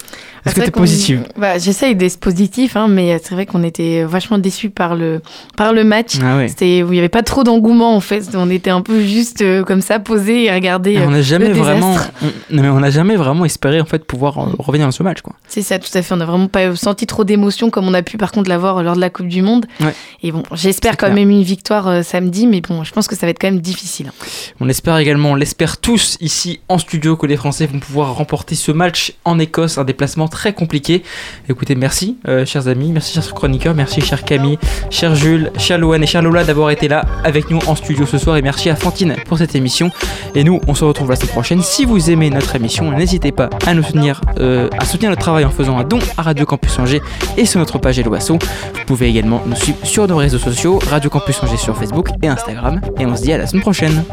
Est-ce 0.45 0.55
que 0.55 0.61
C'est 0.61 0.61
tu 0.61 0.61
es 0.61 0.63
vrai 0.63 0.71
qu'on- 0.71 0.79
positive 0.81 1.23
bah, 1.37 1.57
J'essaye 1.57 1.95
d'être 1.95 2.19
positif, 2.19 2.75
hein, 2.75 2.87
mais 2.87 3.19
c'est 3.23 3.33
vrai 3.35 3.45
qu'on 3.45 3.63
était 3.63 4.03
vachement 4.03 4.37
déçus 4.37 4.69
par 4.69 4.95
le, 4.95 5.21
par 5.55 5.73
le 5.73 5.83
match. 5.83 6.15
Ah 6.23 6.37
ouais. 6.37 6.47
C'était 6.47 6.83
où 6.83 6.87
il 6.91 6.95
n'y 6.95 6.99
avait 6.99 7.09
pas 7.09 7.23
trop 7.23 7.43
d'engouement 7.43 7.95
en 7.95 7.99
fait. 7.99 8.23
On 8.35 8.49
était 8.49 8.69
un 8.69 8.81
peu 8.81 9.01
juste 9.01 9.41
euh, 9.41 9.63
comme 9.63 9.81
ça 9.81 9.99
posé 9.99 10.45
et 10.45 10.51
regarder. 10.53 10.93
Et 10.93 10.97
euh, 10.99 11.05
on 11.07 11.11
n'a 11.11 11.21
jamais 11.21 11.47
le 11.49 11.53
vraiment, 11.53 11.95
on, 12.21 12.55
non, 12.55 12.61
mais 12.63 12.69
on 12.69 12.79
n'a 12.79 12.89
jamais 12.91 13.15
vraiment 13.15 13.45
espéré 13.45 13.81
en 13.81 13.85
fait 13.85 14.05
pouvoir 14.05 14.37
euh, 14.37 14.45
revenir 14.59 14.85
dans 14.87 14.91
ce 14.91 15.03
match 15.03 15.21
quoi. 15.21 15.33
C'est 15.47 15.61
ça, 15.61 15.79
tout 15.79 15.89
à 15.93 16.01
fait. 16.01 16.13
On 16.13 16.17
n'a 16.17 16.25
vraiment 16.25 16.47
pas 16.47 16.75
senti 16.75 17.05
trop 17.07 17.23
d'émotion 17.23 17.69
comme 17.69 17.87
on 17.87 17.93
a 17.93 18.01
pu 18.01 18.17
par 18.17 18.31
contre 18.31 18.49
l'avoir 18.49 18.83
lors 18.83 18.95
de 18.95 19.01
la 19.01 19.09
Coupe 19.09 19.27
du 19.27 19.41
Monde. 19.41 19.65
Ouais. 19.81 19.93
Et 20.23 20.31
bon, 20.31 20.43
j'espère 20.53 20.97
quand 20.97 21.07
clair. 21.07 21.15
même 21.15 21.29
une 21.29 21.43
victoire 21.43 21.87
euh, 21.87 22.01
samedi, 22.03 22.47
mais 22.47 22.61
bon, 22.61 22.83
je 22.83 22.91
pense 22.93 23.07
que 23.07 23.15
ça 23.15 23.25
va 23.25 23.31
être 23.31 23.39
quand 23.39 23.47
même 23.47 23.59
difficile. 23.61 24.11
On 24.59 24.69
espère 24.69 24.97
également, 24.97 25.31
on 25.31 25.35
l'espère 25.35 25.77
tous 25.77 26.17
ici 26.21 26.59
en 26.69 26.77
studio 26.77 27.15
que 27.17 27.25
les 27.25 27.37
Français 27.37 27.65
vont 27.65 27.79
pouvoir 27.79 28.13
remporter 28.15 28.55
ce 28.55 28.71
match 28.71 29.13
en 29.25 29.39
Écosse, 29.39 29.77
un 29.77 29.83
déplacement 29.83 30.26
très 30.27 30.53
compliqué. 30.53 31.03
Écoutez, 31.49 31.75
merci 31.75 32.17
euh, 32.27 32.45
chers 32.45 32.67
amis, 32.67 32.91
merci 32.91 33.13
chers 33.13 33.33
chroniqueurs, 33.33 33.75
merci 33.75 34.01
cher 34.01 34.23
Camille, 34.23 34.57
cher 34.89 35.15
Jules, 35.15 35.51
cher 35.57 35.77
Loane 35.77 36.03
et 36.03 36.07
cher 36.07 36.21
Lola 36.21 36.43
d'avoir 36.43 36.71
été 36.71 36.87
là 36.87 37.05
avec 37.23 37.49
nous 37.49 37.59
en 37.67 37.75
studio 37.75 38.05
ce 38.05 38.17
soir 38.17 38.37
et 38.37 38.41
merci 38.41 38.69
à 38.69 38.75
Fantine 38.75 39.15
pour 39.25 39.37
cette 39.37 39.55
émission. 39.55 39.91
Et 40.35 40.43
nous, 40.43 40.59
on 40.67 40.75
se 40.75 40.85
retrouve 40.85 41.09
la 41.09 41.15
semaine 41.15 41.29
prochaine. 41.29 41.61
Si 41.61 41.85
vous 41.85 42.09
aimez 42.09 42.29
notre 42.29 42.55
émission, 42.55 42.91
n'hésitez 42.91 43.31
pas 43.31 43.49
à 43.65 43.73
nous 43.73 43.83
soutenir, 43.83 44.21
euh, 44.39 44.69
à 44.77 44.85
soutenir 44.85 45.09
notre 45.09 45.21
travail 45.21 45.45
en 45.45 45.51
faisant 45.51 45.77
un 45.77 45.83
don 45.83 45.99
à 46.17 46.21
Radio 46.21 46.45
Campus 46.45 46.77
Angers 46.79 47.01
et 47.37 47.45
sur 47.45 47.59
notre 47.59 47.77
page 47.77 47.99
Hello 47.99 48.13
Asso. 48.13 48.31
Vous 48.33 48.85
pouvez 48.85 49.07
également 49.07 49.41
nous 49.45 49.55
suivre 49.55 49.77
sur 49.83 50.07
nos 50.07 50.17
réseaux 50.17 50.39
sociaux, 50.39 50.79
Radio 50.89 51.09
Campus 51.09 51.41
Angers 51.43 51.57
sur 51.57 51.77
Facebook 51.77 52.09
et 52.21 52.27
Instagram. 52.27 52.81
Et 52.99 53.05
on 53.05 53.15
se 53.15 53.23
dit 53.23 53.33
à 53.33 53.37
la 53.37 53.47
semaine 53.47 53.61
prochaine. 53.61 54.03